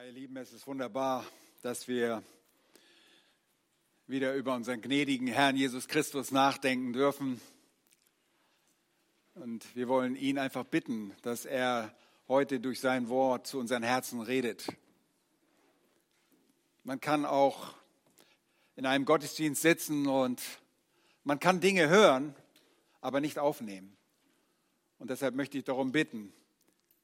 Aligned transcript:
Ja, 0.00 0.06
ihr 0.06 0.12
Lieben, 0.12 0.36
es 0.38 0.54
ist 0.54 0.66
wunderbar, 0.66 1.26
dass 1.60 1.86
wir 1.86 2.22
wieder 4.06 4.34
über 4.34 4.54
unseren 4.54 4.80
gnädigen 4.80 5.26
Herrn 5.26 5.56
Jesus 5.56 5.88
Christus 5.88 6.30
nachdenken 6.30 6.94
dürfen. 6.94 7.38
Und 9.34 9.76
wir 9.76 9.88
wollen 9.88 10.16
ihn 10.16 10.38
einfach 10.38 10.64
bitten, 10.64 11.12
dass 11.20 11.44
er 11.44 11.94
heute 12.28 12.60
durch 12.60 12.80
sein 12.80 13.10
Wort 13.10 13.46
zu 13.46 13.58
unseren 13.58 13.82
Herzen 13.82 14.22
redet. 14.22 14.68
Man 16.82 16.98
kann 16.98 17.26
auch 17.26 17.74
in 18.76 18.86
einem 18.86 19.04
Gottesdienst 19.04 19.60
sitzen 19.60 20.06
und 20.06 20.40
man 21.24 21.40
kann 21.40 21.60
Dinge 21.60 21.90
hören, 21.90 22.34
aber 23.02 23.20
nicht 23.20 23.38
aufnehmen. 23.38 23.94
Und 24.98 25.10
deshalb 25.10 25.34
möchte 25.34 25.58
ich 25.58 25.64
darum 25.64 25.92
bitten, 25.92 26.32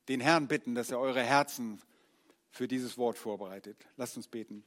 den 0.09 0.23
Herrn 0.23 0.49
bitten, 0.49 0.75
dass 0.75 0.91
er 0.91 0.99
eure 0.99 1.23
Herzen 1.23 1.83
für 2.57 2.67
dieses 2.67 2.97
Wort 2.97 3.19
vorbereitet. 3.19 3.77
Lasst 3.97 4.17
uns 4.17 4.29
beten. 4.29 4.65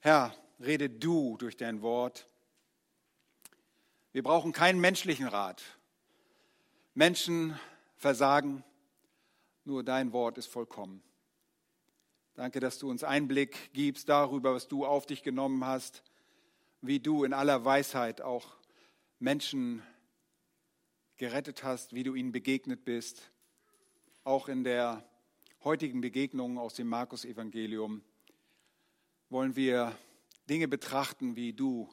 Herr, 0.00 0.34
rede 0.60 0.90
du 0.90 1.36
durch 1.38 1.56
dein 1.56 1.82
Wort. 1.82 2.26
Wir 4.12 4.22
brauchen 4.22 4.52
keinen 4.52 4.80
menschlichen 4.80 5.28
Rat. 5.28 5.62
Menschen 6.94 7.58
versagen, 7.96 8.64
nur 9.64 9.84
dein 9.84 10.12
Wort 10.12 10.36
ist 10.36 10.48
vollkommen. 10.48 11.02
Danke, 12.34 12.58
dass 12.60 12.78
du 12.78 12.90
uns 12.90 13.04
Einblick 13.04 13.72
gibst 13.72 14.08
darüber, 14.08 14.54
was 14.54 14.68
du 14.68 14.84
auf 14.84 15.06
dich 15.06 15.22
genommen 15.22 15.64
hast, 15.64 16.02
wie 16.80 17.00
du 17.00 17.24
in 17.24 17.32
aller 17.32 17.64
Weisheit 17.64 18.20
auch 18.20 18.56
Menschen 19.18 19.82
gerettet 21.16 21.62
hast, 21.62 21.94
wie 21.94 22.02
du 22.02 22.14
ihnen 22.14 22.32
begegnet 22.32 22.84
bist, 22.84 23.30
auch 24.24 24.48
in 24.48 24.64
der 24.64 25.04
heutigen 25.64 26.00
Begegnungen 26.00 26.56
aus 26.56 26.74
dem 26.74 26.86
Markus-Evangelium 26.86 28.02
wollen 29.28 29.56
wir 29.56 29.98
Dinge 30.48 30.68
betrachten, 30.68 31.34
wie 31.34 31.52
du 31.52 31.88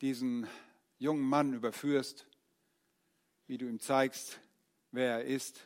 diesen 0.00 0.46
jungen 0.98 1.22
Mann 1.22 1.52
überführst, 1.52 2.26
wie 3.46 3.58
du 3.58 3.68
ihm 3.68 3.78
zeigst, 3.78 4.40
wer 4.90 5.18
er 5.18 5.24
ist. 5.24 5.60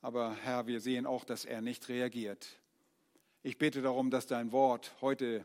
Aber 0.00 0.36
Herr, 0.36 0.66
wir 0.68 0.80
sehen 0.80 1.04
auch, 1.04 1.24
dass 1.24 1.44
er 1.44 1.60
nicht 1.60 1.88
reagiert. 1.88 2.60
Ich 3.42 3.58
bete 3.58 3.82
darum, 3.82 4.10
dass 4.10 4.26
dein 4.26 4.52
Wort 4.52 4.94
heute 5.00 5.44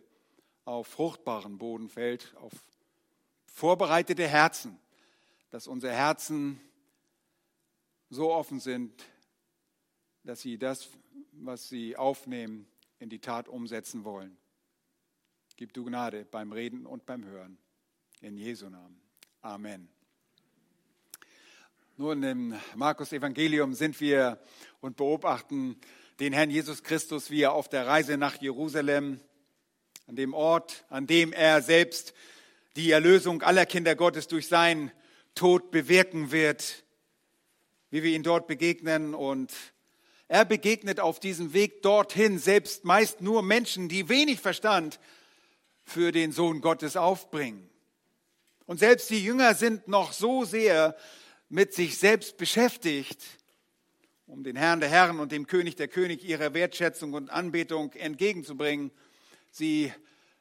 auf 0.66 0.88
fruchtbaren 0.88 1.58
Boden 1.58 1.90
fällt, 1.90 2.36
auf 2.38 2.54
vorbereitete 3.48 4.28
Herzen, 4.28 4.80
dass 5.50 5.68
unsere 5.68 5.94
Herzen 5.94 6.62
so 8.10 8.32
offen 8.32 8.60
sind, 8.60 9.04
dass 10.26 10.42
sie 10.42 10.58
das, 10.58 10.90
was 11.34 11.70
sie 11.70 11.96
aufnehmen, 11.96 12.68
in 12.98 13.10
die 13.10 13.20
Tat 13.20 13.48
umsetzen 13.48 14.04
wollen. 14.04 14.36
Gib 15.56 15.74
du 15.74 15.86
Gnade 15.86 16.26
beim 16.26 16.52
Reden 16.52 16.86
und 16.86 17.06
beim 17.06 17.24
Hören. 17.26 17.58
In 18.22 18.36
Jesu 18.36 18.68
Namen. 18.70 19.00
Amen. 19.42 19.88
Nun, 21.98 22.24
im 22.24 22.60
Markus 22.74 23.14
Evangelium 23.14 23.76
sind 23.76 24.02
wir 24.02 24.42
und 24.82 24.98
beobachten 24.98 25.80
den 26.20 26.34
Herrn 26.34 26.50
Jesus 26.50 26.82
Christus, 26.82 27.30
wie 27.30 27.42
er 27.42 27.54
auf 27.54 27.70
der 27.70 27.86
Reise 27.86 28.18
nach 28.18 28.42
Jerusalem, 28.42 29.20
an 30.08 30.16
dem 30.16 30.34
Ort, 30.34 30.86
an 30.90 31.06
dem 31.06 31.34
er 31.34 31.62
selbst 31.62 32.14
die 32.76 32.92
Erlösung 32.92 33.44
aller 33.44 33.66
Kinder 33.66 33.96
Gottes 33.96 34.28
durch 34.28 34.48
seinen 34.48 34.92
Tod 35.36 35.72
bewirken 35.72 36.32
wird, 36.32 36.84
wie 37.92 38.02
wir 38.02 38.16
ihn 38.16 38.24
dort 38.24 38.48
begegnen 38.48 39.14
und 39.14 39.54
er 40.28 40.46
begegnet 40.46 41.00
auf 41.00 41.20
diesem 41.20 41.54
Weg 41.54 41.82
dorthin 41.82 42.40
selbst 42.40 42.84
meist 42.84 43.22
nur 43.22 43.44
Menschen, 43.44 43.90
die 43.90 44.10
wenig 44.10 44.40
Verstand 44.40 45.00
für 45.84 46.12
den 46.12 46.32
Sohn 46.32 46.62
Gottes 46.62 46.98
aufbringen. 46.98 47.70
Und 48.66 48.80
selbst 48.80 49.10
die 49.12 49.24
Jünger 49.24 49.54
sind 49.54 49.88
noch 49.88 50.12
so 50.12 50.44
sehr 50.44 50.96
mit 51.50 51.74
sich 51.74 52.00
selbst 52.00 52.38
beschäftigt, 52.38 53.22
um 54.26 54.44
den 54.44 54.56
Herrn 54.56 54.80
der 54.80 54.90
Herren 54.90 55.20
und 55.20 55.32
dem 55.32 55.46
König 55.46 55.76
der 55.76 55.88
König 55.88 56.24
ihre 56.24 56.56
Wertschätzung 56.56 57.14
und 57.14 57.30
Anbetung 57.30 57.94
entgegenzubringen. 57.94 58.90
Sie 59.52 59.94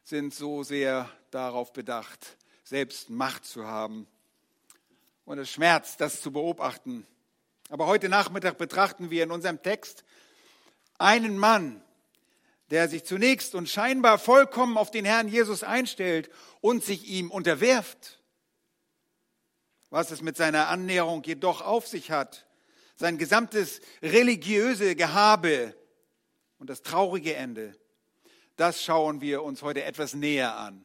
sind 0.02 0.32
so 0.34 0.62
sehr 0.62 1.10
darauf 1.30 1.74
bedacht, 1.74 2.38
selbst 2.62 3.10
Macht 3.10 3.44
zu 3.44 3.66
haben. 3.66 4.06
Und 5.26 5.38
es 5.38 5.50
schmerzt, 5.50 6.00
das 6.00 6.22
zu 6.22 6.32
beobachten. 6.32 7.06
Aber 7.74 7.88
heute 7.88 8.08
Nachmittag 8.08 8.56
betrachten 8.56 9.10
wir 9.10 9.24
in 9.24 9.32
unserem 9.32 9.60
Text 9.60 10.04
einen 10.96 11.36
Mann, 11.36 11.82
der 12.70 12.88
sich 12.88 13.02
zunächst 13.02 13.56
und 13.56 13.68
scheinbar 13.68 14.20
vollkommen 14.20 14.78
auf 14.78 14.92
den 14.92 15.04
Herrn 15.04 15.26
Jesus 15.26 15.64
einstellt 15.64 16.30
und 16.60 16.84
sich 16.84 17.08
ihm 17.08 17.32
unterwirft. 17.32 18.20
Was 19.90 20.12
es 20.12 20.22
mit 20.22 20.36
seiner 20.36 20.68
Annäherung 20.68 21.24
jedoch 21.24 21.62
auf 21.62 21.88
sich 21.88 22.12
hat, 22.12 22.46
sein 22.94 23.18
gesamtes 23.18 23.80
religiöse 24.02 24.94
Gehabe 24.94 25.74
und 26.60 26.70
das 26.70 26.82
traurige 26.82 27.34
Ende, 27.34 27.76
das 28.54 28.84
schauen 28.84 29.20
wir 29.20 29.42
uns 29.42 29.62
heute 29.62 29.82
etwas 29.82 30.14
näher 30.14 30.56
an. 30.56 30.84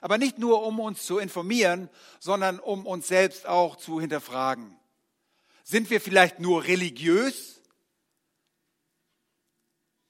Aber 0.00 0.18
nicht 0.18 0.38
nur, 0.38 0.62
um 0.62 0.78
uns 0.78 1.04
zu 1.04 1.18
informieren, 1.18 1.90
sondern 2.20 2.60
um 2.60 2.86
uns 2.86 3.08
selbst 3.08 3.48
auch 3.48 3.74
zu 3.74 4.00
hinterfragen. 4.00 4.78
Sind 5.70 5.90
wir 5.90 6.00
vielleicht 6.00 6.40
nur 6.40 6.64
religiös? 6.64 7.60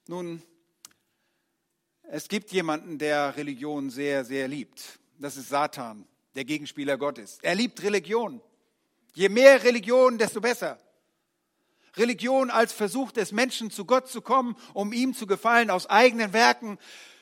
Nun, 0.07 0.41
es 2.03 2.29
gibt 2.29 2.53
jemanden, 2.53 3.01
der 3.01 3.37
Religion 3.37 3.91
sehr, 3.91 4.25
sehr 4.25 4.47
liebt. 4.47 5.01
Das 5.19 5.37
ist 5.37 5.49
Satan, 5.49 6.07
der 6.37 6.45
Gegenspieler 6.45 6.97
Gottes. 6.97 7.41
Er 7.43 7.57
liebt 7.57 7.83
Religion. 7.83 8.41
Je 9.15 9.29
mehr 9.29 9.65
Religion, 9.65 10.17
desto 10.17 10.41
besser. 10.41 10.79
Religion 11.97 12.51
als 12.51 12.73
Versuch 12.73 13.11
des 13.11 13.33
Menschen 13.33 13.73
zu 13.73 13.85
Gott 13.85 14.07
zu 14.09 14.23
kommen, 14.23 14.55
um 14.75 14.93
ihm 14.93 15.13
zu 15.13 15.27
gefallen 15.27 15.71
aus 15.71 15.91
eigenen 15.91 16.33
Werken, 16.33 16.79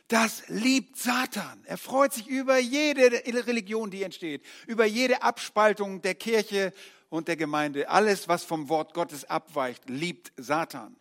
das 0.09 0.47
liebt 0.49 0.99
Satan. 0.99 1.65
Er 1.65 1.79
freut 1.79 2.13
sich 2.13 2.29
über 2.29 2.59
jede 2.59 3.13
Religion, 3.47 3.91
die 3.91 4.03
entsteht, 4.03 4.45
über 4.67 4.85
jede 4.85 5.23
Abspaltung 5.23 6.03
der 6.03 6.15
Kirche 6.15 6.75
und 7.09 7.29
der 7.29 7.37
Gemeinde. 7.37 7.89
Alles, 7.89 8.29
was 8.29 8.45
vom 8.45 8.69
Wort 8.69 8.95
Gottes 8.95 9.25
abweicht, 9.25 9.89
liebt 9.89 10.33
Satan. 10.37 10.97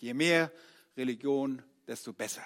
Je 0.00 0.14
mehr 0.14 0.52
Religion, 0.96 1.62
desto 1.86 2.12
besser. 2.12 2.44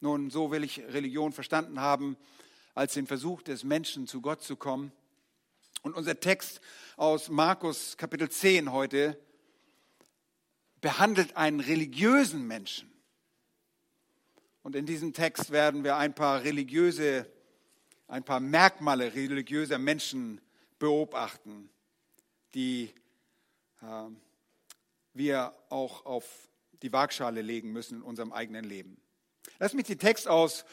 Nun, 0.00 0.30
so 0.30 0.50
will 0.50 0.64
ich 0.64 0.80
Religion 0.80 1.32
verstanden 1.32 1.80
haben, 1.80 2.16
als 2.74 2.94
den 2.94 3.06
Versuch 3.06 3.42
des 3.42 3.64
Menschen 3.64 4.06
zu 4.06 4.20
Gott 4.20 4.42
zu 4.42 4.56
kommen. 4.56 4.92
Und 5.82 5.94
unser 5.94 6.18
Text 6.18 6.60
aus 6.96 7.28
Markus 7.28 7.96
Kapitel 7.96 8.30
10 8.30 8.72
heute 8.72 9.18
behandelt 10.80 11.36
einen 11.36 11.60
religiösen 11.60 12.46
Menschen. 12.46 12.90
Und 14.62 14.76
in 14.76 14.86
diesem 14.86 15.12
Text 15.12 15.50
werden 15.50 15.84
wir 15.84 15.96
ein 15.96 16.14
paar 16.14 16.42
religiöse 16.42 17.30
ein 18.10 18.24
paar 18.24 18.40
Merkmale 18.40 19.14
religiöser 19.14 19.78
Menschen 19.78 20.40
beobachten, 20.78 21.70
die 22.54 22.92
äh, 23.82 23.86
wir 25.14 25.54
auch 25.68 26.04
auf 26.04 26.24
die 26.82 26.92
Waagschale 26.92 27.42
legen 27.42 27.72
müssen 27.72 27.98
in 27.98 28.02
unserem 28.02 28.32
eigenen 28.32 28.64
Leben. 28.64 29.00
Lass 29.58 29.74
mich 29.74 29.86
den 29.86 29.98
Text 29.98 30.26
aus 30.26 30.64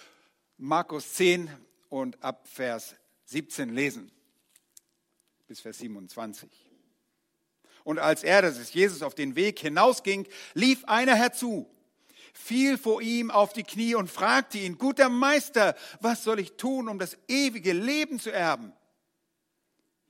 Markus 0.58 1.14
10 1.14 1.50
und 1.90 2.24
ab 2.24 2.48
Vers 2.48 2.96
17 3.26 3.74
lesen 3.74 4.12
bis 5.48 5.62
Vers 5.62 5.78
27. 5.78 6.50
Und 7.84 8.00
als 8.00 8.24
er, 8.24 8.42
das 8.42 8.58
ist 8.58 8.74
Jesus, 8.74 9.02
auf 9.02 9.16
den 9.16 9.36
Weg 9.36 9.60
hinausging, 9.60 10.28
lief 10.54 10.84
einer 10.86 11.16
herzu 11.16 11.70
fiel 12.38 12.78
vor 12.78 13.02
ihm 13.02 13.32
auf 13.32 13.52
die 13.52 13.64
Knie 13.64 13.96
und 13.96 14.10
fragte 14.10 14.60
ihn, 14.60 14.78
guter 14.78 15.10
Meister, 15.10 15.76
was 16.00 16.24
soll 16.24 16.40
ich 16.40 16.54
tun, 16.54 16.88
um 16.88 17.00
das 17.00 17.18
ewige 17.28 17.74
Leben 17.74 18.20
zu 18.20 18.32
erben? 18.32 18.74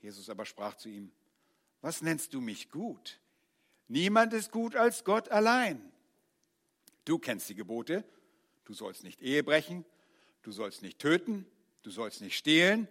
Jesus 0.01 0.29
aber 0.29 0.45
sprach 0.45 0.75
zu 0.75 0.89
ihm, 0.89 1.11
was 1.81 2.01
nennst 2.01 2.33
du 2.33 2.41
mich 2.41 2.69
gut? 2.69 3.19
Niemand 3.87 4.33
ist 4.33 4.51
gut 4.51 4.75
als 4.75 5.03
Gott 5.05 5.29
allein. 5.29 5.81
Du 7.05 7.17
kennst 7.17 7.47
die 7.47 7.55
Gebote, 7.55 8.03
du 8.65 8.73
sollst 8.73 9.03
nicht 9.03 9.21
Ehe 9.21 9.43
brechen, 9.43 9.85
du 10.43 10.51
sollst 10.51 10.81
nicht 10.81 10.99
töten, 10.99 11.45
du 11.83 11.91
sollst 11.91 12.21
nicht 12.21 12.37
stehlen, 12.37 12.89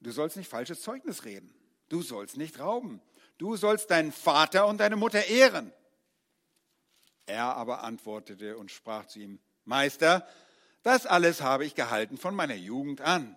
du 0.00 0.12
sollst 0.12 0.36
nicht 0.36 0.48
falsches 0.48 0.82
Zeugnis 0.82 1.24
reden, 1.24 1.52
du 1.88 2.00
sollst 2.02 2.36
nicht 2.36 2.60
rauben, 2.60 3.00
du 3.38 3.56
sollst 3.56 3.90
deinen 3.90 4.12
Vater 4.12 4.68
und 4.68 4.78
deine 4.78 4.96
Mutter 4.96 5.26
ehren. 5.26 5.72
Er 7.26 7.56
aber 7.56 7.82
antwortete 7.82 8.56
und 8.56 8.70
sprach 8.70 9.06
zu 9.06 9.20
ihm, 9.20 9.38
Meister, 9.64 10.26
das 10.82 11.06
alles 11.06 11.40
habe 11.42 11.64
ich 11.64 11.74
gehalten 11.74 12.18
von 12.18 12.34
meiner 12.34 12.54
Jugend 12.54 13.00
an. 13.00 13.36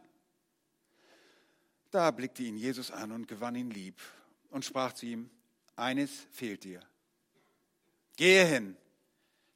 Da 1.91 2.11
blickte 2.11 2.43
ihn 2.43 2.57
Jesus 2.57 2.91
an 2.91 3.11
und 3.11 3.27
gewann 3.27 3.55
ihn 3.55 3.69
lieb 3.69 4.01
und 4.49 4.65
sprach 4.65 4.93
zu 4.93 5.05
ihm, 5.05 5.29
eines 5.75 6.11
fehlt 6.31 6.63
dir. 6.63 6.81
Gehe 8.17 8.45
hin, 8.45 8.77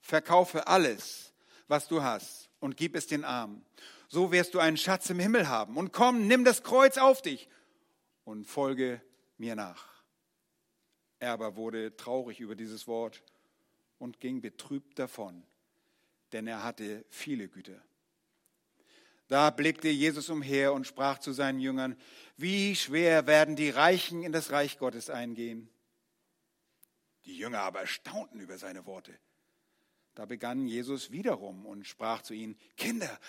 verkaufe 0.02 0.68
alles, 0.68 1.34
was 1.68 1.88
du 1.88 2.04
hast 2.04 2.50
und 2.60 2.78
gib 2.78 2.96
es 2.96 3.08
den 3.08 3.24
Armen. 3.24 3.66
So 4.08 4.32
wirst 4.32 4.54
du 4.54 4.60
einen 4.60 4.78
Schatz 4.78 5.10
im 5.10 5.20
Himmel 5.20 5.48
haben. 5.48 5.78
Und 5.78 5.94
komm, 5.94 6.28
nimm 6.28 6.44
das 6.44 6.64
Kreuz 6.64 6.98
auf 6.98 7.22
dich 7.22 7.48
und 8.26 8.46
folge 8.46 9.02
mir 9.38 9.56
nach. 9.56 9.88
Er 11.20 11.34
aber 11.34 11.56
wurde 11.56 11.96
traurig 11.96 12.40
über 12.40 12.56
dieses 12.56 12.88
Wort 12.88 13.22
und 14.00 14.20
ging 14.20 14.42
betrübt 14.42 14.98
davon, 14.98 15.44
denn 16.32 16.48
er 16.48 16.64
hatte 16.64 17.06
viele 17.10 17.48
Güter. 17.48 17.80
Da 19.28 19.52
blickte 19.52 19.90
Jesus 19.90 20.30
umher 20.30 20.74
und 20.74 20.88
sprach 20.88 21.20
zu 21.20 21.34
seinen 21.34 21.60
Jüngern, 21.60 21.96
wie 22.36 22.76
schwer 22.76 23.28
werden 23.28 23.56
die 23.56 23.70
Reichen 23.70 24.24
in 24.24 24.32
das 24.32 24.52
Reich 24.52 24.80
Gottes 24.80 25.12
eingehen. 25.12 25.70
Die 27.26 27.38
Jünger 27.38 27.60
aber 27.60 27.86
staunten 27.86 28.40
über 28.40 28.58
seine 28.58 28.88
Worte. 28.88 29.14
Da 30.16 30.26
begann 30.26 30.66
Jesus 30.66 31.12
wiederum 31.12 31.68
und 31.68 31.86
sprach 31.86 32.24
zu 32.24 32.34
ihnen, 32.34 32.58
Kinder, 32.76 33.20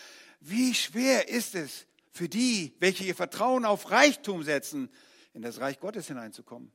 wie 0.41 0.75
schwer 0.75 1.29
ist 1.29 1.55
es 1.55 1.87
für 2.11 2.29
die, 2.29 2.75
welche 2.79 3.05
ihr 3.05 3.15
Vertrauen 3.15 3.67
auf 3.67 3.91
Reichtum 3.91 4.43
setzen, 4.43 4.91
in 5.35 5.43
das 5.43 5.61
Reich 5.61 5.79
Gottes 5.81 6.09
hineinzukommen. 6.09 6.73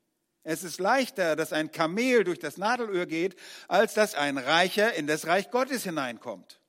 Es 0.47 0.63
ist 0.63 0.79
leichter, 0.79 1.35
dass 1.35 1.53
ein 1.53 1.71
Kamel 1.71 2.23
durch 2.23 2.37
das 2.37 2.57
Nadelöhr 2.57 3.07
geht, 3.07 3.35
als 3.67 3.95
dass 3.95 4.13
ein 4.13 4.37
Reicher 4.37 4.93
in 4.93 5.07
das 5.07 5.25
Reich 5.25 5.49
Gottes 5.49 5.83
hineinkommt. 5.83 6.61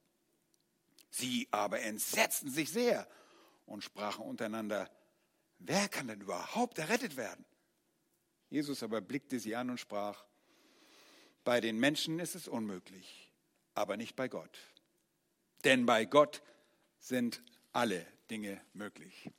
Sie 1.10 1.46
aber 1.50 1.82
entsetzten 1.82 2.50
sich 2.50 2.72
sehr 2.72 3.06
und 3.66 3.84
sprachen 3.84 4.24
untereinander, 4.24 4.90
wer 5.58 5.90
kann 5.90 6.08
denn 6.08 6.22
überhaupt 6.22 6.78
errettet 6.78 7.18
werden? 7.18 7.44
Jesus 8.48 8.82
aber 8.82 9.02
blickte 9.02 9.38
sie 9.38 9.54
an 9.54 9.68
und 9.68 9.78
sprach, 9.78 10.24
bei 11.44 11.60
den 11.60 11.78
Menschen 11.78 12.18
ist 12.18 12.34
es 12.34 12.48
unmöglich, 12.48 13.30
aber 13.74 13.98
nicht 13.98 14.16
bei 14.16 14.28
Gott. 14.28 14.58
Denn 15.64 15.84
bei 15.84 16.06
Gott 16.06 16.42
sind 16.98 17.42
alle 17.72 18.06
Dinge 18.30 18.58
möglich. 18.72 19.30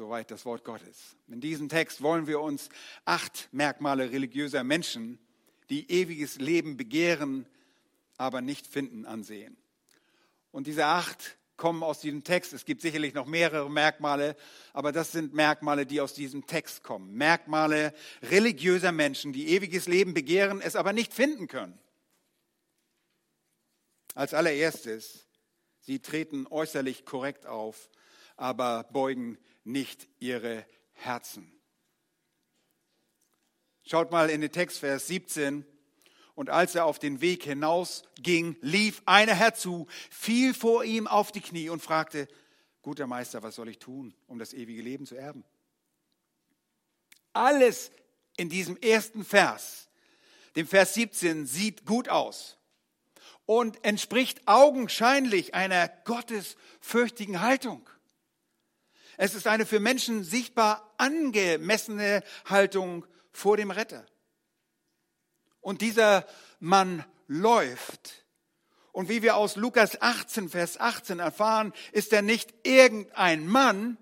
Soweit 0.00 0.30
das 0.30 0.46
Wort 0.46 0.64
Gottes. 0.64 1.14
In 1.28 1.42
diesem 1.42 1.68
Text 1.68 2.00
wollen 2.00 2.26
wir 2.26 2.40
uns 2.40 2.70
acht 3.04 3.50
Merkmale 3.52 4.10
religiöser 4.10 4.64
Menschen, 4.64 5.18
die 5.68 5.90
ewiges 5.90 6.36
Leben 6.36 6.78
begehren, 6.78 7.44
aber 8.16 8.40
nicht 8.40 8.66
finden, 8.66 9.04
ansehen. 9.04 9.58
Und 10.52 10.66
diese 10.68 10.86
acht 10.86 11.36
kommen 11.58 11.82
aus 11.82 12.00
diesem 12.00 12.24
Text. 12.24 12.54
Es 12.54 12.64
gibt 12.64 12.80
sicherlich 12.80 13.12
noch 13.12 13.26
mehrere 13.26 13.70
Merkmale, 13.70 14.36
aber 14.72 14.90
das 14.90 15.12
sind 15.12 15.34
Merkmale, 15.34 15.84
die 15.84 16.00
aus 16.00 16.14
diesem 16.14 16.46
Text 16.46 16.82
kommen. 16.82 17.12
Merkmale 17.12 17.92
religiöser 18.22 18.92
Menschen, 18.92 19.34
die 19.34 19.48
ewiges 19.48 19.86
Leben 19.86 20.14
begehren, 20.14 20.62
es 20.62 20.76
aber 20.76 20.94
nicht 20.94 21.12
finden 21.12 21.46
können. 21.46 21.78
Als 24.14 24.32
allererstes, 24.32 25.28
sie 25.80 25.98
treten 25.98 26.46
äußerlich 26.46 27.04
korrekt 27.04 27.44
auf, 27.44 27.90
aber 28.38 28.84
beugen 28.84 29.36
nicht 29.64 30.08
ihre 30.18 30.66
Herzen. 30.92 31.52
Schaut 33.84 34.10
mal 34.10 34.30
in 34.30 34.40
den 34.40 34.52
Text, 34.52 34.78
Vers 34.78 35.06
17. 35.08 35.64
Und 36.34 36.48
als 36.48 36.74
er 36.74 36.86
auf 36.86 36.98
den 36.98 37.20
Weg 37.20 37.42
hinausging, 37.44 38.56
lief 38.60 39.02
einer 39.04 39.34
herzu, 39.34 39.88
fiel 40.10 40.54
vor 40.54 40.84
ihm 40.84 41.06
auf 41.06 41.32
die 41.32 41.40
Knie 41.40 41.68
und 41.68 41.82
fragte, 41.82 42.28
guter 42.82 43.06
Meister, 43.06 43.42
was 43.42 43.56
soll 43.56 43.68
ich 43.68 43.78
tun, 43.78 44.14
um 44.26 44.38
das 44.38 44.52
ewige 44.54 44.80
Leben 44.80 45.06
zu 45.06 45.16
erben? 45.16 45.44
Alles 47.32 47.90
in 48.36 48.48
diesem 48.48 48.76
ersten 48.78 49.24
Vers, 49.24 49.88
dem 50.56 50.66
Vers 50.66 50.94
17, 50.94 51.46
sieht 51.46 51.84
gut 51.84 52.08
aus 52.08 52.56
und 53.44 53.84
entspricht 53.84 54.46
augenscheinlich 54.46 55.54
einer 55.54 55.88
gottesfürchtigen 56.04 57.40
Haltung. 57.40 57.88
Es 59.16 59.34
ist 59.34 59.46
eine 59.46 59.66
für 59.66 59.80
Menschen 59.80 60.24
sichtbar 60.24 60.94
angemessene 60.98 62.22
Haltung 62.46 63.06
vor 63.32 63.56
dem 63.56 63.70
Retter. 63.70 64.04
Und 65.60 65.80
dieser 65.80 66.26
Mann 66.58 67.04
läuft. 67.26 68.24
Und 68.92 69.08
wie 69.08 69.22
wir 69.22 69.36
aus 69.36 69.56
Lukas 69.56 70.00
18, 70.00 70.48
Vers 70.48 70.80
18 70.80 71.20
erfahren, 71.20 71.72
ist 71.92 72.12
er 72.12 72.22
nicht 72.22 72.52
irgendein 72.64 73.46
Mann, 73.46 73.98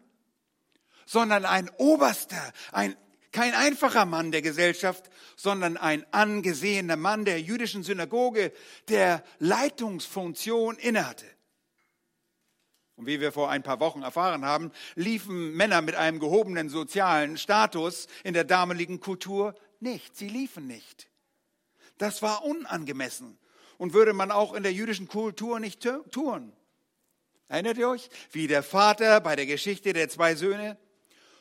sondern 1.04 1.44
ein 1.44 1.70
Oberster, 1.76 2.52
ein, 2.72 2.96
kein 3.32 3.54
einfacher 3.54 4.06
Mann 4.06 4.32
der 4.32 4.42
Gesellschaft, 4.42 5.10
sondern 5.36 5.76
ein 5.76 6.06
angesehener 6.12 6.96
Mann 6.96 7.24
der 7.24 7.40
jüdischen 7.40 7.82
Synagoge, 7.82 8.52
der 8.88 9.22
Leitungsfunktion 9.38 10.76
innehatte. 10.76 11.26
Und 12.98 13.06
wie 13.06 13.20
wir 13.20 13.30
vor 13.30 13.48
ein 13.48 13.62
paar 13.62 13.78
Wochen 13.78 14.02
erfahren 14.02 14.44
haben, 14.44 14.72
liefen 14.96 15.54
Männer 15.54 15.82
mit 15.82 15.94
einem 15.94 16.18
gehobenen 16.18 16.68
sozialen 16.68 17.38
Status 17.38 18.08
in 18.24 18.34
der 18.34 18.42
damaligen 18.42 18.98
Kultur 18.98 19.54
nicht. 19.78 20.16
Sie 20.16 20.28
liefen 20.28 20.66
nicht. 20.66 21.08
Das 21.98 22.22
war 22.22 22.44
unangemessen 22.44 23.38
und 23.76 23.92
würde 23.92 24.14
man 24.14 24.32
auch 24.32 24.52
in 24.52 24.64
der 24.64 24.72
jüdischen 24.72 25.06
Kultur 25.06 25.60
nicht 25.60 25.88
tun. 26.10 26.52
Erinnert 27.46 27.78
ihr 27.78 27.88
euch, 27.88 28.10
wie 28.32 28.48
der 28.48 28.64
Vater 28.64 29.20
bei 29.20 29.36
der 29.36 29.46
Geschichte 29.46 29.92
der 29.92 30.08
zwei 30.08 30.34
Söhne? 30.34 30.76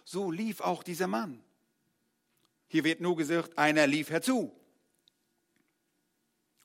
So 0.05 0.29
lief 0.29 0.61
auch 0.61 0.83
dieser 0.83 1.07
Mann. 1.07 1.43
Hier 2.67 2.83
wird 2.83 3.01
nur 3.01 3.17
gesagt, 3.17 3.57
einer 3.57 3.87
lief 3.87 4.11
herzu. 4.11 4.55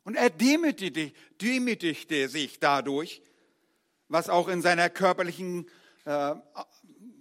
Und 0.05 0.17
er 0.17 0.29
demütigte, 0.29 1.12
demütigte 1.41 2.29
sich 2.29 2.59
dadurch, 2.59 3.23
was 4.12 4.29
auch 4.29 4.49
in 4.49 4.61
seiner 4.61 4.91
körperlichen 4.91 5.69
äh, 6.05 6.35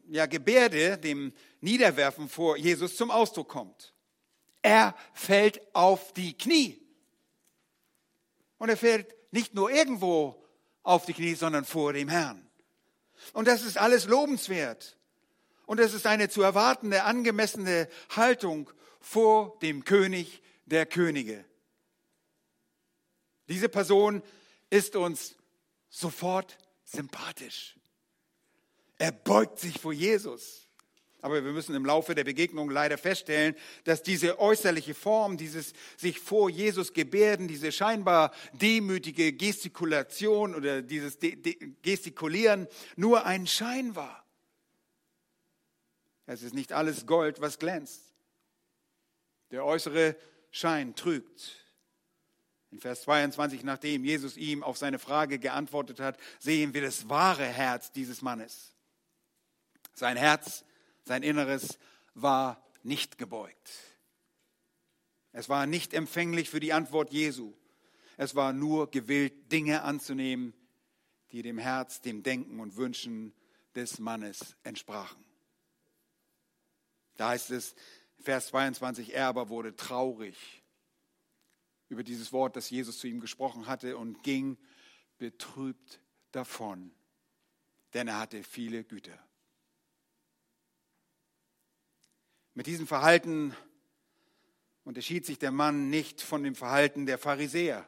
ja, 0.10 0.26
Gebärde, 0.26 0.98
dem 0.98 1.34
Niederwerfen 1.62 2.28
vor 2.28 2.58
Jesus 2.58 2.98
zum 2.98 3.10
Ausdruck 3.10 3.48
kommt. 3.48 3.94
Er 4.62 4.94
fällt 5.14 5.62
auf 5.74 6.12
die 6.14 6.38
Knie. 6.38 6.86
Und 8.58 8.70
er 8.70 8.78
fällt 8.78 9.16
nicht 9.32 9.56
nur 9.56 9.72
irgendwo 9.72 10.46
auf 10.84 11.06
die 11.06 11.14
Knie, 11.14 11.34
sondern 11.36 11.64
vor 11.64 11.94
dem 11.94 12.10
Herrn. 12.10 12.46
Und 13.32 13.48
das 13.48 13.64
ist 13.64 13.78
alles 13.78 14.06
lobenswert. 14.06 14.98
Und 15.66 15.80
es 15.80 15.94
ist 15.94 16.06
eine 16.06 16.28
zu 16.28 16.42
erwartende, 16.42 17.04
angemessene 17.06 17.88
Haltung 18.10 18.70
vor 19.00 19.58
dem 19.62 19.86
König 19.86 20.44
der 20.66 20.86
Könige. 20.86 21.46
Diese 23.48 23.70
Person 23.70 24.22
ist 24.70 24.98
uns 24.98 25.36
sofort 25.90 26.58
sympathisch. 26.92 27.76
Er 28.98 29.12
beugt 29.12 29.60
sich 29.60 29.80
vor 29.80 29.94
Jesus. 29.94 30.68
Aber 31.24 31.44
wir 31.44 31.52
müssen 31.52 31.76
im 31.76 31.86
Laufe 31.86 32.16
der 32.16 32.24
Begegnung 32.24 32.72
leider 32.72 32.98
feststellen, 32.98 33.56
dass 33.84 34.02
diese 34.02 34.40
äußerliche 34.40 34.96
Form, 34.96 35.38
dieses 35.38 35.74
sich 35.96 36.20
vor 36.20 36.50
Jesus 36.50 36.94
gebärden, 36.94 37.48
diese 37.48 37.72
scheinbar 37.72 38.34
demütige 38.54 39.32
Gestikulation 39.32 40.56
oder 40.56 40.82
dieses 40.82 41.20
Gestikulieren 41.84 42.68
nur 42.96 43.26
ein 43.26 43.46
Schein 43.46 43.96
war. 43.96 44.26
Es 46.26 46.42
ist 46.42 46.56
nicht 46.56 46.74
alles 46.74 47.06
Gold, 47.06 47.40
was 47.40 47.60
glänzt. 47.60 48.02
Der 49.52 49.64
äußere 49.64 50.16
Schein 50.50 50.96
trügt. 50.96 51.61
In 52.72 52.80
Vers 52.80 53.02
22, 53.02 53.64
nachdem 53.64 54.06
Jesus 54.06 54.38
ihm 54.38 54.64
auf 54.64 54.78
seine 54.78 54.98
Frage 54.98 55.40
geantwortet 55.40 56.00
hat, 56.00 56.18
sehen 56.40 56.74
wir 56.74 56.82
das 56.82 57.10
wahre 57.10 57.46
Herz 57.46 57.92
dieses 57.92 58.22
Mannes. 58.22 58.74
Sein 59.94 60.16
Herz, 60.16 60.64
sein 61.04 61.22
Inneres 61.22 61.78
war 62.14 62.66
nicht 62.84 63.18
gebeugt. 63.18 63.72
Es 65.34 65.50
war 65.50 65.66
nicht 65.66 65.94
empfänglich 65.94 66.50
für 66.50 66.62
die 66.62 66.74
Antwort 66.74 67.12
Jesu. 67.12 67.54
Es 68.18 68.36
war 68.36 68.54
nur 68.54 68.90
gewillt, 68.90 69.52
Dinge 69.52 69.84
anzunehmen, 69.84 70.54
die 71.32 71.42
dem 71.42 71.58
Herz, 71.58 72.02
dem 72.02 72.24
Denken 72.24 72.60
und 72.60 72.78
Wünschen 72.78 73.34
des 73.76 74.00
Mannes 74.00 74.56
entsprachen. 74.64 75.24
Da 77.18 77.30
heißt 77.30 77.52
es, 77.52 77.76
Vers 78.20 78.48
22, 78.48 79.14
er 79.14 79.28
aber 79.28 79.50
wurde 79.50 79.76
traurig 79.76 80.61
über 81.92 82.04
dieses 82.04 82.32
Wort, 82.32 82.56
das 82.56 82.70
Jesus 82.70 83.00
zu 83.00 83.08
ihm 83.08 83.20
gesprochen 83.20 83.68
hatte 83.68 83.98
und 83.98 84.24
ging 84.24 84.58
betrübt 85.18 86.00
davon, 86.32 86.92
denn 87.94 88.08
er 88.08 88.20
hatte 88.20 88.44
viele 88.44 88.86
Güter. 88.86 89.20
Mit 92.54 92.66
diesem 92.66 92.88
Verhalten 92.88 93.54
unterschied 94.86 95.26
sich 95.26 95.38
der 95.38 95.52
Mann 95.52 95.90
nicht 95.90 96.22
von 96.22 96.44
dem 96.44 96.56
Verhalten 96.56 97.06
der 97.06 97.18
Pharisäer 97.18 97.86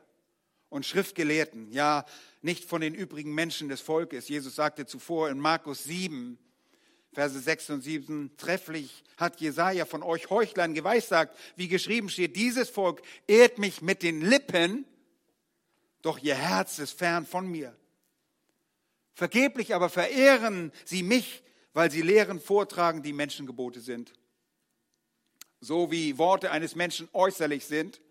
und 0.68 0.86
Schriftgelehrten, 0.86 1.72
ja 1.72 2.06
nicht 2.42 2.66
von 2.66 2.82
den 2.82 2.94
übrigen 2.94 3.34
Menschen 3.34 3.70
des 3.70 3.80
Volkes. 3.80 4.28
Jesus 4.28 4.56
sagte 4.56 4.86
zuvor 4.86 5.30
in 5.30 5.40
Markus 5.40 5.86
7, 5.86 6.38
Verse 7.14 7.40
6 7.40 7.70
und 7.70 7.82
7, 7.82 8.32
trefflich 8.38 9.04
hat 9.18 9.40
Jesaja 9.40 9.86
von 9.86 10.04
euch 10.04 10.30
Heuchlern 10.30 10.74
geweissagt, 10.74 11.38
wie 11.56 11.68
geschrieben 11.68 12.10
steht, 12.10 12.36
dieses 12.36 12.70
Volk 12.70 13.02
ehrt 13.28 13.60
mich 13.60 13.82
mit 13.82 14.04
den 14.04 14.22
Lippen, 14.22 14.86
doch 16.02 16.20
ihr 16.20 16.36
Herz 16.36 16.80
ist 16.80 16.98
fern 16.98 17.26
von 17.26 17.48
mir. 17.48 17.76
Vergeblich 19.14 19.76
aber 19.76 19.90
verehren 19.90 20.72
sie 20.86 21.04
mich, 21.04 21.44
weil 21.74 21.92
sie 21.92 22.02
Lehren 22.02 22.40
vortragen, 22.40 23.04
die 23.04 23.14
Menschengebote 23.14 23.80
sind. 23.80 24.14
So 25.62 25.92
wie 25.92 26.18
Worte 26.18 26.52
eines 26.52 26.76
Menschen 26.76 27.08
äußerlich 27.14 27.66
sind, 27.66 28.02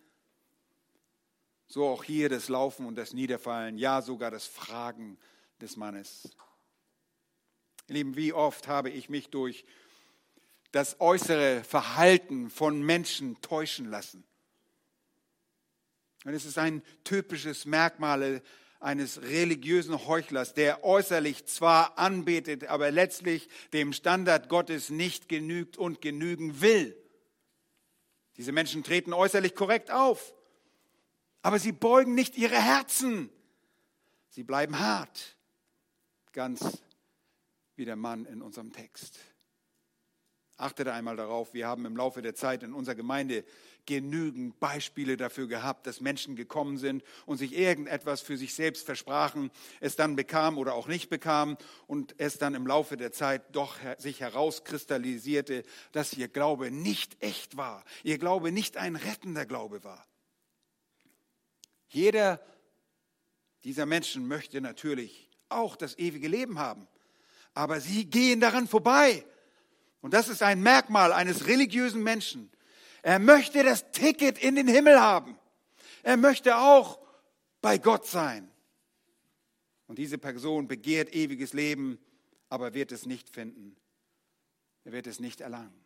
so 1.66 1.86
auch 1.86 2.04
hier 2.04 2.28
das 2.28 2.48
Laufen 2.48 2.86
und 2.86 2.96
das 2.96 3.12
Niederfallen, 3.12 3.78
ja 3.78 4.00
sogar 4.00 4.30
das 4.30 4.46
Fragen 4.46 5.18
des 5.60 5.76
Mannes. 5.76 6.30
Lieben, 7.92 8.16
wie 8.16 8.32
oft 8.32 8.68
habe 8.68 8.90
ich 8.90 9.08
mich 9.08 9.28
durch 9.28 9.64
das 10.72 11.00
äußere 11.00 11.62
Verhalten 11.64 12.50
von 12.50 12.82
Menschen 12.82 13.40
täuschen 13.42 13.90
lassen. 13.90 14.24
Und 16.24 16.34
es 16.34 16.44
ist 16.44 16.58
ein 16.58 16.82
typisches 17.04 17.66
Merkmal 17.66 18.42
eines 18.80 19.22
religiösen 19.22 20.06
Heuchlers, 20.06 20.54
der 20.54 20.84
äußerlich 20.84 21.46
zwar 21.46 21.98
anbetet, 21.98 22.64
aber 22.64 22.90
letztlich 22.90 23.48
dem 23.72 23.92
Standard 23.92 24.48
Gottes 24.48 24.90
nicht 24.90 25.28
genügt 25.28 25.76
und 25.76 26.00
genügen 26.00 26.60
will. 26.60 26.96
Diese 28.36 28.52
Menschen 28.52 28.82
treten 28.82 29.12
äußerlich 29.12 29.54
korrekt 29.54 29.90
auf, 29.90 30.34
aber 31.42 31.58
sie 31.58 31.72
beugen 31.72 32.14
nicht 32.14 32.36
ihre 32.36 32.60
Herzen. 32.60 33.30
Sie 34.30 34.42
bleiben 34.42 34.78
hart, 34.78 35.36
ganz 36.32 36.82
wie 37.82 37.86
der 37.86 37.96
Mann 37.96 38.26
in 38.26 38.42
unserem 38.42 38.72
Text. 38.72 39.18
Achtet 40.56 40.86
einmal 40.86 41.16
darauf, 41.16 41.52
wir 41.52 41.66
haben 41.66 41.84
im 41.84 41.96
Laufe 41.96 42.22
der 42.22 42.36
Zeit 42.36 42.62
in 42.62 42.74
unserer 42.74 42.94
Gemeinde 42.94 43.44
genügend 43.86 44.60
Beispiele 44.60 45.16
dafür 45.16 45.48
gehabt, 45.48 45.88
dass 45.88 46.00
Menschen 46.00 46.36
gekommen 46.36 46.78
sind 46.78 47.02
und 47.26 47.38
sich 47.38 47.52
irgendetwas 47.58 48.20
für 48.20 48.36
sich 48.36 48.54
selbst 48.54 48.86
versprachen, 48.86 49.50
es 49.80 49.96
dann 49.96 50.14
bekam 50.14 50.58
oder 50.58 50.74
auch 50.74 50.86
nicht 50.86 51.10
bekam 51.10 51.56
und 51.88 52.14
es 52.18 52.38
dann 52.38 52.54
im 52.54 52.68
Laufe 52.68 52.96
der 52.96 53.10
Zeit 53.10 53.42
doch 53.50 53.74
sich 53.98 54.20
herauskristallisierte, 54.20 55.64
dass 55.90 56.12
ihr 56.12 56.28
Glaube 56.28 56.70
nicht 56.70 57.20
echt 57.20 57.56
war, 57.56 57.82
ihr 58.04 58.18
Glaube 58.18 58.52
nicht 58.52 58.76
ein 58.76 58.94
rettender 58.94 59.44
Glaube 59.44 59.82
war. 59.82 60.06
Jeder 61.88 62.40
dieser 63.64 63.86
Menschen 63.86 64.28
möchte 64.28 64.60
natürlich 64.60 65.28
auch 65.48 65.74
das 65.74 65.98
ewige 65.98 66.28
Leben 66.28 66.60
haben, 66.60 66.86
aber 67.54 67.80
sie 67.80 68.04
gehen 68.06 68.40
daran 68.40 68.66
vorbei. 68.66 69.24
Und 70.00 70.14
das 70.14 70.28
ist 70.28 70.42
ein 70.42 70.62
Merkmal 70.62 71.12
eines 71.12 71.46
religiösen 71.46 72.02
Menschen. 72.02 72.50
Er 73.02 73.18
möchte 73.18 73.62
das 73.62 73.90
Ticket 73.92 74.38
in 74.38 74.56
den 74.56 74.68
Himmel 74.68 75.00
haben. 75.00 75.38
Er 76.02 76.16
möchte 76.16 76.56
auch 76.56 76.98
bei 77.60 77.78
Gott 77.78 78.06
sein. 78.06 78.50
Und 79.86 79.98
diese 79.98 80.18
Person 80.18 80.68
begehrt 80.68 81.14
ewiges 81.14 81.52
Leben, 81.52 81.98
aber 82.48 82.74
wird 82.74 82.92
es 82.92 83.06
nicht 83.06 83.28
finden. 83.30 83.76
Er 84.84 84.92
wird 84.92 85.06
es 85.06 85.20
nicht 85.20 85.40
erlangen. 85.40 85.82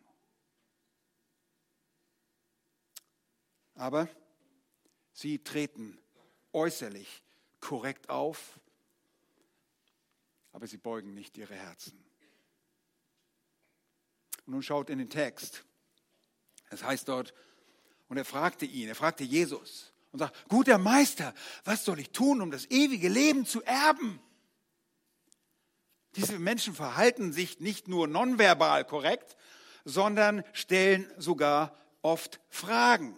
Aber 3.75 4.09
sie 5.13 5.39
treten 5.39 5.99
äußerlich 6.51 7.23
korrekt 7.59 8.09
auf, 8.09 8.59
aber 10.57 10.65
sie 10.65 10.77
beugen 10.77 11.13
nicht 11.13 11.37
ihre 11.37 11.53
Herzen. 11.53 12.03
Und 14.47 14.53
nun 14.53 14.63
schaut 14.63 14.89
in 14.89 14.97
den 14.97 15.11
Text. 15.11 15.63
Es 16.71 16.83
heißt 16.83 17.07
dort, 17.07 17.35
und 18.07 18.17
er 18.17 18.25
fragte 18.25 18.65
ihn, 18.65 18.89
er 18.89 18.95
fragte 18.95 19.23
Jesus 19.23 19.93
und 20.11 20.17
sagt, 20.17 20.49
guter 20.49 20.79
Meister, 20.79 21.35
was 21.63 21.85
soll 21.85 21.99
ich 21.99 22.09
tun, 22.09 22.41
um 22.41 22.49
das 22.49 22.65
ewige 22.71 23.07
Leben 23.07 23.45
zu 23.45 23.61
erben? 23.65 24.19
Diese 26.15 26.39
Menschen 26.39 26.73
verhalten 26.73 27.33
sich 27.33 27.59
nicht 27.59 27.87
nur 27.87 28.07
nonverbal 28.07 28.83
korrekt, 28.83 29.37
sondern 29.85 30.43
stellen 30.53 31.07
sogar 31.19 31.77
oft 32.01 32.39
Fragen. 32.49 33.15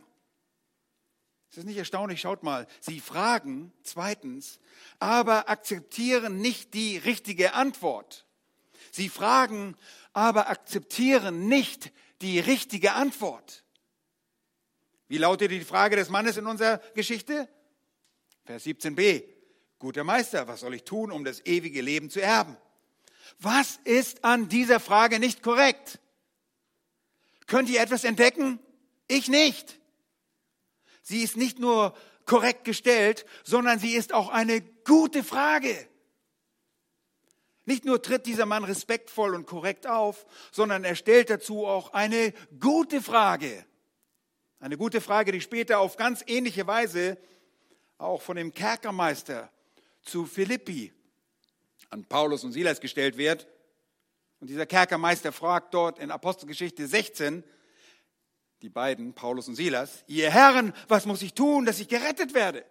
Ist 1.50 1.58
das 1.58 1.66
nicht 1.66 1.78
erstaunlich? 1.78 2.22
Schaut 2.22 2.44
mal, 2.44 2.68
sie 2.80 3.00
fragen 3.00 3.74
zweitens, 3.84 4.60
aber 5.00 5.50
akzeptieren 5.50 6.38
nicht 6.38 6.76
die 6.76 6.98
richtige 6.98 7.54
Antwort. 7.54 8.26
Sie 8.92 9.10
fragen, 9.10 9.76
aber 10.14 10.50
akzeptieren 10.50 11.48
nicht 11.48 11.92
die 12.22 12.40
richtige 12.40 12.94
Antwort. 12.94 13.64
Wie 15.08 15.18
lautet 15.18 15.50
die 15.50 15.62
Frage 15.62 15.96
des 15.96 16.10
Mannes 16.10 16.38
in 16.38 16.46
unserer 16.46 16.78
Geschichte? 16.94 17.50
Vers 18.46 18.66
17b. 18.66 19.24
Guter 19.80 20.04
Meister, 20.04 20.48
was 20.48 20.60
soll 20.60 20.76
ich 20.76 20.84
tun, 20.84 21.12
um 21.12 21.24
das 21.24 21.44
ewige 21.46 21.82
Leben 21.82 22.12
zu 22.12 22.22
erben? 22.22 22.58
Was 23.40 23.80
ist 23.86 24.24
an 24.24 24.50
dieser 24.50 24.80
Frage 24.80 25.20
nicht 25.20 25.42
korrekt? 25.42 26.00
Könnt 27.48 27.70
ihr 27.70 27.82
etwas 27.82 28.04
entdecken? 28.04 28.60
Ich 29.08 29.30
nicht. 29.30 29.80
Sie 31.10 31.24
ist 31.24 31.38
nicht 31.38 31.58
nur 31.58 31.96
korrekt 32.26 32.66
gestellt, 32.66 33.26
sondern 33.44 33.80
sie 33.80 33.96
ist 33.96 34.14
auch 34.14 34.30
eine 34.30 34.62
gute 34.62 35.24
Frage. 35.24 35.90
Nicht 37.66 37.84
nur 37.84 38.00
tritt 38.00 38.28
dieser 38.28 38.46
Mann 38.46 38.64
respektvoll 38.64 39.34
und 39.34 39.48
korrekt 39.48 39.88
auf, 39.88 40.28
sondern 40.52 40.84
er 40.84 40.94
stellt 40.94 41.32
dazu 41.32 41.66
auch 41.66 41.94
eine 41.94 42.32
gute 42.60 43.02
Frage. 43.02 43.66
Eine 44.60 44.78
gute 44.78 45.02
Frage, 45.02 45.32
die 45.32 45.42
später 45.42 45.80
auf 45.80 45.98
ganz 45.98 46.24
ähnliche 46.28 46.68
Weise 46.68 47.18
auch 47.98 48.22
von 48.22 48.38
dem 48.38 48.54
Kerkermeister 48.54 49.52
zu 50.04 50.28
Philippi 50.28 50.94
an 51.90 52.06
Paulus 52.06 52.44
und 52.44 52.52
Silas 52.52 52.80
gestellt 52.80 53.18
wird. 53.18 53.48
Und 54.40 54.52
dieser 54.52 54.68
Kerkermeister 54.68 55.32
fragt 55.32 55.74
dort 55.74 55.98
in 55.98 56.12
Apostelgeschichte 56.12 56.86
16, 56.86 57.44
die 58.62 58.70
beiden, 58.70 59.14
Paulus 59.14 59.48
und 59.48 59.56
Silas, 59.56 60.04
ihr 60.08 60.30
Herren, 60.30 60.74
was 60.88 61.06
muss 61.06 61.22
ich 61.22 61.34
tun, 61.34 61.66
dass 61.66 61.80
ich 61.80 61.88
gerettet 61.88 62.34
werde? 62.34 62.66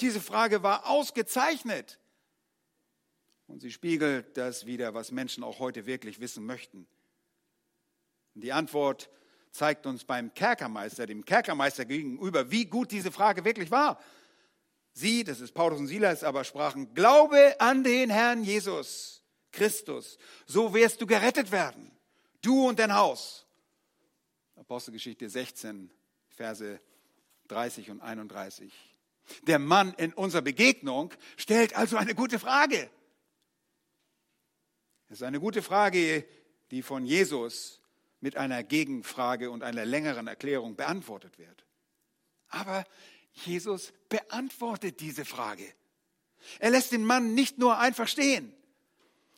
Diese 0.00 0.20
Frage 0.20 0.62
war 0.62 0.86
ausgezeichnet. 0.86 1.98
Und 3.46 3.60
sie 3.60 3.70
spiegelt 3.70 4.36
das 4.36 4.66
wieder, 4.66 4.94
was 4.94 5.12
Menschen 5.12 5.44
auch 5.44 5.58
heute 5.58 5.86
wirklich 5.86 6.20
wissen 6.20 6.46
möchten. 6.46 6.86
Und 8.34 8.42
die 8.42 8.52
Antwort 8.52 9.10
zeigt 9.50 9.86
uns 9.86 10.04
beim 10.04 10.32
Kerkermeister, 10.32 11.06
dem 11.06 11.24
Kerkermeister 11.24 11.84
gegenüber, 11.84 12.50
wie 12.50 12.64
gut 12.64 12.90
diese 12.90 13.12
Frage 13.12 13.44
wirklich 13.44 13.70
war. 13.70 14.02
Sie, 14.94 15.24
das 15.24 15.40
ist 15.40 15.52
Paulus 15.52 15.80
und 15.80 15.86
Silas, 15.86 16.24
aber 16.24 16.44
sprachen, 16.44 16.94
glaube 16.94 17.56
an 17.60 17.84
den 17.84 18.10
Herrn 18.10 18.42
Jesus 18.42 19.22
Christus, 19.52 20.18
so 20.46 20.74
wirst 20.74 21.00
du 21.00 21.06
gerettet 21.06 21.52
werden, 21.52 21.90
du 22.40 22.68
und 22.68 22.78
dein 22.78 22.94
Haus. 22.94 23.46
Apostelgeschichte 24.62 25.28
16, 25.28 25.90
Verse 26.28 26.80
30 27.48 27.90
und 27.90 28.00
31. 28.00 28.72
Der 29.48 29.58
Mann 29.58 29.92
in 29.94 30.12
unserer 30.12 30.42
Begegnung 30.42 31.12
stellt 31.36 31.74
also 31.74 31.96
eine 31.96 32.14
gute 32.14 32.38
Frage. 32.38 32.88
Es 35.08 35.16
ist 35.16 35.24
eine 35.24 35.40
gute 35.40 35.62
Frage, 35.62 36.24
die 36.70 36.82
von 36.82 37.04
Jesus 37.04 37.80
mit 38.20 38.36
einer 38.36 38.62
Gegenfrage 38.62 39.50
und 39.50 39.64
einer 39.64 39.84
längeren 39.84 40.28
Erklärung 40.28 40.76
beantwortet 40.76 41.38
wird. 41.38 41.64
Aber 42.46 42.84
Jesus 43.32 43.92
beantwortet 44.08 45.00
diese 45.00 45.24
Frage. 45.24 45.66
Er 46.60 46.70
lässt 46.70 46.92
den 46.92 47.04
Mann 47.04 47.34
nicht 47.34 47.58
nur 47.58 47.78
einfach 47.80 48.06
stehen. 48.06 48.54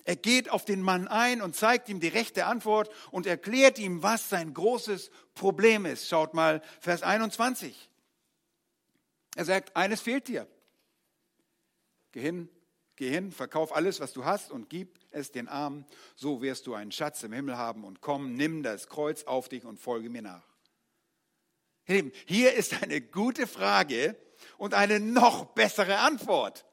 Er 0.04 0.16
geht 0.16 0.50
auf 0.50 0.66
den 0.66 0.82
Mann 0.82 1.08
ein 1.08 1.40
und 1.40 1.56
zeigt 1.56 1.88
ihm 1.88 1.98
die 1.98 2.08
rechte 2.08 2.44
Antwort 2.44 2.90
und 3.10 3.26
erklärt 3.26 3.78
ihm, 3.78 4.02
was 4.02 4.28
sein 4.28 4.52
großes 4.52 5.10
Problem 5.34 5.86
ist. 5.86 6.08
Schaut 6.08 6.34
mal 6.34 6.60
Vers 6.80 7.02
21. 7.02 7.90
Er 9.34 9.44
sagt, 9.46 9.74
eines 9.76 10.02
fehlt 10.02 10.28
dir. 10.28 10.46
Geh 12.12 12.20
hin, 12.20 12.48
geh 12.96 13.10
hin, 13.10 13.32
verkauf 13.32 13.74
alles, 13.74 13.98
was 13.98 14.12
du 14.12 14.24
hast 14.24 14.50
und 14.50 14.68
gib 14.68 14.98
es 15.10 15.32
den 15.32 15.48
Armen, 15.48 15.86
so 16.14 16.42
wirst 16.42 16.66
du 16.66 16.74
einen 16.74 16.92
Schatz 16.92 17.22
im 17.22 17.32
Himmel 17.32 17.56
haben 17.56 17.82
und 17.82 18.00
komm, 18.00 18.34
nimm 18.34 18.62
das 18.62 18.88
Kreuz 18.88 19.24
auf 19.24 19.48
dich 19.48 19.64
und 19.64 19.78
folge 19.78 20.10
mir 20.10 20.22
nach. 20.22 20.44
Hier 21.84 22.54
ist 22.54 22.82
eine 22.82 23.00
gute 23.00 23.46
Frage 23.46 24.16
und 24.58 24.74
eine 24.74 25.00
noch 25.00 25.46
bessere 25.46 25.98
Antwort. 25.98 26.64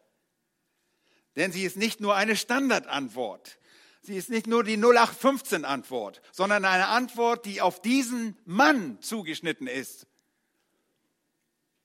Denn 1.35 1.51
sie 1.51 1.63
ist 1.63 1.77
nicht 1.77 2.00
nur 2.00 2.15
eine 2.15 2.35
Standardantwort. 2.35 3.57
Sie 4.01 4.17
ist 4.17 4.29
nicht 4.29 4.47
nur 4.47 4.63
die 4.63 4.77
0815-Antwort, 4.77 6.21
sondern 6.31 6.65
eine 6.65 6.88
Antwort, 6.88 7.45
die 7.45 7.61
auf 7.61 7.81
diesen 7.81 8.38
Mann 8.45 9.00
zugeschnitten 9.01 9.67
ist. 9.67 10.07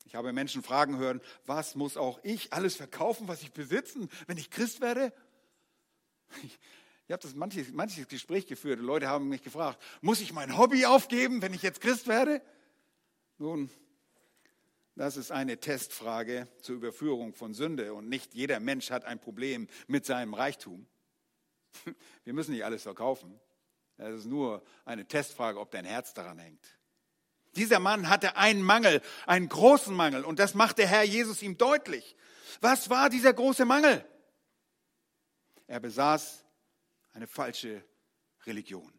Ich 0.07 0.15
habe 0.15 0.33
Menschen 0.33 0.63
fragen 0.63 0.97
hören, 0.97 1.21
was 1.45 1.75
muss 1.75 1.97
auch 1.97 2.19
ich 2.23 2.53
alles 2.53 2.77
verkaufen, 2.77 3.29
was 3.29 3.43
ich 3.43 3.53
besitzen, 3.53 4.09
wenn 4.27 4.39
ich 4.39 4.51
Christ 4.51 4.81
werde? 4.81 5.13
Ich 6.43 7.13
habe 7.13 7.23
das 7.23 7.35
manches, 7.35 7.71
manches 7.73 8.09
Gespräch 8.09 8.47
geführt 8.47 8.81
Leute 8.81 9.09
haben 9.09 9.29
mich 9.29 9.43
gefragt, 9.43 9.81
muss 10.01 10.21
ich 10.21 10.33
mein 10.33 10.57
Hobby 10.57 10.87
aufgeben, 10.87 11.43
wenn 11.43 11.55
ich 11.55 11.63
jetzt 11.63 11.81
Christ 11.81 12.09
werde? 12.09 12.41
Nun, 13.39 13.71
das 14.97 15.19
ist 15.19 15.31
eine 15.31 15.61
Testfrage 15.61 16.49
zur 16.63 16.77
Überführung 16.77 17.35
von 17.35 17.53
Sünde 17.53 17.93
und 17.93 18.09
nicht 18.09 18.35
jeder 18.35 18.61
Mensch 18.61 18.91
hat 18.91 19.05
ein 19.05 19.21
Problem 19.21 19.69
mit 19.87 20.07
seinem 20.07 20.35
Reichtum. 20.35 20.87
Wir 22.25 22.33
müssen 22.33 22.53
nicht 22.53 22.65
alles 22.65 22.83
verkaufen. 22.83 23.39
Es 23.99 24.21
ist 24.21 24.27
nur 24.27 24.63
eine 24.85 25.07
Testfrage, 25.07 25.61
ob 25.61 25.71
dein 25.71 25.85
Herz 25.85 26.15
daran 26.15 26.39
hängt. 26.39 26.67
Dieser 27.57 27.79
Mann 27.79 28.09
hatte 28.09 28.37
einen 28.37 28.63
Mangel, 28.63 29.01
einen 29.27 29.49
großen 29.49 29.95
Mangel 29.95 30.25
und 30.25 30.39
das 30.39 30.55
macht 30.55 30.79
der 30.79 30.87
Herr 30.87 31.05
Jesus 31.05 31.43
ihm 31.43 31.57
deutlich. 31.59 32.17
Was 32.61 32.89
war 32.91 33.11
dieser 33.11 33.33
große 33.33 33.65
Mangel? 33.65 34.05
Er 35.67 35.81
besaß 35.81 36.45
eine 37.13 37.27
falsche 37.27 37.85
Religion. 38.47 38.93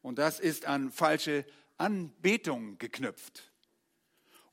Und 0.00 0.18
das 0.18 0.40
ist 0.40 0.66
an 0.66 0.90
falsche 0.90 1.44
Anbetung 1.76 2.78
geknüpft. 2.78 3.53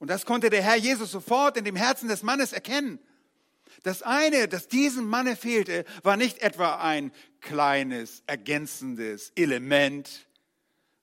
Und 0.01 0.08
das 0.08 0.25
konnte 0.25 0.50
der 0.50 0.63
Herr 0.63 0.77
Jesus 0.77 1.12
sofort 1.12 1.58
in 1.58 1.63
dem 1.63 1.75
Herzen 1.75 2.10
des 2.10 2.24
Mannes 2.24 2.53
erkennen. 2.53 2.98
Das 3.84 4.01
eine, 4.01 4.48
das 4.48 4.67
diesem 4.67 5.05
Manne 5.05 5.36
fehlte, 5.36 5.86
war 6.01 6.17
nicht 6.17 6.39
etwa 6.39 6.77
ein 6.77 7.12
kleines, 7.39 8.24
ergänzendes 8.25 9.31
Element, 9.36 10.27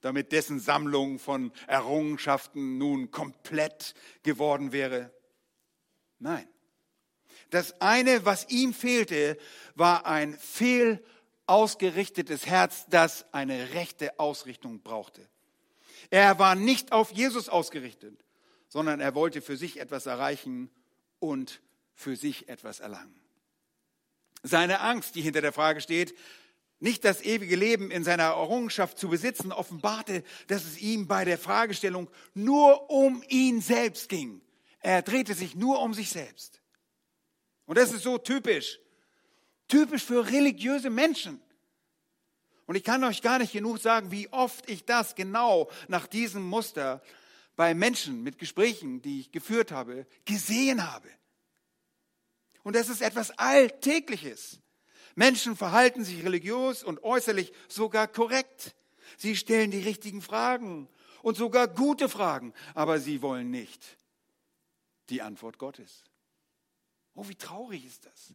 damit 0.01 0.33
dessen 0.33 0.59
Sammlung 0.59 1.21
von 1.21 1.53
Errungenschaften 1.69 2.77
nun 2.77 3.13
komplett 3.13 3.95
geworden 4.25 4.73
wäre. 4.73 5.13
Nein. 6.19 6.49
Das 7.51 7.81
eine, 7.81 8.25
was 8.25 8.49
ihm 8.49 8.75
fehlte, 8.75 9.39
war 9.77 10.07
ein 10.07 10.37
fehl 10.37 11.05
ausgerichtetes 11.47 12.47
Herz, 12.47 12.87
das 12.91 13.33
eine 13.33 13.75
rechte 13.75 14.19
Ausrichtung 14.19 14.83
brauchte. 14.83 15.29
Er 16.11 16.41
war 16.41 16.57
nicht 16.57 16.91
auf 16.91 17.13
Jesus 17.13 17.49
ausgerichtet 17.49 18.25
sondern 18.69 19.01
er 19.01 19.15
wollte 19.15 19.41
für 19.41 19.57
sich 19.57 19.81
etwas 19.81 20.07
erreichen 20.07 20.71
und 21.19 21.61
für 21.95 22.17
sich 22.17 22.49
etwas 22.49 22.81
erlangen. 22.81 23.19
Seine 24.43 24.81
Angst, 24.81 25.15
die 25.15 25.23
hinter 25.23 25.41
der 25.41 25.53
Frage 25.53 25.81
steht, 25.81 26.15
nicht 26.81 27.05
das 27.05 27.23
ewige 27.23 27.57
Leben 27.57 27.91
in 27.91 28.05
seiner 28.05 28.25
Errungenschaft 28.25 28.99
zu 28.99 29.09
besitzen, 29.09 29.51
offenbarte, 29.51 30.23
dass 30.47 30.65
es 30.65 30.79
ihm 30.79 31.09
bei 31.09 31.25
der 31.25 31.39
Fragestellung 31.39 32.09
nur 32.35 32.89
um 32.89 33.25
ihn 33.29 33.61
selbst 33.61 34.09
ging. 34.09 34.41
Er 34.81 35.03
drehte 35.03 35.35
sich 35.35 35.57
nur 35.57 35.81
um 35.81 35.93
sich 35.93 36.11
selbst. 36.11 36.61
Und 37.67 37.79
das 37.79 37.93
ist 37.93 38.05
so 38.05 38.17
typisch. 38.19 38.79
Typisch 39.67 40.05
für 40.05 40.31
religiöse 40.31 40.89
Menschen. 40.89 41.43
Und 42.67 42.77
ich 42.77 42.85
kann 42.85 43.03
euch 43.03 43.23
gar 43.23 43.39
nicht 43.39 43.53
genug 43.53 43.79
sagen, 43.79 44.11
wie 44.13 44.29
oft 44.29 44.71
ich 44.71 44.85
das 44.85 45.15
genau 45.15 45.69
nach 45.89 46.07
diesem 46.07 46.43
Muster 46.43 47.03
bei 47.59 47.75
Menschen 47.75 48.23
mit 48.23 48.39
Gesprächen, 48.39 49.03
die 49.03 49.19
ich 49.19 49.33
geführt 49.33 49.73
habe, 49.73 50.07
gesehen 50.25 50.89
habe. 50.89 51.09
Und 52.63 52.77
das 52.77 52.89
ist 52.89 53.03
etwas 53.03 53.37
Alltägliches. 53.37 54.61
Menschen 55.17 55.57
verhalten 55.57 56.05
sich 56.05 56.25
religiös 56.25 56.85
und 56.85 57.03
äußerlich 57.03 57.53
sogar 57.67 58.07
korrekt. 58.07 58.77
Sie 59.17 59.35
stellen 59.35 59.73
die 59.73 59.81
richtigen 59.81 60.23
Fragen 60.23 60.89
und 61.23 61.37
sogar 61.37 61.67
gute 61.67 62.09
Fragen, 62.09 62.55
aber 62.75 63.01
sie 63.01 63.23
wollen 63.23 63.51
nicht 63.51 63.99
die 65.09 65.21
Antwort 65.21 65.59
Gottes. 65.59 66.05
Oh, 67.15 67.27
wie 67.29 67.35
traurig 67.35 67.85
ist 67.85 68.07
das? 68.07 68.35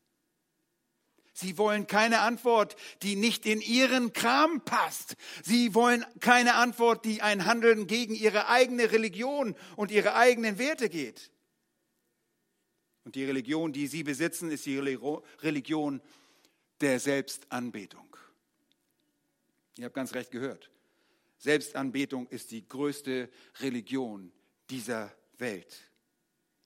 Sie 1.34 1.58
wollen 1.58 1.88
keine 1.88 2.20
Antwort, 2.20 2.76
die 3.02 3.16
nicht 3.16 3.48
in 3.48 3.60
ihren 3.60 4.14
Kram 4.14 4.64
passt. 4.64 5.16
Sie 5.44 5.74
wollen 5.74 6.06
keine 6.20 6.54
Antwort, 6.56 7.06
die 7.06 7.24
ein 7.24 7.46
Handeln 7.46 7.88
gegen 7.88 8.14
ihre 8.14 8.48
eigene 8.48 8.92
Religion 8.92 9.56
und 9.76 9.90
ihre 9.90 10.14
eigenen 10.14 10.60
Werte 10.60 10.90
geht. 10.90 11.32
Und 13.04 13.16
die 13.16 13.26
Religion, 13.26 13.74
die 13.74 13.88
sie 13.88 14.04
besitzen, 14.04 14.52
ist 14.52 14.66
die 14.66 14.78
Religion 14.78 16.02
der 16.80 17.00
Selbstanbetung. 17.00 18.16
Ihr 19.78 19.86
habt 19.86 19.96
ganz 19.96 20.14
recht 20.14 20.30
gehört. 20.30 20.70
Selbstanbetung 21.40 22.28
ist 22.28 22.52
die 22.52 22.68
größte 22.68 23.30
Religion 23.60 24.32
dieser 24.70 25.12
Welt 25.40 25.93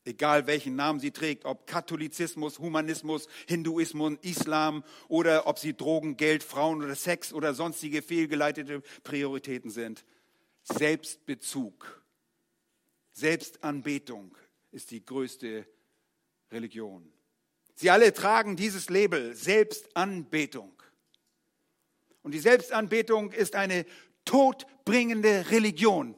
egal 0.08 0.48
welchen 0.48 0.76
Namen 0.76 1.00
sie 1.00 1.12
trägt, 1.12 1.46
ob 1.46 1.67
Katholizismus, 1.67 2.60
Humanismus, 2.60 3.28
Hinduismus, 3.48 4.13
Islam 4.22 4.84
oder 5.08 5.48
ob 5.48 5.60
sie 5.60 5.76
Drogen, 5.76 6.17
Geld, 6.17 6.43
Frauen 6.43 6.84
oder 6.84 6.96
Sex 6.96 7.34
oder 7.34 7.54
sonstige 7.54 8.02
fehlgeleitete 8.02 8.82
Prioritäten 9.04 9.70
sind. 9.70 10.06
Selbstbezug, 10.63 12.04
Selbstanbetung 13.12 14.36
ist 14.72 14.91
die 14.91 15.06
größte 15.06 15.67
Religion. 16.52 17.12
Sie 17.76 17.89
alle 17.89 18.13
tragen 18.13 18.56
dieses 18.56 18.89
Label 18.89 19.36
Selbstanbetung. 19.36 20.72
Und 22.24 22.34
die 22.34 22.39
Selbstanbetung 22.39 23.32
ist 23.32 23.56
eine 23.56 23.86
todbringende 24.26 25.50
Religion. 25.52 26.15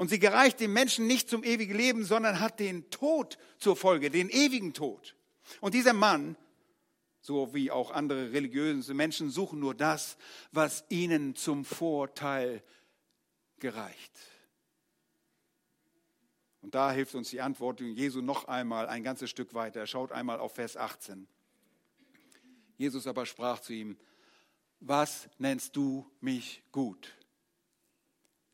Und 0.00 0.08
sie 0.08 0.18
gereicht 0.18 0.60
dem 0.60 0.72
Menschen 0.72 1.06
nicht 1.06 1.28
zum 1.28 1.44
ewigen 1.44 1.74
Leben, 1.74 2.04
sondern 2.06 2.40
hat 2.40 2.58
den 2.58 2.88
Tod 2.88 3.36
zur 3.58 3.76
Folge, 3.76 4.08
den 4.08 4.30
ewigen 4.30 4.72
Tod. 4.72 5.14
Und 5.60 5.74
dieser 5.74 5.92
Mann, 5.92 6.36
so 7.20 7.52
wie 7.52 7.70
auch 7.70 7.90
andere 7.90 8.32
religiöse 8.32 8.94
Menschen, 8.94 9.28
suchen 9.28 9.60
nur 9.60 9.74
das, 9.74 10.16
was 10.52 10.84
ihnen 10.88 11.36
zum 11.36 11.66
Vorteil 11.66 12.62
gereicht. 13.58 14.18
Und 16.62 16.74
da 16.74 16.92
hilft 16.92 17.14
uns 17.14 17.28
die 17.28 17.42
Antwort 17.42 17.82
Jesu 17.82 18.22
noch 18.22 18.46
einmal 18.46 18.88
ein 18.88 19.02
ganzes 19.02 19.28
Stück 19.28 19.52
weiter. 19.52 19.86
Schaut 19.86 20.12
einmal 20.12 20.40
auf 20.40 20.54
Vers 20.54 20.78
18. 20.78 21.28
Jesus 22.78 23.06
aber 23.06 23.26
sprach 23.26 23.60
zu 23.60 23.74
ihm, 23.74 23.98
was 24.80 25.28
nennst 25.36 25.76
du 25.76 26.10
mich 26.22 26.62
gut? 26.72 27.19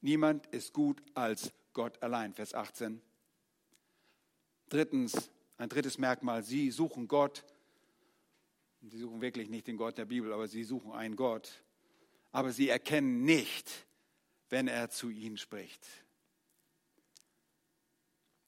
Niemand 0.06 0.46
ist 0.52 0.72
gut 0.72 1.02
als 1.14 1.52
Gott 1.72 2.00
allein. 2.00 2.32
Vers 2.32 2.54
18. 2.54 3.02
Drittens, 4.68 5.32
ein 5.58 5.68
drittes 5.68 5.98
Merkmal, 5.98 6.44
sie 6.44 6.70
suchen 6.70 7.08
Gott. 7.08 7.44
Sie 8.82 8.98
suchen 8.98 9.20
wirklich 9.20 9.48
nicht 9.48 9.66
den 9.66 9.76
Gott 9.76 9.98
der 9.98 10.04
Bibel, 10.04 10.32
aber 10.32 10.46
sie 10.46 10.62
suchen 10.62 10.92
einen 10.92 11.16
Gott. 11.16 11.64
Aber 12.30 12.52
sie 12.52 12.68
erkennen 12.68 13.24
nicht, 13.24 13.68
wenn 14.48 14.68
er 14.68 14.90
zu 14.90 15.10
ihnen 15.10 15.38
spricht. 15.38 15.84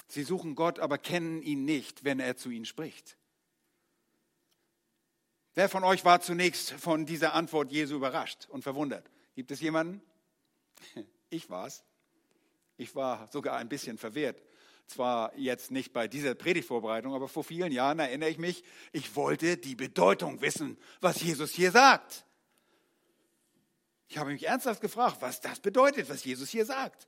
Sie 0.06 0.22
suchen 0.22 0.54
Gott, 0.54 0.78
aber 0.78 0.96
kennen 0.96 1.42
ihn 1.42 1.64
nicht, 1.64 2.04
wenn 2.04 2.20
er 2.20 2.36
zu 2.36 2.50
ihnen 2.50 2.66
spricht. 2.66 3.18
Wer 5.54 5.68
von 5.68 5.82
euch 5.82 6.04
war 6.04 6.20
zunächst 6.20 6.70
von 6.70 7.04
dieser 7.04 7.34
Antwort 7.34 7.72
Jesu 7.72 7.96
überrascht 7.96 8.46
und 8.48 8.62
verwundert? 8.62 9.10
Gibt 9.34 9.50
es 9.50 9.60
jemanden? 9.60 10.00
Ich 11.30 11.50
war's. 11.50 11.84
Ich 12.76 12.94
war 12.94 13.28
sogar 13.32 13.56
ein 13.56 13.68
bisschen 13.68 13.98
verwehrt. 13.98 14.42
Zwar 14.86 15.36
jetzt 15.36 15.70
nicht 15.70 15.92
bei 15.92 16.08
dieser 16.08 16.34
Predigtvorbereitung, 16.34 17.12
aber 17.12 17.28
vor 17.28 17.44
vielen 17.44 17.72
Jahren 17.72 17.98
erinnere 17.98 18.30
ich 18.30 18.38
mich, 18.38 18.64
ich 18.92 19.14
wollte 19.16 19.58
die 19.58 19.74
Bedeutung 19.74 20.40
wissen, 20.40 20.78
was 21.00 21.20
Jesus 21.20 21.52
hier 21.52 21.72
sagt. 21.72 22.24
Ich 24.08 24.16
habe 24.16 24.32
mich 24.32 24.46
ernsthaft 24.46 24.80
gefragt, 24.80 25.18
was 25.20 25.42
das 25.42 25.60
bedeutet, 25.60 26.08
was 26.08 26.24
Jesus 26.24 26.48
hier 26.48 26.64
sagt. 26.64 27.06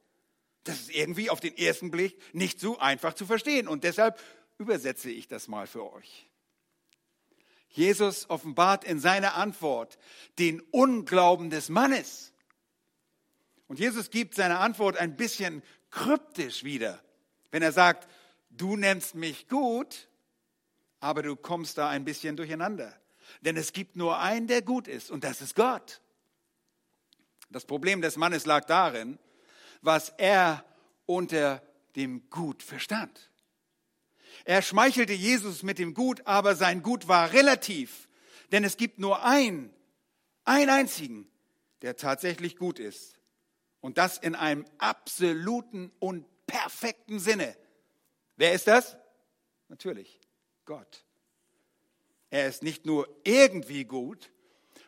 Das 0.64 0.78
ist 0.78 0.90
irgendwie 0.90 1.30
auf 1.30 1.40
den 1.40 1.56
ersten 1.56 1.90
Blick 1.90 2.20
nicht 2.34 2.60
so 2.60 2.78
einfach 2.78 3.14
zu 3.14 3.24
verstehen 3.24 3.66
und 3.66 3.84
deshalb 3.84 4.20
übersetze 4.58 5.10
ich 5.10 5.26
das 5.26 5.48
mal 5.48 5.66
für 5.66 5.90
euch. 5.90 6.28
Jesus 7.70 8.28
offenbart 8.28 8.84
in 8.84 9.00
seiner 9.00 9.36
Antwort 9.36 9.98
den 10.38 10.60
Unglauben 10.60 11.48
des 11.48 11.70
Mannes. 11.70 12.29
Und 13.70 13.78
Jesus 13.78 14.10
gibt 14.10 14.34
seine 14.34 14.58
Antwort 14.58 14.96
ein 14.96 15.14
bisschen 15.14 15.62
kryptisch 15.92 16.64
wieder, 16.64 17.00
wenn 17.52 17.62
er 17.62 17.70
sagt, 17.70 18.08
du 18.50 18.76
nennst 18.76 19.14
mich 19.14 19.46
gut, 19.46 20.08
aber 20.98 21.22
du 21.22 21.36
kommst 21.36 21.78
da 21.78 21.88
ein 21.88 22.04
bisschen 22.04 22.36
durcheinander. 22.36 22.92
Denn 23.42 23.56
es 23.56 23.72
gibt 23.72 23.94
nur 23.94 24.18
einen, 24.18 24.48
der 24.48 24.62
gut 24.62 24.88
ist, 24.88 25.12
und 25.12 25.22
das 25.22 25.40
ist 25.40 25.54
Gott. 25.54 26.00
Das 27.48 27.64
Problem 27.64 28.02
des 28.02 28.16
Mannes 28.16 28.44
lag 28.44 28.64
darin, 28.64 29.20
was 29.82 30.08
er 30.18 30.64
unter 31.06 31.62
dem 31.94 32.28
Gut 32.28 32.64
verstand. 32.64 33.30
Er 34.44 34.62
schmeichelte 34.62 35.12
Jesus 35.12 35.62
mit 35.62 35.78
dem 35.78 35.94
Gut, 35.94 36.26
aber 36.26 36.56
sein 36.56 36.82
Gut 36.82 37.06
war 37.06 37.32
relativ, 37.32 38.08
denn 38.50 38.64
es 38.64 38.76
gibt 38.76 38.98
nur 38.98 39.24
einen, 39.24 39.72
einen 40.44 40.70
einzigen, 40.70 41.30
der 41.82 41.94
tatsächlich 41.94 42.56
gut 42.56 42.80
ist. 42.80 43.19
Und 43.80 43.98
das 43.98 44.18
in 44.18 44.34
einem 44.34 44.66
absoluten 44.78 45.90
und 45.98 46.26
perfekten 46.46 47.18
Sinne. 47.18 47.56
Wer 48.36 48.52
ist 48.52 48.66
das? 48.66 48.96
Natürlich 49.68 50.20
Gott. 50.64 51.04
Er 52.30 52.46
ist 52.46 52.62
nicht 52.62 52.86
nur 52.86 53.08
irgendwie 53.24 53.84
gut, 53.84 54.30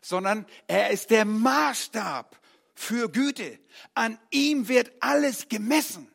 sondern 0.01 0.47
er 0.67 0.91
ist 0.91 1.11
der 1.11 1.25
Maßstab 1.25 2.39
für 2.75 3.09
Güte. 3.11 3.59
An 3.95 4.19
ihm 4.31 4.69
wird 4.69 4.93
alles 5.01 5.49
gemessen. 5.49 6.11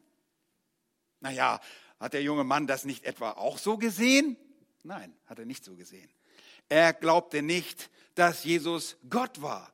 Naja, 1.19 1.59
hat 1.99 2.13
der 2.13 2.21
junge 2.21 2.43
Mann 2.43 2.67
das 2.67 2.85
nicht 2.85 3.05
etwa 3.05 3.31
auch 3.31 3.57
so 3.57 3.77
gesehen? 3.77 4.37
Nein, 4.83 5.13
hat 5.25 5.39
er 5.39 5.45
nicht 5.45 5.63
so 5.63 5.75
gesehen. 5.75 6.09
Er 6.69 6.93
glaubte 6.93 7.41
nicht, 7.41 7.89
dass 8.15 8.43
Jesus 8.43 8.97
Gott 9.09 9.41
war. 9.41 9.73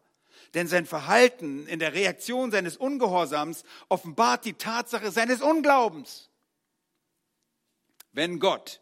Denn 0.54 0.68
sein 0.68 0.86
Verhalten 0.86 1.66
in 1.68 1.80
der 1.80 1.94
Reaktion 1.94 2.52
seines 2.52 2.78
Ungehorsams 2.78 3.64
offenbart 3.90 4.46
die 4.46 4.54
Tatsache 4.54 5.12
seines 5.12 5.42
Unglaubens. 5.42 6.30
Wenn 8.12 8.40
Gott 8.40 8.80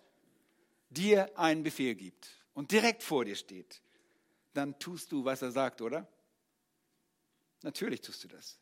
dir 0.90 1.32
einen 1.38 1.64
Befehl 1.64 1.96
gibt 1.96 2.28
und 2.54 2.72
direkt 2.72 3.04
vor 3.04 3.24
dir 3.24 3.36
steht, 3.36 3.82
dann 4.54 4.78
tust 4.80 5.12
du, 5.12 5.24
was 5.24 5.42
er 5.42 5.52
sagt, 5.52 5.82
oder? 5.82 6.08
Natürlich 7.62 8.02
tust 8.02 8.24
du 8.26 8.28
das. 8.28 8.58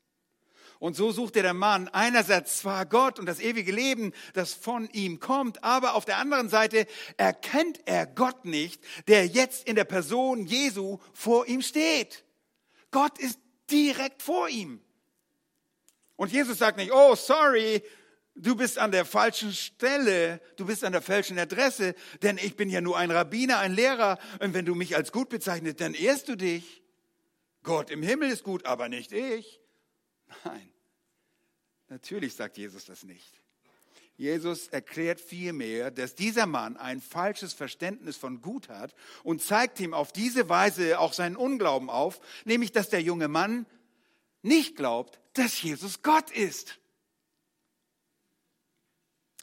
Und 0.78 0.96
so 0.96 1.12
suchte 1.12 1.42
der 1.42 1.54
Mann 1.54 1.90
einerseits 1.90 2.60
zwar 2.60 2.86
Gott 2.86 3.20
und 3.20 3.26
das 3.26 3.40
ewige 3.40 3.72
Leben, 3.72 4.14
das 4.34 4.54
von 4.54 4.90
ihm 4.92 5.20
kommt, 5.20 5.64
aber 5.64 5.96
auf 5.96 6.06
der 6.06 6.18
anderen 6.18 6.48
Seite 6.48 6.86
erkennt 7.18 7.82
er 7.86 8.06
Gott 8.06 8.46
nicht, 8.46 8.82
der 9.08 9.26
jetzt 9.26 9.68
in 9.68 9.76
der 9.76 9.84
Person 9.84 10.46
Jesu 10.46 11.00
vor 11.14 11.48
ihm 11.48 11.62
steht. 11.62 12.24
Gott 12.92 13.20
ist 13.20 13.40
direkt 13.70 14.22
vor 14.22 14.50
ihm. 14.50 14.82
Und 16.16 16.32
Jesus 16.32 16.58
sagt 16.58 16.78
nicht, 16.78 16.92
oh, 16.92 17.16
sorry, 17.16 17.82
du 18.36 18.56
bist 18.56 18.78
an 18.78 18.92
der 18.92 19.06
falschen 19.06 19.54
Stelle, 19.54 20.42
du 20.58 20.66
bist 20.66 20.84
an 20.84 20.92
der 20.92 21.02
falschen 21.02 21.38
Adresse, 21.40 21.96
denn 22.22 22.38
ich 22.38 22.56
bin 22.56 22.70
ja 22.70 22.82
nur 22.82 22.98
ein 22.98 23.12
Rabbiner, 23.12 23.60
ein 23.60 23.74
Lehrer, 23.74 24.18
und 24.40 24.54
wenn 24.54 24.66
du 24.66 24.76
mich 24.76 24.96
als 24.96 25.12
gut 25.12 25.30
bezeichnest, 25.30 25.80
dann 25.82 25.94
ehrst 25.94 26.28
du 26.28 26.36
dich. 26.36 26.84
Gott 27.64 27.90
im 27.90 28.02
Himmel 28.02 28.30
ist 28.32 28.44
gut, 28.44 28.66
aber 28.66 28.90
nicht 28.90 29.12
ich. 29.12 29.60
Nein, 30.46 30.72
natürlich 31.88 32.36
sagt 32.36 32.58
Jesus 32.58 32.86
das 32.86 33.04
nicht. 33.04 33.42
Jesus 34.20 34.68
erklärt 34.68 35.22
vielmehr, 35.22 35.92
dass 35.92 36.14
dieser 36.14 36.46
Mann 36.46 36.76
ein 36.76 37.00
falsches 37.00 37.54
Verständnis 37.54 38.18
von 38.18 38.42
Gut 38.42 38.68
hat 38.68 38.94
und 39.24 39.42
zeigt 39.42 39.80
ihm 39.80 39.94
auf 39.94 40.12
diese 40.12 40.50
Weise 40.50 41.00
auch 41.00 41.14
seinen 41.14 41.38
Unglauben 41.38 41.90
auf, 41.90 42.20
nämlich 42.44 42.74
dass 42.74 42.90
der 42.90 43.02
junge 43.02 43.30
Mann 43.30 43.66
nicht 44.42 44.76
glaubt, 44.76 45.22
dass 45.36 45.62
Jesus 45.62 46.02
Gott 46.02 46.32
ist. 46.32 46.80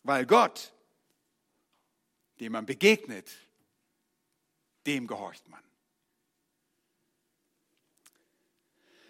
Weil 0.03 0.27
Gott, 0.27 0.75
dem 2.41 2.53
man 2.53 2.67
begegnet, 2.67 3.31
dem 4.87 5.07
gehorcht 5.07 5.49
man. 5.49 5.65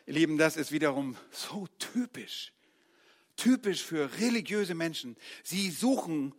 Ihr 0.07 0.15
Lieben, 0.15 0.39
das 0.39 0.57
ist 0.57 0.71
wiederum 0.71 1.17
so 1.33 1.67
typisch. 1.81 2.53
Typisch 3.37 3.83
für 3.83 4.11
religiöse 4.19 4.75
Menschen. 4.75 5.17
Sie 5.43 5.71
suchen 5.71 6.35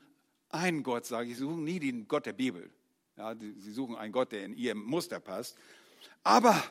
einen 0.50 0.84
Gott, 0.84 1.06
sage 1.06 1.30
ich, 1.30 1.38
sie 1.38 1.44
suchen 1.44 1.64
nie 1.64 1.80
den 1.80 2.08
Gott 2.08 2.26
der 2.26 2.34
Bibel. 2.34 2.70
Ja, 3.18 3.36
sie 3.36 3.72
suchen 3.72 3.96
einen 3.96 4.12
Gott, 4.12 4.32
der 4.32 4.44
in 4.44 4.54
ihrem 4.54 4.84
Muster 4.84 5.20
passt. 5.20 5.58
Aber 6.24 6.62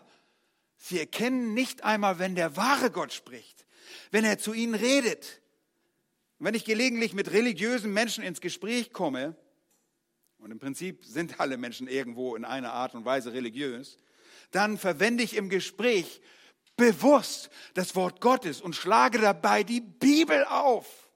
sie 0.76 0.98
erkennen 0.98 1.54
nicht 1.54 1.84
einmal, 1.84 2.18
wenn 2.18 2.34
der 2.34 2.56
wahre 2.56 2.90
Gott 2.90 3.12
spricht, 3.12 3.66
wenn 4.10 4.24
er 4.24 4.38
zu 4.38 4.52
ihnen 4.52 4.74
redet. 4.74 5.42
wenn 6.38 6.54
ich 6.54 6.66
gelegentlich 6.66 7.14
mit 7.14 7.32
religiösen 7.32 7.92
Menschen 7.92 8.22
ins 8.22 8.42
Gespräch 8.42 8.92
komme, 8.92 9.36
und 10.38 10.50
im 10.50 10.58
Prinzip 10.58 11.04
sind 11.04 11.40
alle 11.40 11.56
Menschen 11.56 11.88
irgendwo 11.88 12.36
in 12.36 12.44
einer 12.44 12.72
Art 12.72 12.94
und 12.94 13.04
Weise 13.04 13.32
religiös, 13.32 13.98
dann 14.50 14.78
verwende 14.78 15.24
ich 15.24 15.34
im 15.34 15.48
Gespräch 15.48 16.20
bewusst 16.76 17.50
das 17.74 17.94
Wort 17.96 18.20
Gottes 18.20 18.60
und 18.60 18.76
schlage 18.76 19.18
dabei 19.18 19.62
die 19.62 19.80
Bibel 19.80 20.44
auf. 20.44 21.10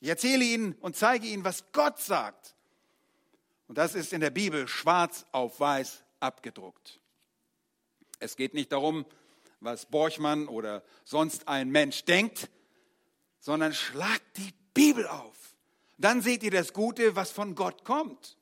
Ich 0.00 0.08
erzähle 0.08 0.44
Ihnen 0.44 0.74
und 0.80 0.96
zeige 0.96 1.26
Ihnen, 1.26 1.44
was 1.44 1.72
Gott 1.72 1.98
sagt. 1.98 2.54
Und 3.68 3.78
das 3.78 3.94
ist 3.94 4.12
in 4.12 4.20
der 4.20 4.30
Bibel 4.30 4.68
schwarz 4.68 5.24
auf 5.32 5.58
weiß 5.60 6.04
abgedruckt. 6.20 7.00
Es 8.18 8.36
geht 8.36 8.54
nicht 8.54 8.72
darum, 8.72 9.04
was 9.60 9.86
Borchmann 9.86 10.46
oder 10.46 10.82
sonst 11.04 11.48
ein 11.48 11.70
Mensch 11.70 12.04
denkt, 12.04 12.50
sondern 13.40 13.72
schlagt 13.72 14.36
die 14.36 14.52
Bibel 14.74 15.06
auf. 15.06 15.36
Dann 15.98 16.22
seht 16.22 16.42
ihr 16.42 16.50
das 16.50 16.72
Gute, 16.72 17.16
was 17.16 17.30
von 17.30 17.54
Gott 17.54 17.84
kommt. 17.84 18.36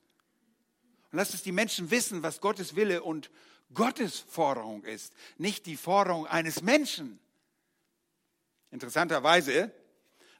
Und 1.11 1.17
lasst 1.17 1.33
es 1.33 1.43
die 1.43 1.51
Menschen 1.51 1.91
wissen, 1.91 2.23
was 2.23 2.41
Gottes 2.41 2.75
Wille 2.75 3.03
und 3.03 3.29
Gottes 3.73 4.19
Forderung 4.19 4.83
ist, 4.83 5.13
nicht 5.37 5.65
die 5.65 5.77
Forderung 5.77 6.27
eines 6.27 6.61
Menschen. 6.61 7.19
Interessanterweise 8.71 9.71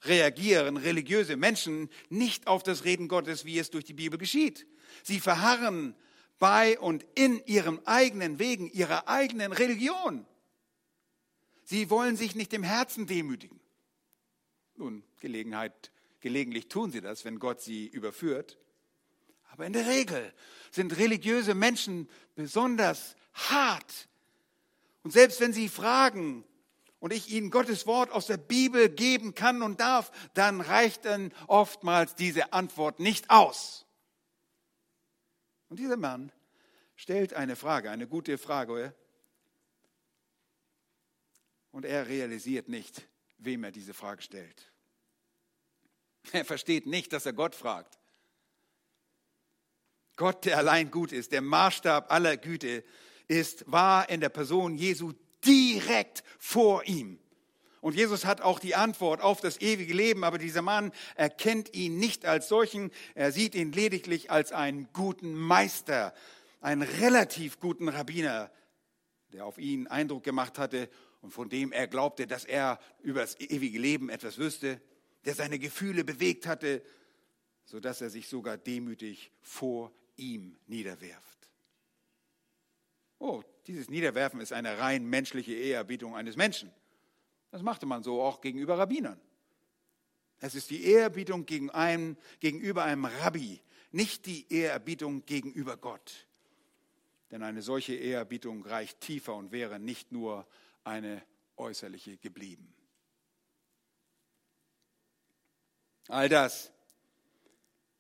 reagieren 0.04 0.78
religiöse 0.78 1.38
Menschen 1.38 1.90
nicht 2.10 2.48
auf 2.48 2.64
das 2.64 2.84
Reden 2.84 3.08
Gottes, 3.08 3.46
wie 3.46 3.60
es 3.60 3.70
durch 3.70 3.86
die 3.86 3.94
Bibel 3.94 4.18
geschieht. 4.18 4.68
Sie 5.04 5.20
verharren 5.20 5.96
bei 6.40 6.80
und 6.80 7.06
in 7.16 7.44
ihren 7.46 7.86
eigenen 7.88 8.40
Wegen, 8.40 8.70
ihrer 8.72 9.08
eigenen 9.08 9.54
Religion. 9.54 10.26
Sie 11.64 11.90
wollen 11.90 12.18
sich 12.18 12.36
nicht 12.36 12.54
im 12.54 12.64
Herzen 12.64 13.08
demütigen. 13.08 13.60
Nun, 14.76 15.04
Gelegenheit, 15.20 15.92
gelegentlich 16.20 16.68
tun 16.68 16.92
sie 16.92 17.02
das, 17.02 17.24
wenn 17.24 17.40
Gott 17.40 17.62
sie 17.62 17.88
überführt. 17.88 18.58
Aber 19.52 19.66
in 19.66 19.74
der 19.74 19.88
Regel 19.88 20.34
sind 20.72 20.98
religiöse 20.98 21.54
Menschen 21.54 22.10
besonders 22.36 23.16
hart. 23.34 24.08
Und 25.04 25.12
selbst 25.12 25.40
wenn 25.40 25.54
sie 25.54 25.70
fragen 25.70 26.44
und 27.00 27.12
ich 27.12 27.30
ihnen 27.30 27.52
Gottes 27.52 27.86
Wort 27.86 28.12
aus 28.12 28.28
der 28.28 28.38
Bibel 28.38 28.90
geben 28.90 29.36
kann 29.36 29.62
und 29.62 29.80
darf, 29.80 30.12
dann 30.34 30.62
reicht 30.62 31.06
dann 31.06 31.34
oftmals 31.48 32.16
diese 32.16 32.54
Antwort 32.54 33.00
nicht 33.00 33.30
aus. 33.30 33.86
Und 35.70 35.80
dieser 35.80 35.98
Mann 35.98 36.32
stellt 36.96 37.34
eine 37.34 37.56
Frage, 37.56 37.92
eine 37.92 38.08
gute 38.08 38.38
Frage. 38.38 38.96
Und 41.72 41.86
er 41.86 42.08
realisiert 42.08 42.70
nicht, 42.70 43.08
wem 43.40 43.64
er 43.64 43.72
diese 43.72 43.94
Frage 43.94 44.22
stellt. 44.22 44.72
Er 46.32 46.46
versteht 46.46 46.86
nicht, 46.86 47.12
dass 47.12 47.26
er 47.26 47.34
Gott 47.34 47.54
fragt. 47.54 48.00
Gott, 50.16 50.46
der 50.46 50.58
allein 50.58 50.92
gut 50.92 51.12
ist, 51.12 51.32
der 51.32 51.42
Maßstab 51.42 52.12
aller 52.12 52.38
Güte, 52.38 52.84
ist, 53.28 53.64
war 53.72 54.10
in 54.10 54.22
der 54.22 54.30
Person 54.30 54.76
Jesu 54.76 55.14
direkt 55.46 56.24
vor 56.40 56.86
ihm. 56.86 57.20
Und 57.82 57.96
Jesus 57.96 58.24
hat 58.24 58.40
auch 58.40 58.60
die 58.60 58.76
Antwort 58.76 59.20
auf 59.20 59.42
das 59.42 59.60
ewige 59.60 59.94
Leben, 59.94 60.24
aber 60.24 60.38
dieser 60.38 60.62
Mann 60.62 60.94
erkennt 61.16 61.74
ihn 61.74 61.98
nicht 61.98 62.26
als 62.26 62.48
solchen, 62.48 62.92
er 63.14 63.34
sieht 63.34 63.56
ihn 63.56 63.74
lediglich 63.74 64.32
als 64.32 64.54
einen 64.54 64.88
guten 64.94 65.34
Meister, 65.34 66.14
einen 66.62 66.84
relativ 66.84 67.60
guten 67.60 67.90
Rabbiner, 67.90 68.50
der 69.34 69.46
auf 69.46 69.58
ihn 69.58 69.88
Eindruck 69.88 70.24
gemacht 70.24 70.58
hatte 70.60 70.90
und 71.20 71.32
von 71.32 71.50
dem 71.50 71.74
er 71.74 71.88
glaubte, 71.88 72.26
dass 72.26 72.46
er 72.46 72.80
über 73.02 73.20
das 73.20 73.38
ewige 73.40 73.80
Leben 73.80 74.10
etwas 74.10 74.38
wüsste, 74.38 74.80
der 75.26 75.36
seine 75.36 75.60
Gefühle 75.60 76.06
bewegt 76.06 76.48
hatte, 76.48 76.82
sodass 77.66 78.00
er 78.00 78.10
sich 78.10 78.28
sogar 78.28 78.58
demütig 78.58 79.32
vor 79.42 79.92
ihm 80.16 80.58
niederwirft. 80.68 81.33
Oh, 83.24 83.42
dieses 83.68 83.90
Niederwerfen 83.90 84.42
ist 84.42 84.52
eine 84.52 84.80
rein 84.80 85.06
menschliche 85.06 85.54
Ehrerbietung 85.54 86.14
eines 86.14 86.36
Menschen. 86.36 86.74
Das 87.52 87.62
machte 87.62 87.86
man 87.86 88.04
so 88.04 88.22
auch 88.22 88.42
gegenüber 88.42 88.78
Rabbinern. 88.78 89.18
Es 90.42 90.56
ist 90.56 90.70
die 90.70 90.84
Ehrerbietung 90.84 91.46
gegen 91.46 91.70
einen, 91.70 92.18
gegenüber 92.42 92.84
einem 92.84 93.06
Rabbi, 93.06 93.62
nicht 93.94 94.26
die 94.26 94.52
Ehrerbietung 94.54 95.26
gegenüber 95.26 95.78
Gott. 95.78 96.28
Denn 97.32 97.44
eine 97.44 97.62
solche 97.62 97.96
Ehrerbietung 97.96 98.66
reicht 98.66 99.00
tiefer 99.00 99.36
und 99.36 99.54
wäre 99.54 99.80
nicht 99.80 100.12
nur 100.12 100.46
eine 100.84 101.24
äußerliche 101.56 102.18
geblieben. 102.18 102.76
All 106.10 106.28
das, 106.28 106.73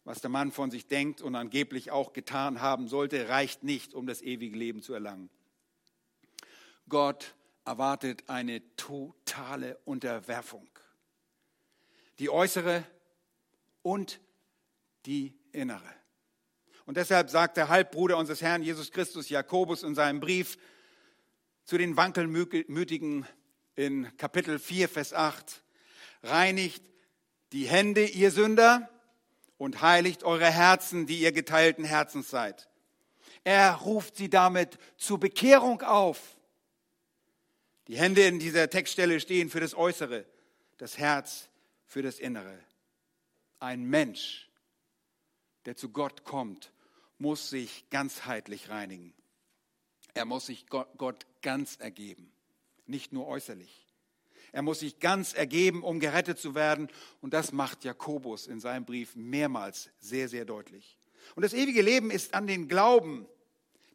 was 0.06 0.22
der 0.22 0.30
Mann 0.30 0.52
von 0.52 0.70
sich 0.70 0.88
denkt 0.88 1.22
und 1.22 1.36
angeblich 1.36 1.92
auch 1.92 2.13
getan 2.13 2.62
haben 2.62 2.88
sollte, 2.88 3.30
reicht 3.30 3.63
nicht, 3.63 3.94
um 3.94 4.06
das 4.06 4.22
ewige 4.22 4.58
Leben 4.58 4.82
zu 4.82 4.94
erlangen. 4.94 5.30
Gott 6.89 7.36
erwartet 7.66 8.24
eine 8.28 8.62
totale 8.76 9.78
Unterwerfung. 9.86 10.68
Die 12.20 12.30
äußere 12.30 12.84
und 13.82 14.20
die 15.06 15.34
innere. 15.52 15.82
Und 16.86 16.98
deshalb 16.98 17.30
sagt 17.30 17.56
der 17.56 17.70
Halbbruder 17.70 18.18
unseres 18.18 18.42
Herrn 18.42 18.62
Jesus 18.62 18.92
Christus, 18.92 19.30
Jakobus, 19.30 19.84
in 19.84 19.96
seinem 19.96 20.20
Brief 20.20 20.58
zu 21.63 21.78
den 21.78 21.96
Wankelmütigen 21.96 23.26
in 23.76 24.16
Kapitel 24.18 24.60
4, 24.60 24.89
Vers 24.89 25.13
8, 25.13 25.63
reinigt 26.24 26.84
die 27.54 27.66
Hände, 27.66 28.06
ihr 28.06 28.32
Sünder, 28.32 28.89
und 29.63 29.82
heiligt 29.82 30.26
eure 30.26 30.52
Herzen, 30.52 31.06
die 31.06 31.21
ihr 31.21 31.32
geteilten 31.32 31.86
Herzens 31.86 32.30
seid. 32.30 32.67
Er 33.45 33.76
ruft 33.76 34.17
sie 34.17 34.30
damit 34.30 34.78
zur 34.97 35.21
Bekehrung 35.21 35.82
auf. 35.84 36.36
Die 37.88 37.97
Hände 37.97 38.26
in 38.26 38.39
dieser 38.39 38.69
Textstelle 38.69 39.21
stehen 39.21 39.49
für 39.49 39.62
das 39.62 39.73
Äußere, 39.73 40.26
das 40.80 40.97
Herz 40.97 41.47
für 41.86 42.02
das 42.02 42.19
Innere. 42.19 42.60
Ein 43.62 43.86
Mensch, 43.86 44.49
der 45.63 45.78
zu 45.78 45.88
Gott 45.88 46.26
kommt, 46.26 46.73
muss 47.17 47.49
sich 47.49 47.89
ganzheitlich 47.89 48.67
reinigen. 48.67 49.13
Er 50.13 50.26
muss 50.26 50.47
sich 50.47 50.67
Gott 50.67 51.26
ganz 51.41 51.78
ergeben, 51.78 52.34
nicht 52.86 53.13
nur 53.13 53.28
äußerlich. 53.28 53.83
Er 54.54 54.62
muss 54.62 54.80
sich 54.80 55.00
ganz 55.00 55.34
ergeben, 55.34 55.84
um 55.84 56.00
gerettet 56.00 56.38
zu 56.39 56.54
werden. 56.54 56.88
Und 57.22 57.34
das 57.34 57.52
macht 57.52 57.84
Jakobus 57.84 58.46
in 58.48 58.60
seinem 58.60 58.86
Brief 58.86 59.16
mehrmals 59.16 59.89
sehr, 60.00 60.30
sehr 60.30 60.46
deutlich. 60.46 60.98
Und 61.36 61.42
das 61.42 61.54
ewige 61.54 61.82
Leben 61.82 62.12
ist 62.12 62.36
an 62.36 62.46
den 62.46 62.68
Glauben, 62.68 63.26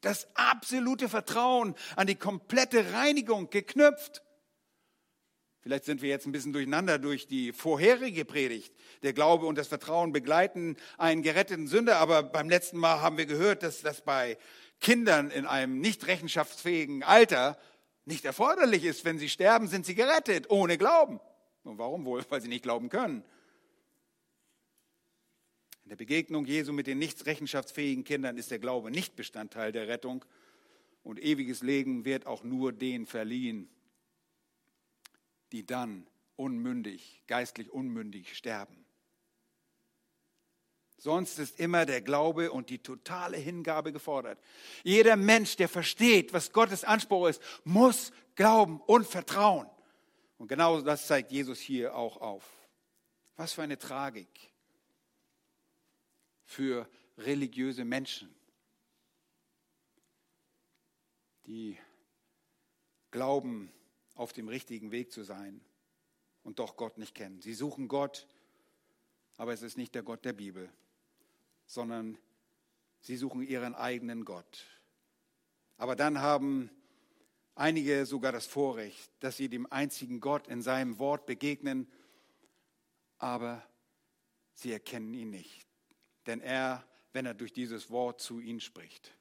das 0.01 0.27
absolute 0.35 1.09
Vertrauen, 1.09 1.75
an 1.95 2.09
die 2.09 2.17
komplette 2.17 2.93
Reinigung 2.93 3.51
geknüpft. 3.51 4.23
Vielleicht 5.61 5.85
sind 5.85 6.03
wir 6.03 6.09
jetzt 6.09 6.27
ein 6.27 6.33
bisschen 6.33 6.53
durcheinander 6.53 6.99
durch 6.99 7.29
die 7.29 7.53
vorherige 7.53 8.25
Predigt. 8.25 8.75
Der 9.03 9.13
Glaube 9.13 9.47
und 9.47 9.59
das 9.59 9.69
Vertrauen 9.69 10.13
begleiten 10.13 10.77
einen 10.97 11.23
geretteten 11.23 11.69
Sünder, 11.69 11.99
aber 11.99 12.25
beim 12.25 12.49
letzten 12.49 12.79
Mal 12.79 13.01
haben 13.01 13.17
wir 13.17 13.27
gehört, 13.27 13.63
dass 13.63 13.83
das 13.83 14.01
bei 14.01 14.39
Kindern 14.81 15.31
in 15.31 15.47
einem 15.47 15.81
nicht 15.81 16.07
rechenschaftsfähigen 16.07 17.05
Alter 17.05 17.59
nicht 18.09 18.25
erforderlich 18.25 18.85
ist. 18.85 19.05
Wenn 19.05 19.19
sie 19.19 19.29
sterben, 19.29 19.69
sind 19.69 19.87
sie 19.87 19.95
gerettet, 19.95 20.51
ohne 20.51 20.77
Glauben. 20.77 21.21
Und 21.63 21.79
warum 21.79 22.05
wohl? 22.05 22.25
Weil 22.29 22.41
sie 22.41 22.49
nicht 22.49 22.63
glauben 22.63 22.89
können. 22.89 23.23
In 25.85 25.91
der 25.91 25.97
Begegnung 25.97 26.45
Jesu 26.45 26.73
mit 26.73 26.87
den 26.87 26.99
nicht 26.99 27.25
rechenschaftsfähigen 27.25 28.05
Kindern 28.05 28.37
ist 28.37 28.51
der 28.51 28.59
Glaube 28.59 28.91
nicht 28.91 29.17
Bestandteil 29.17 29.73
der 29.73 29.89
Rettung. 29.89 30.25
Und 31.03 31.23
ewiges 31.23 31.63
Leben 31.63 32.05
wird 32.05 32.27
auch 32.27 32.43
nur 32.43 32.73
denen 32.73 33.07
verliehen, 33.07 33.71
die 35.53 35.65
dann 35.65 36.07
unmündig, 36.37 37.23
geistlich 37.27 37.71
unmündig 37.71 38.37
sterben. 38.37 38.85
Sonst 41.01 41.39
ist 41.39 41.61
immer 41.61 41.87
der 41.87 42.03
Glaube 42.03 42.51
und 42.51 42.71
die 42.71 42.81
totale 42.81 43.37
Hingabe 43.37 43.93
gefordert. 43.93 44.41
Jeder 44.83 45.15
Mensch, 45.15 45.55
der 45.55 45.69
versteht, 45.69 46.33
was 46.33 46.53
Gottes 46.53 46.83
Anspruch 46.83 47.29
ist, 47.29 47.41
muss 47.63 48.13
glauben 48.35 48.81
und 48.81 49.07
vertrauen. 49.07 49.71
Und 50.39 50.49
genau 50.49 50.81
das 50.81 51.07
zeigt 51.07 51.31
Jesus 51.31 51.61
hier 51.61 51.95
auch 51.95 52.17
auf. 52.21 52.45
Was 53.37 53.53
für 53.53 53.63
eine 53.63 53.79
Tragik 53.79 54.29
für 56.45 56.89
religiöse 57.17 57.85
Menschen, 57.85 58.35
die 61.47 61.79
glauben, 63.13 63.73
auf 64.17 64.33
dem 64.33 64.49
richtigen 64.49 64.91
Weg 64.91 65.13
zu 65.13 65.23
sein 65.23 65.61
und 66.43 66.59
doch 66.59 66.77
Gott 66.77 66.99
nicht 66.99 67.15
kennen. 67.15 67.41
Sie 67.41 67.55
suchen 67.55 67.87
Gott, 67.87 68.27
aber 69.37 69.53
es 69.53 69.63
ist 69.63 69.77
nicht 69.77 69.95
der 69.95 70.03
Gott 70.03 70.25
der 70.25 70.33
Bibel 70.33 70.69
sondern 71.69 72.19
sie 72.99 73.17
suchen 73.17 73.43
ihren 73.43 73.77
eigenen 73.77 74.25
Gott. 74.25 74.67
Aber 75.77 75.95
dann 75.95 76.19
haben 76.19 76.71
einige 77.55 78.07
sogar 78.07 78.33
das 78.33 78.47
Vorrecht, 78.47 79.13
dass 79.21 79.37
sie 79.37 79.49
dem 79.49 79.71
einzigen 79.71 80.19
Gott 80.19 80.49
in 80.49 80.63
seinem 80.63 80.99
Wort 80.99 81.27
begegnen, 81.27 81.87
aber 83.19 83.63
sie 84.55 84.73
erkennen 84.73 85.15
ihn 85.15 85.31
nicht. 85.31 85.69
Denn 86.27 86.41
er, 86.41 86.85
wenn 87.13 87.27
er 87.27 87.35
durch 87.35 87.53
dieses 87.53 87.91
Wort 87.91 88.21
zu 88.21 88.41
ihnen 88.41 88.61
spricht, 88.61 89.15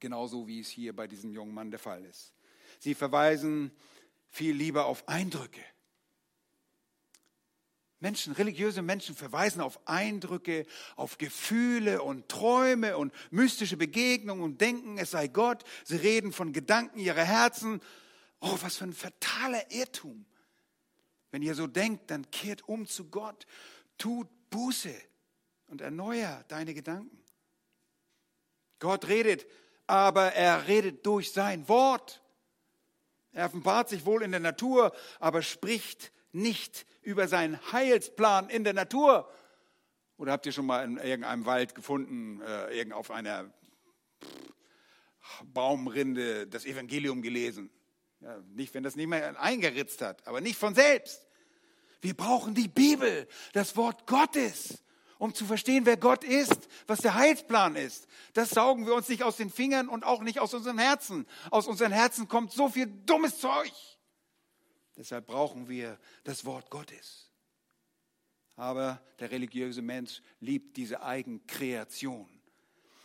genauso 0.00 0.48
wie 0.48 0.60
es 0.60 0.68
hier 0.68 0.96
bei 0.96 1.06
diesem 1.06 1.30
jungen 1.30 1.54
Mann 1.54 1.70
der 1.70 1.78
Fall 1.78 2.04
ist. 2.04 2.34
Sie 2.78 2.94
verweisen 2.94 3.70
viel 4.28 4.54
lieber 4.54 4.86
auf 4.86 5.06
Eindrücke 5.08 5.62
Menschen, 8.04 8.34
religiöse 8.34 8.82
Menschen 8.82 9.14
verweisen 9.14 9.62
auf 9.62 9.80
Eindrücke, 9.88 10.66
auf 10.94 11.16
Gefühle 11.16 12.02
und 12.02 12.28
Träume 12.28 12.98
und 12.98 13.14
mystische 13.30 13.78
Begegnungen 13.78 14.44
und 14.44 14.60
denken, 14.60 14.98
es 14.98 15.12
sei 15.12 15.26
Gott. 15.26 15.64
Sie 15.84 15.96
reden 15.96 16.30
von 16.30 16.52
Gedanken 16.52 16.98
ihrer 16.98 17.24
Herzen. 17.24 17.80
Oh, 18.40 18.58
was 18.60 18.76
für 18.76 18.84
ein 18.84 18.92
fataler 18.92 19.72
Irrtum. 19.72 20.26
Wenn 21.30 21.40
ihr 21.40 21.54
so 21.54 21.66
denkt, 21.66 22.10
dann 22.10 22.30
kehrt 22.30 22.68
um 22.68 22.86
zu 22.86 23.08
Gott, 23.08 23.46
tut 23.96 24.28
Buße 24.50 24.94
und 25.68 25.80
erneuer 25.80 26.44
deine 26.48 26.74
Gedanken. 26.74 27.24
Gott 28.80 29.08
redet, 29.08 29.46
aber 29.86 30.34
er 30.34 30.68
redet 30.68 31.06
durch 31.06 31.32
sein 31.32 31.66
Wort. 31.70 32.22
Er 33.32 33.46
offenbart 33.46 33.88
sich 33.88 34.04
wohl 34.04 34.22
in 34.22 34.30
der 34.30 34.40
Natur, 34.40 34.94
aber 35.20 35.40
spricht 35.40 36.12
nicht 36.34 36.86
über 37.02 37.28
seinen 37.28 37.60
Heilsplan 37.72 38.48
in 38.48 38.64
der 38.64 38.74
Natur. 38.74 39.30
Oder 40.16 40.32
habt 40.32 40.46
ihr 40.46 40.52
schon 40.52 40.66
mal 40.66 40.84
in 40.84 40.96
irgendeinem 40.96 41.46
Wald 41.46 41.74
gefunden, 41.74 42.40
äh, 42.40 42.76
irgend 42.76 42.94
auf 42.94 43.10
einer 43.10 43.52
Baumrinde 45.44 46.46
das 46.46 46.64
Evangelium 46.64 47.22
gelesen? 47.22 47.70
Ja, 48.20 48.38
nicht, 48.54 48.74
wenn 48.74 48.82
das 48.82 48.96
mehr 48.96 49.40
eingeritzt 49.40 50.00
hat, 50.02 50.26
aber 50.26 50.40
nicht 50.40 50.58
von 50.58 50.74
selbst. 50.74 51.26
Wir 52.00 52.14
brauchen 52.14 52.54
die 52.54 52.68
Bibel, 52.68 53.26
das 53.52 53.76
Wort 53.76 54.06
Gottes, 54.06 54.82
um 55.18 55.34
zu 55.34 55.46
verstehen, 55.46 55.86
wer 55.86 55.96
Gott 55.96 56.24
ist, 56.24 56.68
was 56.86 57.00
der 57.00 57.14
Heilsplan 57.14 57.76
ist. 57.76 58.06
Das 58.34 58.50
saugen 58.50 58.86
wir 58.86 58.94
uns 58.94 59.08
nicht 59.08 59.22
aus 59.22 59.36
den 59.36 59.50
Fingern 59.50 59.88
und 59.88 60.04
auch 60.04 60.22
nicht 60.22 60.38
aus 60.38 60.54
unseren 60.54 60.78
Herzen. 60.78 61.26
Aus 61.50 61.66
unseren 61.66 61.92
Herzen 61.92 62.28
kommt 62.28 62.52
so 62.52 62.68
viel 62.68 62.86
dummes 62.86 63.38
Zeug. 63.38 63.72
Deshalb 64.96 65.26
brauchen 65.26 65.68
wir 65.68 65.98
das 66.22 66.44
Wort 66.44 66.70
Gottes. 66.70 67.30
Aber 68.56 69.02
der 69.18 69.30
religiöse 69.30 69.82
Mensch 69.82 70.22
liebt 70.40 70.76
diese 70.76 71.02
Eigenkreation. 71.02 72.28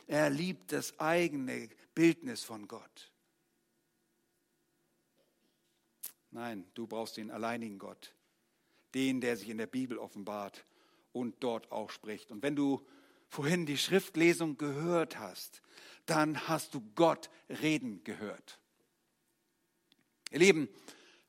Er 0.08 0.30
liebt 0.30 0.72
das 0.72 1.00
eigene 1.00 1.70
Bildnis 1.96 2.44
von 2.44 2.68
Gott. 2.68 3.12
Nein, 6.32 6.66
du 6.76 6.86
brauchst 6.86 7.18
den 7.18 7.32
alleinigen 7.32 7.80
Gott, 7.80 8.14
den, 8.94 9.22
der 9.22 9.36
sich 9.36 9.50
in 9.50 9.58
der 9.58 9.68
Bibel 9.68 9.98
offenbart 9.98 10.66
und 11.12 11.44
dort 11.44 11.72
auch 11.72 11.90
spricht. 11.90 12.32
Und 12.32 12.44
wenn 12.44 12.56
du 12.56 12.86
vorhin 13.28 13.66
die 13.66 13.78
Schriftlesung 13.78 14.58
gehört 14.58 15.18
hast, 15.18 15.62
dann 16.06 16.48
hast 16.48 16.74
du 16.74 16.82
Gott 16.96 17.30
reden 17.50 18.04
gehört. 18.04 18.60
Ihr 20.32 20.40
Lieben, 20.40 20.70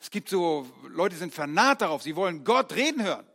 es 0.01 0.11
gibt 0.11 0.31
so, 0.31 0.67
Leute 0.89 1.17
sind 1.17 1.35
vernarrt 1.35 1.83
darauf, 1.83 2.03
sie 2.03 2.17
wollen 2.17 2.43
Gott 2.43 2.73
reden 2.73 3.05
hören. 3.05 3.27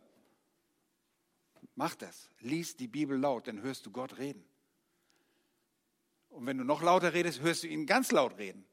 Mach 1.76 1.94
das. 1.94 2.28
Lies 2.40 2.76
die 2.76 2.88
Bibel 2.88 3.18
laut, 3.18 3.46
dann 3.46 3.62
hörst 3.62 3.86
du 3.86 3.90
Gott 3.90 4.18
reden. 4.18 4.44
Und 6.28 6.44
wenn 6.46 6.58
du 6.58 6.64
noch 6.64 6.82
lauter 6.82 7.14
redest, 7.14 7.40
hörst 7.40 7.62
du 7.62 7.68
ihn 7.68 7.86
ganz 7.86 8.10
laut 8.10 8.36
reden. 8.36 8.66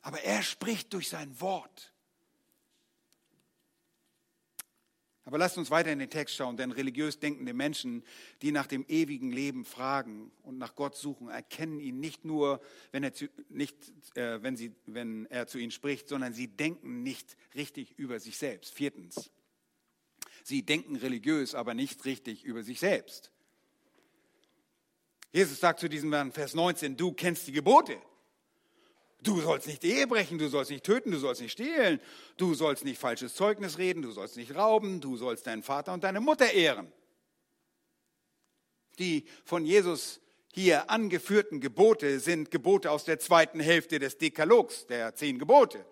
Aber 0.00 0.22
er 0.22 0.42
spricht 0.42 0.92
durch 0.94 1.08
sein 1.08 1.40
Wort. 1.40 1.92
Aber 5.24 5.36
lasst 5.36 5.58
uns 5.58 5.70
weiter 5.70 5.92
in 5.92 5.98
den 5.98 6.10
Text 6.10 6.34
schauen, 6.34 6.56
denn 6.56 6.72
religiös 6.72 7.18
denkende 7.18 7.52
Menschen, 7.52 8.02
die 8.40 8.52
nach 8.52 8.66
dem 8.66 8.84
ewigen 8.88 9.30
Leben 9.30 9.64
fragen 9.64 10.32
und 10.42 10.58
nach 10.58 10.74
Gott 10.74 10.96
suchen, 10.96 11.28
erkennen 11.28 11.78
ihn 11.78 12.00
nicht 12.00 12.24
nur, 12.24 12.60
wenn 12.90 13.04
er, 13.04 13.12
zu, 13.12 13.28
nicht, 13.48 13.76
äh, 14.16 14.42
wenn, 14.42 14.56
sie, 14.56 14.72
wenn 14.86 15.26
er 15.26 15.46
zu 15.46 15.58
ihnen 15.58 15.72
spricht, 15.72 16.08
sondern 16.08 16.32
sie 16.32 16.48
denken 16.48 17.02
nicht 17.02 17.36
richtig 17.54 17.98
über 17.98 18.18
sich 18.18 18.38
selbst. 18.38 18.72
Viertens, 18.72 19.30
sie 20.42 20.62
denken 20.64 20.96
religiös, 20.96 21.54
aber 21.54 21.74
nicht 21.74 22.04
richtig 22.06 22.44
über 22.44 22.62
sich 22.62 22.80
selbst. 22.80 23.30
Jesus 25.32 25.60
sagt 25.60 25.80
zu 25.80 25.88
diesem 25.88 26.08
Mann, 26.08 26.32
Vers 26.32 26.54
19, 26.54 26.96
du 26.96 27.12
kennst 27.12 27.46
die 27.46 27.52
Gebote. 27.52 28.00
Du 29.22 29.40
sollst 29.40 29.66
nicht 29.66 29.84
Ehe 29.84 30.06
brechen, 30.06 30.38
du 30.38 30.48
sollst 30.48 30.70
nicht 30.70 30.84
töten, 30.84 31.10
du 31.10 31.18
sollst 31.18 31.42
nicht 31.42 31.52
stehlen, 31.52 32.00
du 32.36 32.54
sollst 32.54 32.84
nicht 32.84 32.98
falsches 32.98 33.34
Zeugnis 33.34 33.76
reden, 33.78 34.02
du 34.02 34.12
sollst 34.12 34.36
nicht 34.36 34.54
rauben, 34.54 35.00
du 35.00 35.16
sollst 35.16 35.46
deinen 35.46 35.62
Vater 35.62 35.92
und 35.92 36.04
deine 36.04 36.20
Mutter 36.20 36.50
ehren. 36.52 36.90
Die 38.98 39.24
von 39.44 39.64
Jesus 39.64 40.20
hier 40.52 40.90
angeführten 40.90 41.60
Gebote 41.60 42.18
sind 42.18 42.50
Gebote 42.50 42.90
aus 42.90 43.04
der 43.04 43.18
zweiten 43.18 43.60
Hälfte 43.60 43.98
des 43.98 44.18
Dekalogs, 44.18 44.86
der 44.86 45.14
zehn 45.14 45.38
Gebote. 45.38 45.84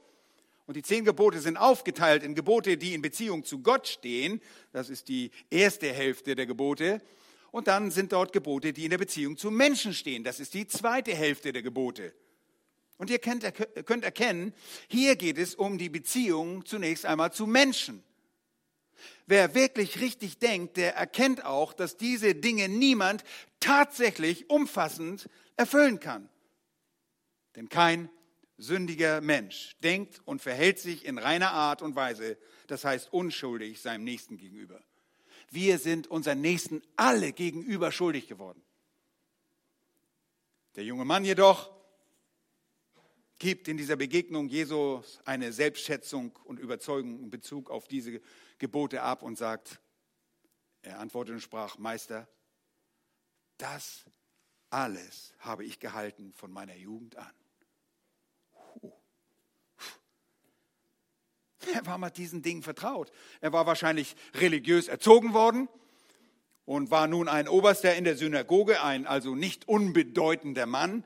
Und 0.67 0.77
die 0.77 0.83
zehn 0.83 1.05
Gebote 1.05 1.41
sind 1.41 1.57
aufgeteilt 1.57 2.23
in 2.23 2.35
Gebote, 2.35 2.77
die 2.77 2.93
in 2.93 3.01
Beziehung 3.01 3.45
zu 3.45 3.63
Gott 3.63 3.89
stehen. 3.89 4.43
Das 4.73 4.91
ist 4.91 5.09
die 5.09 5.31
erste 5.49 5.91
Hälfte 5.93 6.35
der 6.35 6.45
Gebote. 6.45 7.01
Und 7.51 7.69
dann 7.69 7.91
sind 7.91 8.13
dort 8.13 8.33
Gebote, 8.33 8.75
die 8.75 8.85
in 8.85 8.91
der 8.91 8.99
Beziehung 8.99 9.39
zu 9.39 9.51
Menschen 9.51 9.95
stehen. 9.95 10.25
Das 10.25 10.41
ist 10.41 10.53
die 10.53 10.67
zweite 10.67 11.15
Hälfte 11.15 11.53
der 11.53 11.63
Gebote. 11.63 12.13
Und 12.99 13.11
ihr 13.11 13.21
könnt, 13.21 13.45
erkennen, 13.45 14.53
hier 14.89 15.15
geht 15.17 15.39
es 15.39 15.55
um 15.55 15.79
die 15.79 15.89
Beziehung 15.89 16.67
zunächst 16.67 17.07
einmal 17.07 17.33
zu 17.33 17.47
Menschen. 17.47 18.03
Wer 19.27 19.55
wirklich 19.55 20.01
richtig 20.01 20.39
denkt, 20.39 20.77
der 20.77 20.97
erkennt 20.97 21.45
auch, 21.45 21.73
dass 21.73 21.97
diese 21.97 22.35
Dinge 22.35 22.69
niemand 22.69 23.23
tatsächlich 23.61 24.51
umfassend 24.51 25.31
erfüllen 25.57 26.01
kann. 26.01 26.29
Denn 27.55 27.69
kein 27.69 28.11
sündiger 28.57 29.21
Mensch 29.21 29.77
denkt 29.85 30.21
und 30.25 30.43
verhält 30.43 30.81
sich 30.81 31.05
in 31.05 31.19
reiner 31.19 31.53
Art 31.53 31.83
und 31.83 31.95
Weise, 31.95 32.37
das 32.67 32.85
heißt 32.85 33.13
unschuldig 33.13 33.81
seinem 33.81 34.03
Nächsten 34.03 34.37
gegenüber. 34.37 34.83
Wir 35.51 35.79
sind 35.79 36.09
unseren 36.09 36.41
Nächsten 36.41 36.83
alle 36.97 37.33
gegenüber 37.33 37.93
schuldig 37.93 38.27
geworden. 38.27 38.61
Der 40.75 40.85
junge 40.85 41.05
Mann 41.05 41.25
jedoch 41.25 41.78
gibt 43.39 43.69
in 43.69 43.77
dieser 43.77 43.97
Begegnung 43.97 44.49
Jesus 44.49 45.21
eine 45.25 45.53
Selbstschätzung 45.53 46.37
und 46.45 46.59
Überzeugung 46.59 47.21
in 47.21 47.31
Bezug 47.31 47.71
auf 47.71 47.87
diese 47.87 48.21
Gebote 48.59 49.03
ab 49.03 49.23
und 49.23 49.39
sagt, 49.39 49.81
er 50.83 50.99
antwortete 50.99 51.35
und 51.35 51.41
sprach, 51.41 51.79
Meister, 51.79 52.29
das 53.59 54.05
alles 54.71 55.33
habe 55.39 55.65
ich 55.65 55.79
gehalten 55.81 56.33
von 56.35 56.53
meiner 56.53 56.77
Jugend 56.77 57.17
an. 57.17 57.33
Er 61.75 61.85
war 61.87 61.99
mit 61.99 62.17
diesen 62.17 62.43
Dingen 62.43 62.63
vertraut. 62.63 63.13
Er 63.41 63.53
war 63.53 63.67
wahrscheinlich 63.67 64.17
religiös 64.35 64.89
erzogen 64.89 65.35
worden 65.35 65.69
und 66.65 66.91
war 66.91 67.07
nun 67.07 67.29
ein 67.29 67.49
Oberster 67.49 67.95
in 67.95 68.05
der 68.05 68.17
Synagoge, 68.17 68.83
ein 68.83 69.07
also 69.07 69.35
nicht 69.35 69.69
unbedeutender 69.69 70.67
Mann, 70.67 71.05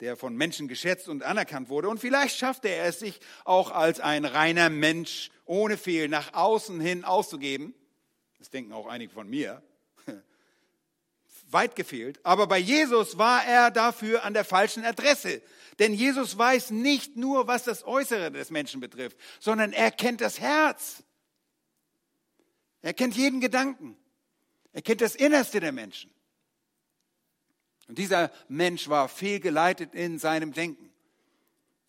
der 0.00 0.16
von 0.16 0.36
Menschen 0.36 0.68
geschätzt 0.68 1.08
und 1.08 1.22
anerkannt 1.22 1.68
wurde. 1.68 1.88
Und 1.88 2.00
vielleicht 2.00 2.36
schaffte 2.36 2.68
er 2.68 2.86
es 2.86 2.98
sich 2.98 3.20
auch 3.44 3.70
als 3.70 4.00
ein 4.00 4.24
reiner 4.24 4.70
Mensch 4.70 5.30
ohne 5.44 5.76
Fehl 5.76 6.08
nach 6.08 6.34
außen 6.34 6.80
hin 6.80 7.04
auszugeben. 7.04 7.74
Das 8.38 8.50
denken 8.50 8.72
auch 8.72 8.86
einige 8.86 9.12
von 9.12 9.28
mir. 9.28 9.62
Weit 11.50 11.76
gefehlt. 11.76 12.20
Aber 12.24 12.46
bei 12.46 12.58
Jesus 12.58 13.18
war 13.18 13.44
er 13.44 13.70
dafür 13.70 14.24
an 14.24 14.34
der 14.34 14.44
falschen 14.44 14.84
Adresse. 14.84 15.42
Denn 15.78 15.94
Jesus 15.94 16.36
weiß 16.36 16.70
nicht 16.70 17.16
nur, 17.16 17.46
was 17.46 17.64
das 17.64 17.84
Äußere 17.84 18.30
des 18.30 18.50
Menschen 18.50 18.80
betrifft, 18.80 19.16
sondern 19.40 19.72
er 19.72 19.90
kennt 19.90 20.20
das 20.20 20.40
Herz. 20.40 21.02
Er 22.82 22.94
kennt 22.94 23.16
jeden 23.16 23.40
Gedanken. 23.40 23.96
Er 24.72 24.82
kennt 24.82 25.00
das 25.00 25.14
Innerste 25.14 25.60
der 25.60 25.72
Menschen. 25.72 26.13
Und 27.88 27.98
dieser 27.98 28.30
Mensch 28.48 28.88
war 28.88 29.08
fehlgeleitet 29.08 29.94
in 29.94 30.18
seinem 30.18 30.52
Denken. 30.52 30.90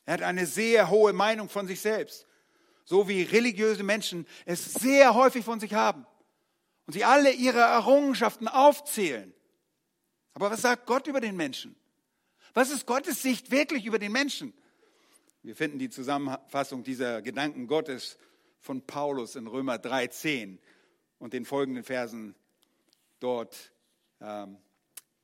Er 0.06 0.16
hat 0.16 0.22
eine 0.22 0.46
sehr 0.46 0.90
hohe 0.90 1.14
Meinung 1.14 1.50
von 1.50 1.68
sich 1.68 1.82
selbst, 1.82 2.28
so 2.84 3.08
wie 3.08 3.24
religiöse 3.24 3.84
Menschen 3.84 4.28
es 4.46 4.74
sehr 4.74 5.16
häufig 5.16 5.44
von 5.44 5.60
sich 5.60 5.74
haben. 5.74 6.06
Und 6.86 6.94
sie 6.94 7.04
alle 7.04 7.32
ihre 7.32 7.60
Errungenschaften 7.60 8.48
aufzählen. 8.48 9.34
Aber 10.34 10.52
was 10.52 10.62
sagt 10.62 10.86
Gott 10.86 11.08
über 11.08 11.22
den 11.22 11.36
Menschen? 11.36 11.76
Was 12.54 12.70
ist 12.70 12.86
Gottes 12.86 13.22
Sicht 13.22 13.50
wirklich 13.52 13.86
über 13.86 13.98
den 13.98 14.12
Menschen? 14.12 14.54
Wir 15.42 15.56
finden 15.56 15.80
die 15.80 15.90
Zusammenfassung 15.90 16.84
dieser 16.84 17.22
Gedanken 17.22 17.68
Gottes 17.68 18.18
von 18.60 18.82
Paulus 18.82 19.36
in 19.36 19.48
Römer 19.48 19.76
3,10 19.76 20.58
und 21.20 21.34
den 21.34 21.46
folgenden 21.46 21.84
Versen 21.84 22.36
dort 23.20 23.72
ähm, 24.22 24.58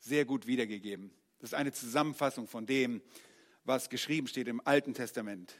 sehr 0.01 0.25
gut 0.25 0.47
wiedergegeben. 0.47 1.13
Das 1.39 1.51
ist 1.51 1.53
eine 1.53 1.71
Zusammenfassung 1.71 2.47
von 2.47 2.65
dem, 2.65 3.01
was 3.63 3.89
geschrieben 3.89 4.27
steht 4.27 4.47
im 4.47 4.61
Alten 4.65 4.93
Testament. 4.93 5.53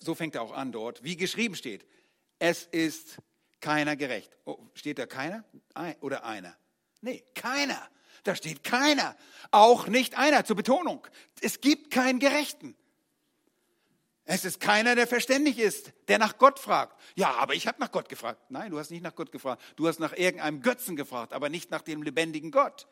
So 0.00 0.14
fängt 0.14 0.34
er 0.34 0.42
auch 0.42 0.52
an 0.52 0.70
dort, 0.72 1.02
wie 1.02 1.16
geschrieben 1.16 1.56
steht. 1.56 1.86
Es 2.38 2.64
ist 2.64 3.18
keiner 3.60 3.96
gerecht. 3.96 4.36
Oh, 4.44 4.58
steht 4.74 4.98
da 4.98 5.06
keiner 5.06 5.44
oder 6.00 6.24
einer? 6.24 6.56
Nee, 7.00 7.24
keiner. 7.34 7.88
Da 8.24 8.34
steht 8.34 8.62
keiner. 8.64 9.16
Auch 9.50 9.86
nicht 9.86 10.18
einer 10.18 10.44
zur 10.44 10.56
Betonung. 10.56 11.06
Es 11.40 11.60
gibt 11.60 11.90
keinen 11.90 12.18
Gerechten. 12.18 12.76
Es 14.32 14.44
ist 14.44 14.60
keiner, 14.60 14.94
der 14.94 15.08
verständig 15.08 15.58
ist, 15.58 15.92
der 16.06 16.20
nach 16.20 16.38
Gott 16.38 16.60
fragt. 16.60 16.96
Ja, 17.16 17.34
aber 17.34 17.54
ich 17.54 17.66
habe 17.66 17.80
nach 17.80 17.90
Gott 17.90 18.08
gefragt. 18.08 18.40
Nein, 18.48 18.70
du 18.70 18.78
hast 18.78 18.92
nicht 18.92 19.02
nach 19.02 19.16
Gott 19.16 19.32
gefragt. 19.32 19.60
Du 19.74 19.88
hast 19.88 19.98
nach 19.98 20.12
irgendeinem 20.12 20.62
Götzen 20.62 20.94
gefragt, 20.94 21.32
aber 21.32 21.48
nicht 21.48 21.72
nach 21.72 21.82
dem 21.82 22.04
lebendigen 22.04 22.52
Gott. 22.52 22.86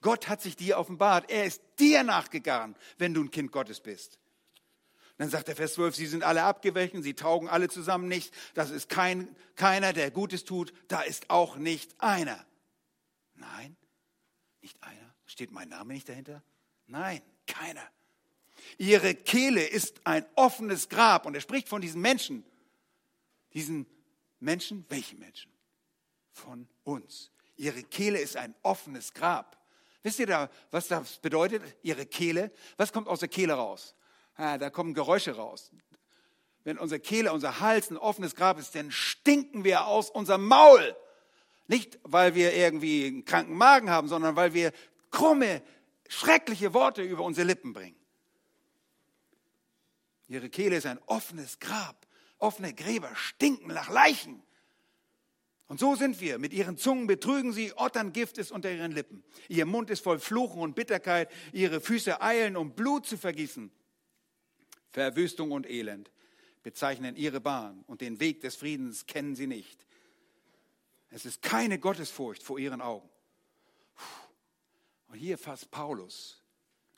Gott 0.00 0.28
hat 0.28 0.42
sich 0.42 0.56
dir 0.56 0.78
offenbart. 0.78 1.30
Er 1.30 1.44
ist 1.44 1.62
dir 1.78 2.02
nachgegangen, 2.02 2.74
wenn 2.98 3.14
du 3.14 3.22
ein 3.22 3.30
Kind 3.30 3.52
Gottes 3.52 3.78
bist. 3.78 4.18
Dann 5.16 5.30
sagt 5.30 5.46
der 5.46 5.54
Vers 5.54 5.74
12, 5.74 5.94
sie 5.94 6.06
sind 6.06 6.24
alle 6.24 6.42
abgewichen, 6.42 7.04
sie 7.04 7.14
taugen 7.14 7.48
alle 7.48 7.68
zusammen 7.68 8.08
nicht. 8.08 8.34
Das 8.54 8.70
ist 8.70 8.88
kein, 8.88 9.36
keiner, 9.54 9.92
der 9.92 10.10
Gutes 10.10 10.42
tut. 10.44 10.72
Da 10.88 11.02
ist 11.02 11.30
auch 11.30 11.54
nicht 11.54 11.94
einer. 12.00 12.44
Nein, 13.34 13.76
nicht 14.60 14.82
einer. 14.82 15.14
Steht 15.24 15.52
mein 15.52 15.68
Name 15.68 15.94
nicht 15.94 16.08
dahinter? 16.08 16.42
Nein, 16.88 17.22
keiner. 17.46 17.88
Ihre 18.78 19.14
Kehle 19.14 19.64
ist 19.66 20.06
ein 20.06 20.24
offenes 20.34 20.88
Grab. 20.88 21.26
Und 21.26 21.34
er 21.34 21.40
spricht 21.40 21.68
von 21.68 21.80
diesen 21.80 22.00
Menschen. 22.00 22.44
Diesen 23.54 23.86
Menschen, 24.40 24.84
welche 24.88 25.16
Menschen? 25.16 25.52
Von 26.32 26.68
uns. 26.84 27.30
Ihre 27.56 27.82
Kehle 27.82 28.18
ist 28.18 28.36
ein 28.36 28.54
offenes 28.62 29.12
Grab. 29.12 29.58
Wisst 30.02 30.18
ihr 30.18 30.26
da, 30.26 30.50
was 30.70 30.88
das 30.88 31.18
bedeutet? 31.18 31.62
Ihre 31.82 32.06
Kehle. 32.06 32.50
Was 32.76 32.92
kommt 32.92 33.08
aus 33.08 33.20
der 33.20 33.28
Kehle 33.28 33.54
raus? 33.54 33.94
Ah, 34.34 34.58
da 34.58 34.70
kommen 34.70 34.94
Geräusche 34.94 35.36
raus. 35.36 35.70
Wenn 36.64 36.78
unsere 36.78 37.00
Kehle, 37.00 37.32
unser 37.32 37.60
Hals 37.60 37.90
ein 37.90 37.96
offenes 37.96 38.34
Grab 38.34 38.58
ist, 38.58 38.74
dann 38.74 38.90
stinken 38.90 39.64
wir 39.64 39.86
aus 39.86 40.10
unserem 40.10 40.46
Maul. 40.46 40.96
Nicht, 41.66 41.98
weil 42.02 42.34
wir 42.34 42.54
irgendwie 42.54 43.06
einen 43.06 43.24
kranken 43.24 43.56
Magen 43.56 43.90
haben, 43.90 44.08
sondern 44.08 44.36
weil 44.36 44.54
wir 44.54 44.72
krumme, 45.10 45.62
schreckliche 46.08 46.74
Worte 46.74 47.02
über 47.02 47.24
unsere 47.24 47.46
Lippen 47.46 47.72
bringen. 47.72 47.96
Ihre 50.32 50.48
Kehle 50.48 50.76
ist 50.76 50.86
ein 50.86 50.98
offenes 51.06 51.58
Grab. 51.58 52.06
Offene 52.38 52.72
Gräber 52.72 53.14
stinken 53.14 53.68
nach 53.68 53.90
Leichen. 53.90 54.42
Und 55.68 55.78
so 55.78 55.94
sind 55.94 56.20
wir. 56.20 56.38
Mit 56.38 56.52
ihren 56.52 56.78
Zungen 56.78 57.06
betrügen 57.06 57.52
sie, 57.52 57.72
Otterngift 57.76 58.38
ist 58.38 58.50
unter 58.50 58.72
ihren 58.72 58.92
Lippen. 58.92 59.22
Ihr 59.48 59.66
Mund 59.66 59.90
ist 59.90 60.02
voll 60.02 60.18
Fluchen 60.18 60.60
und 60.60 60.74
Bitterkeit. 60.74 61.30
Ihre 61.52 61.80
Füße 61.80 62.20
eilen, 62.22 62.56
um 62.56 62.74
Blut 62.74 63.06
zu 63.06 63.18
vergießen. 63.18 63.70
Verwüstung 64.90 65.52
und 65.52 65.68
Elend 65.68 66.10
bezeichnen 66.62 67.16
ihre 67.16 67.40
Bahn 67.40 67.84
und 67.86 68.00
den 68.00 68.18
Weg 68.20 68.40
des 68.40 68.56
Friedens 68.56 69.06
kennen 69.06 69.34
sie 69.34 69.46
nicht. 69.46 69.86
Es 71.10 71.26
ist 71.26 71.42
keine 71.42 71.78
Gottesfurcht 71.78 72.42
vor 72.42 72.58
ihren 72.58 72.80
Augen. 72.80 73.08
Und 75.08 75.18
hier 75.18 75.36
fasst 75.36 75.70
Paulus 75.70 76.41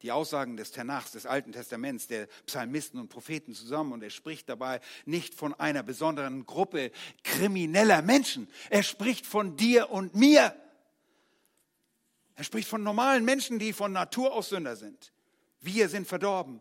die 0.02 0.12
Aussagen 0.12 0.56
des 0.56 0.70
Tenachs, 0.70 1.12
des 1.12 1.26
Alten 1.26 1.52
Testaments, 1.52 2.06
der 2.06 2.26
Psalmisten 2.46 3.00
und 3.00 3.08
Propheten 3.08 3.54
zusammen 3.54 3.92
und 3.92 4.02
er 4.02 4.10
spricht 4.10 4.48
dabei 4.48 4.80
nicht 5.06 5.34
von 5.34 5.54
einer 5.54 5.82
besonderen 5.82 6.44
Gruppe 6.46 6.90
krimineller 7.22 8.02
Menschen. 8.02 8.48
Er 8.70 8.82
spricht 8.82 9.26
von 9.26 9.56
dir 9.56 9.90
und 9.90 10.14
mir. 10.14 10.54
Er 12.36 12.44
spricht 12.44 12.68
von 12.68 12.82
normalen 12.82 13.24
Menschen, 13.24 13.58
die 13.58 13.72
von 13.72 13.92
Natur 13.92 14.32
aus 14.32 14.48
Sünder 14.48 14.76
sind. 14.76 15.12
Wir 15.60 15.88
sind 15.88 16.06
verdorben. 16.06 16.60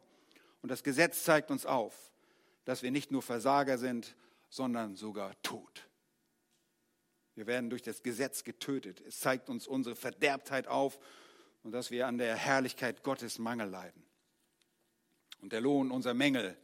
Und 0.61 0.69
das 0.69 0.83
Gesetz 0.83 1.23
zeigt 1.23 1.51
uns 1.51 1.65
auf, 1.65 1.93
dass 2.63 2.83
wir 2.83 2.91
nicht 2.91 3.11
nur 3.11 3.21
Versager 3.21 3.77
sind, 3.77 4.15
sondern 4.49 4.95
sogar 4.95 5.33
tot. 5.41 5.89
Wir 7.35 7.47
werden 7.47 7.69
durch 7.69 7.81
das 7.81 8.03
Gesetz 8.03 8.43
getötet. 8.43 9.01
Es 9.05 9.19
zeigt 9.19 9.49
uns 9.49 9.67
unsere 9.67 9.95
Verderbtheit 9.95 10.67
auf 10.67 10.99
und 11.63 11.71
dass 11.71 11.91
wir 11.91 12.07
an 12.07 12.17
der 12.17 12.35
Herrlichkeit 12.35 13.03
Gottes 13.03 13.39
Mangel 13.39 13.69
leiden. 13.69 14.03
Und 15.41 15.53
der 15.53 15.61
Lohn 15.61 15.91
unserer 15.91 16.13
Mängel 16.13 16.57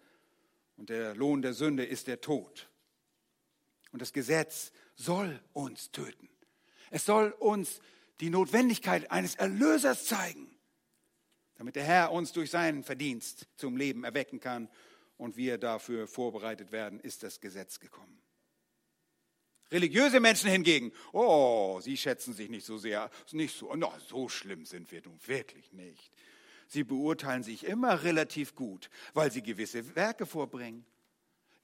und 0.77 0.89
der 0.89 1.15
Lohn 1.15 1.41
der 1.41 1.53
Sünde 1.53 1.85
ist 1.85 2.07
der 2.07 2.21
Tod. 2.21 2.69
Und 3.91 4.01
das 4.01 4.13
Gesetz 4.13 4.71
soll 4.95 5.41
uns 5.53 5.91
töten. 5.91 6.29
Es 6.91 7.05
soll 7.05 7.31
uns 7.39 7.81
die 8.19 8.29
Notwendigkeit 8.29 9.12
eines 9.12 9.35
Erlösers 9.35 10.05
zeigen, 10.05 10.49
damit 11.55 11.75
der 11.75 11.83
Herr 11.83 12.12
uns 12.12 12.31
durch 12.31 12.52
seinen 12.52 12.83
Verdienst 12.83 13.47
zum 13.56 13.77
Leben 13.77 14.04
erwecken 14.04 14.39
kann 14.39 14.69
und 15.17 15.37
wir 15.37 15.58
dafür 15.58 16.08
vorbereitet 16.08 16.71
werden, 16.71 17.00
ist 17.00 17.23
das 17.23 17.41
Gesetz 17.41 17.79
gekommen. 17.79 18.21
Religiöse 19.72 20.20
Menschen 20.20 20.50
hingegen, 20.50 20.92
oh, 21.12 21.80
sie 21.82 21.96
schätzen 21.96 22.34
sich 22.34 22.50
nicht 22.50 22.65
so 22.65 22.78
sehr, 22.78 23.10
nicht 23.32 23.56
so, 23.56 23.76
no, 23.76 23.94
so 24.08 24.28
schlimm 24.28 24.65
sind 24.65 24.92
wir 24.92 25.02
nun 25.04 25.20
wirklich 25.28 25.72
nicht. 25.74 26.12
Sie 26.67 26.84
beurteilen 26.84 27.44
sich 27.44 27.65
immer 27.65 28.04
relativ 28.04 28.56
gut, 28.56 28.90
weil 29.13 29.32
sie 29.32 29.42
gewisse 29.42 29.96
Werke 29.96 30.26
vorbringen, 30.26 30.86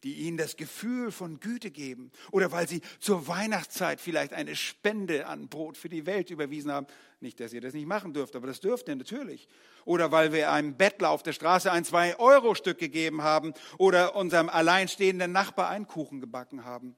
die 0.04 0.14
ihnen 0.28 0.38
das 0.38 0.56
Gefühl 0.56 1.12
von 1.12 1.40
Güte 1.40 1.72
geben 1.72 2.12
oder 2.32 2.52
weil 2.52 2.68
sie 2.68 2.82
zur 3.00 3.28
Weihnachtszeit 3.28 4.00
vielleicht 4.00 4.34
eine 4.34 4.56
Spende 4.56 5.26
an 5.26 5.48
Brot 5.48 5.78
für 5.78 5.90
die 5.90 6.06
Welt 6.06 6.30
überwiesen 6.30 6.72
haben. 6.72 6.86
Nicht, 7.22 7.40
dass 7.40 7.54
ihr 7.54 7.62
das 7.62 7.74
nicht 7.74 7.88
machen 7.88 8.14
dürft, 8.14 8.36
aber 8.36 8.46
das 8.46 8.60
dürft 8.60 8.88
ihr 8.88 8.96
natürlich. 8.96 9.48
Oder 9.84 10.12
weil 10.12 10.32
wir 10.32 10.52
einem 10.52 10.76
Bettler 10.76 11.10
auf 11.10 11.24
der 11.24 11.34
Straße 11.34 11.72
ein 11.72 11.86
2-Euro-Stück 11.86 12.78
gegeben 12.78 13.24
haben 13.24 13.54
oder 13.80 14.16
unserem 14.16 14.50
alleinstehenden 14.50 15.32
Nachbar 15.32 15.70
einen 15.70 15.88
Kuchen 15.88 16.22
gebacken 16.22 16.66
haben. 16.66 16.96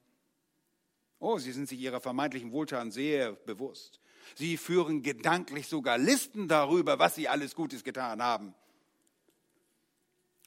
Oh, 1.19 1.37
sie 1.39 1.51
sind 1.51 1.67
sich 1.67 1.79
ihrer 1.79 1.99
vermeintlichen 1.99 2.51
Wohltaten 2.51 2.91
sehr 2.91 3.33
bewusst. 3.33 3.99
Sie 4.35 4.57
führen 4.57 5.01
gedanklich 5.01 5.67
sogar 5.67 5.97
Listen 5.97 6.47
darüber, 6.47 6.99
was 6.99 7.15
sie 7.15 7.27
alles 7.27 7.55
Gutes 7.55 7.83
getan 7.83 8.21
haben. 8.21 8.53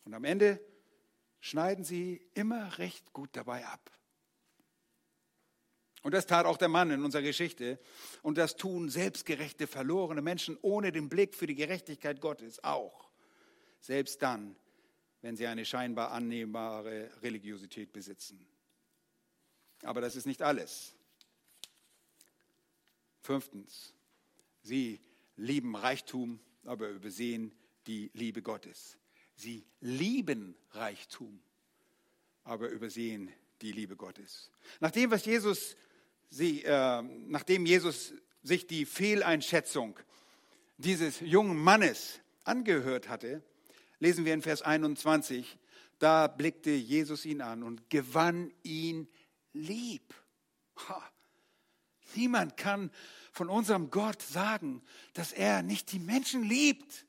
Und 0.05 0.15
am 0.15 0.25
Ende 0.25 0.61
schneiden 1.41 1.85
sie 1.85 2.21
immer 2.35 2.79
recht 2.79 3.13
gut 3.13 3.31
dabei 3.33 3.67
ab. 3.67 3.91
Und 6.03 6.15
das 6.15 6.27
tat 6.27 6.47
auch 6.47 6.57
der 6.57 6.69
Mann 6.69 6.91
in 6.91 7.05
unserer 7.05 7.23
Geschichte. 7.23 7.79
Und 8.23 8.39
das 8.39 8.57
tun 8.57 8.89
selbstgerechte, 8.89 9.67
verlorene 9.67 10.23
Menschen 10.23 10.57
ohne 10.63 10.93
den 10.93 11.09
Blick 11.09 11.35
für 11.35 11.47
die 11.47 11.55
Gerechtigkeit 11.55 12.21
Gottes 12.21 12.63
auch. 12.65 13.11
Selbst 13.81 14.23
dann, 14.23 14.57
wenn 15.21 15.37
sie 15.37 15.47
eine 15.47 15.65
scheinbar 15.65 16.13
annehmbare 16.13 17.11
Religiosität 17.23 17.93
besitzen. 17.93 18.47
Aber 19.83 20.01
das 20.01 20.17
ist 20.17 20.27
nicht 20.27 20.43
alles. 20.43 20.95
Fünftens, 23.23 23.95
sie 24.63 25.01
lieben 25.37 25.77
Reichtum, 25.77 26.41
aber 26.65 26.89
übersehen 26.89 27.53
die 27.87 28.11
Liebe 28.15 28.43
Gottes. 28.43 28.99
Sie 29.37 29.65
lieben 29.81 30.55
Reichtum, 30.73 31.41
aber 32.45 32.69
übersehen 32.69 33.33
die 33.63 33.73
Liebe 33.73 33.97
Gottes. 33.97 34.51
Nachdem, 34.81 35.11
was 35.11 35.25
Jesus 35.25 35.77
sie, 36.31 36.63
äh, 36.65 37.03
nachdem 37.03 37.67
Jesus 37.67 38.15
sich 38.43 38.67
die 38.67 38.87
Fehleinschätzung 38.87 39.99
dieses 40.79 41.21
jungen 41.21 41.59
Mannes 41.59 42.21
angehört 42.45 43.09
hatte, 43.09 43.43
lesen 43.99 44.25
wir 44.25 44.35
in 44.35 44.43
Vers 44.43 44.63
21, 44.63 45.59
da 45.99 46.27
blickte 46.27 46.71
Jesus 46.71 47.27
ihn 47.27 47.43
an 47.43 47.63
und 47.63 47.91
gewann 47.91 48.51
ihn 48.63 49.09
lieb. 49.53 50.15
Ha. 50.89 51.03
Niemand 52.15 52.57
kann 52.57 52.91
von 53.33 53.49
unserem 53.49 53.91
Gott 53.91 54.21
sagen, 54.23 54.83
dass 55.15 55.33
er 55.33 55.63
nicht 55.63 55.93
die 55.93 55.99
Menschen 55.99 56.43
liebt. 56.43 57.07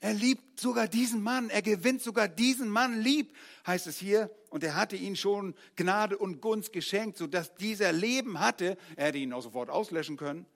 Er 0.00 0.14
liebt 0.14 0.60
sogar 0.60 0.86
diesen 0.86 1.22
Mann, 1.22 1.50
er 1.50 1.62
gewinnt 1.62 2.02
sogar 2.02 2.28
diesen 2.28 2.68
Mann 2.68 3.00
lieb, 3.00 3.34
heißt 3.66 3.86
es 3.86 3.98
hier. 3.98 4.30
Und 4.50 4.62
er 4.62 4.76
hatte 4.76 4.96
ihn 4.96 5.16
schon 5.16 5.54
Gnade 5.76 6.16
und 6.16 6.40
Gunst 6.40 6.72
geschenkt, 6.72 7.18
sodass 7.18 7.54
dieser 7.56 7.92
Leben 7.92 8.38
hatte. 8.38 8.78
Er 8.96 9.06
hätte 9.06 9.18
ihn 9.18 9.32
auch 9.32 9.42
sofort 9.42 9.70
auslöschen 9.70 10.16
können. 10.16 10.46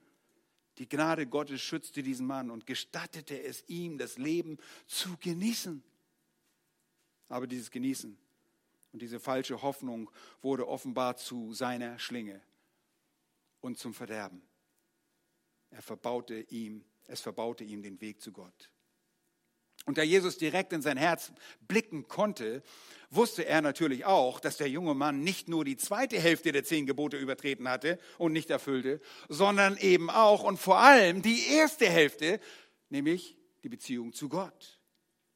Die 0.79 0.89
Gnade 0.89 1.27
Gottes 1.27 1.61
schützte 1.61 2.01
diesen 2.01 2.25
Mann 2.25 2.49
und 2.49 2.65
gestattete 2.65 3.39
es 3.41 3.63
ihm, 3.67 3.97
das 3.97 4.17
Leben 4.17 4.57
zu 4.87 5.15
genießen. 5.19 5.83
Aber 7.29 7.45
dieses 7.45 7.69
Genießen 7.69 8.17
und 8.93 9.01
diese 9.01 9.19
falsche 9.19 9.61
Hoffnung 9.61 10.09
wurde 10.41 10.67
offenbar 10.67 11.17
zu 11.17 11.53
seiner 11.53 11.99
Schlinge 11.99 12.41
und 13.59 13.77
zum 13.77 13.93
Verderben. 13.93 14.41
Er 15.71 15.81
verbaute 15.81 16.39
ihm, 16.49 16.85
es 17.07 17.19
verbaute 17.19 17.63
ihm 17.63 17.81
den 17.81 17.99
Weg 17.99 18.21
zu 18.21 18.31
Gott. 18.31 18.69
Und 19.85 19.97
da 19.97 20.03
Jesus 20.03 20.37
direkt 20.37 20.71
in 20.71 20.81
sein 20.81 20.95
Herz 20.95 21.33
blicken 21.67 22.07
konnte, 22.07 22.63
wusste 23.09 23.45
er 23.45 23.61
natürlich 23.61 24.05
auch, 24.05 24.39
dass 24.39 24.57
der 24.57 24.69
junge 24.69 24.93
Mann 24.93 25.21
nicht 25.21 25.49
nur 25.49 25.65
die 25.65 25.75
zweite 25.75 26.19
Hälfte 26.19 26.51
der 26.51 26.63
zehn 26.63 26.85
Gebote 26.85 27.17
übertreten 27.17 27.67
hatte 27.67 27.99
und 28.17 28.31
nicht 28.31 28.49
erfüllte, 28.49 29.01
sondern 29.27 29.75
eben 29.77 30.09
auch 30.09 30.43
und 30.43 30.57
vor 30.57 30.77
allem 30.77 31.21
die 31.21 31.47
erste 31.47 31.89
Hälfte, 31.89 32.39
nämlich 32.89 33.35
die 33.63 33.69
Beziehung 33.69 34.13
zu 34.13 34.29
Gott. 34.29 34.79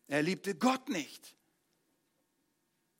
Er 0.07 0.21
liebte 0.21 0.55
Gott 0.55 0.87
nicht. 0.87 1.36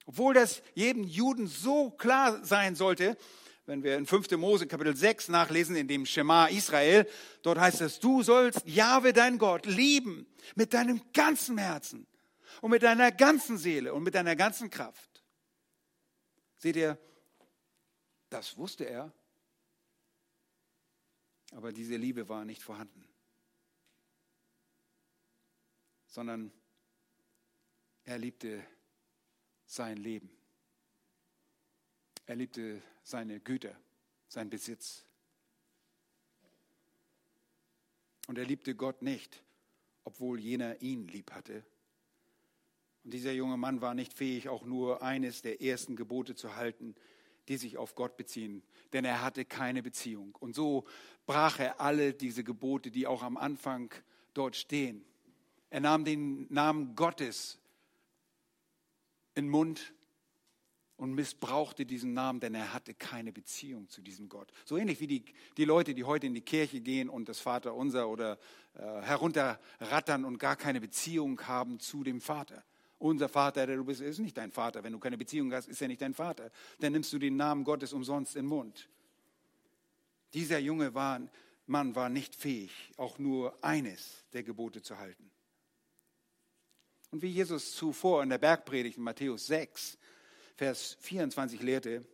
Obwohl 0.08 0.34
das 0.34 0.64
jedem 0.74 1.04
Juden 1.04 1.48
so 1.48 1.92
klar 1.92 2.44
sein 2.44 2.76
sollte, 2.76 3.18
wenn 3.66 3.84
wir 3.84 3.98
in 3.98 4.06
5. 4.06 4.32
Mose 4.38 4.66
Kapitel 4.66 4.96
6 4.96 5.28
nachlesen, 5.28 5.76
in 5.76 5.90
dem 5.90 6.06
Schema 6.06 6.48
Israel, 6.48 7.06
dort 7.42 7.60
heißt 7.60 7.82
es, 7.82 8.00
du 8.00 8.24
sollst 8.24 8.66
Jahwe 8.66 9.12
dein 9.12 9.38
Gott 9.38 9.66
lieben 9.66 10.26
mit 10.56 10.74
deinem 10.74 11.02
ganzen 11.12 11.58
Herzen 11.58 12.08
und 12.62 12.72
mit 12.72 12.84
deiner 12.84 13.12
ganzen 13.12 13.58
Seele 13.58 13.94
und 13.94 14.04
mit 14.04 14.16
deiner 14.16 14.38
ganzen 14.38 14.70
Kraft. 14.70 15.22
Seht 16.56 16.78
ihr, 16.78 16.98
das 18.30 18.56
wusste 18.56 18.86
er, 18.86 19.12
aber 21.52 21.74
diese 21.74 21.98
Liebe 21.98 22.30
war 22.30 22.46
nicht 22.46 22.64
vorhanden, 22.64 23.06
sondern 26.06 26.54
er 28.06 28.18
liebte 28.18 28.64
sein 29.68 29.98
Leben. 29.98 30.30
Er 32.26 32.36
liebte 32.36 32.82
seine 33.04 33.40
Güter, 33.40 33.76
sein 34.28 34.50
Besitz. 34.50 35.06
Und 38.28 38.38
er 38.38 38.46
liebte 38.46 38.76
Gott 38.76 39.02
nicht, 39.02 39.44
obwohl 40.04 40.40
jener 40.40 40.82
ihn 40.82 41.08
lieb 41.08 41.32
hatte. 41.32 41.64
Und 43.04 43.14
dieser 43.14 43.32
junge 43.32 43.56
Mann 43.56 43.80
war 43.80 43.94
nicht 43.94 44.14
fähig, 44.14 44.50
auch 44.50 44.66
nur 44.66 45.02
eines 45.02 45.42
der 45.42 45.62
ersten 45.62 45.96
Gebote 45.96 46.36
zu 46.36 46.56
halten, 46.56 46.96
die 47.48 47.56
sich 47.56 47.78
auf 47.78 47.96
Gott 47.96 48.18
beziehen, 48.18 48.62
denn 48.92 49.06
er 49.06 49.22
hatte 49.22 49.46
keine 49.46 49.82
Beziehung. 49.82 50.36
Und 50.36 50.56
so 50.56 50.86
brach 51.26 51.60
er 51.60 51.80
alle 51.80 52.14
diese 52.14 52.44
Gebote, 52.44 52.92
die 52.92 53.08
auch 53.08 53.24
am 53.24 53.38
Anfang 53.38 53.94
dort 54.34 54.58
stehen. 54.58 55.06
Er 55.70 55.80
nahm 55.80 56.04
den 56.04 56.52
Namen 56.52 56.96
Gottes 56.96 57.60
in 59.38 59.46
den 59.46 59.52
Mund 59.52 59.94
und 60.98 61.14
missbrauchte 61.14 61.86
diesen 61.86 62.14
Namen, 62.14 62.40
denn 62.40 62.56
er 62.56 62.74
hatte 62.74 62.96
keine 62.96 63.32
Beziehung 63.32 63.88
zu 63.88 64.02
diesem 64.02 64.30
Gott. 64.30 64.52
So 64.66 64.78
ähnlich 64.78 65.00
wie 65.00 65.06
die, 65.06 65.26
die 65.58 65.66
Leute, 65.66 65.94
die 65.94 66.04
heute 66.04 66.26
in 66.26 66.34
die 66.34 66.42
Kirche 66.42 66.82
gehen 66.82 67.08
und 67.08 67.30
das 67.30 67.40
Vaterunser 67.40 68.10
oder 68.10 68.40
äh, 68.74 69.02
herunterrattern 69.04 70.26
und 70.26 70.40
gar 70.40 70.56
keine 70.56 70.82
Beziehung 70.82 71.40
haben 71.48 71.80
zu 71.80 72.04
dem 72.04 72.20
Vater. 72.20 72.64
Unser 72.98 73.30
Vater, 73.30 73.68
der 73.68 73.78
du 73.78 73.86
bist, 73.86 74.02
ist 74.02 74.18
nicht 74.18 74.36
dein 74.36 74.52
Vater. 74.52 74.84
Wenn 74.84 74.94
du 74.94 75.00
keine 75.00 75.20
Beziehung 75.20 75.54
hast, 75.54 75.68
ist 75.68 75.80
er 75.84 75.88
nicht 75.88 76.02
dein 76.02 76.16
Vater. 76.16 76.50
Dann 76.80 76.94
nimmst 76.94 77.14
du 77.14 77.20
den 77.20 77.38
Namen 77.38 77.64
Gottes 77.64 77.94
umsonst 77.94 78.36
in 78.36 78.46
den 78.46 78.50
Mund. 78.50 78.90
Dieser 80.34 80.58
junge 80.58 80.92
Mann 80.92 81.96
war 81.96 82.10
nicht 82.10 82.36
fähig, 82.36 82.72
auch 82.98 83.20
nur 83.20 83.64
eines 83.64 84.26
der 84.34 84.42
Gebote 84.42 84.82
zu 84.82 84.98
halten. 84.98 85.30
Und 87.18 87.24
wie 87.24 87.32
Jesus 87.32 87.74
zuvor 87.74 88.22
in 88.22 88.30
der 88.30 88.38
Bergpredigt 88.38 88.98
in 88.98 89.04
Matthäus 89.04 89.48
6 89.48 89.98
Vers 90.56 90.98
24 91.00 91.64
lehrte, 91.64 92.06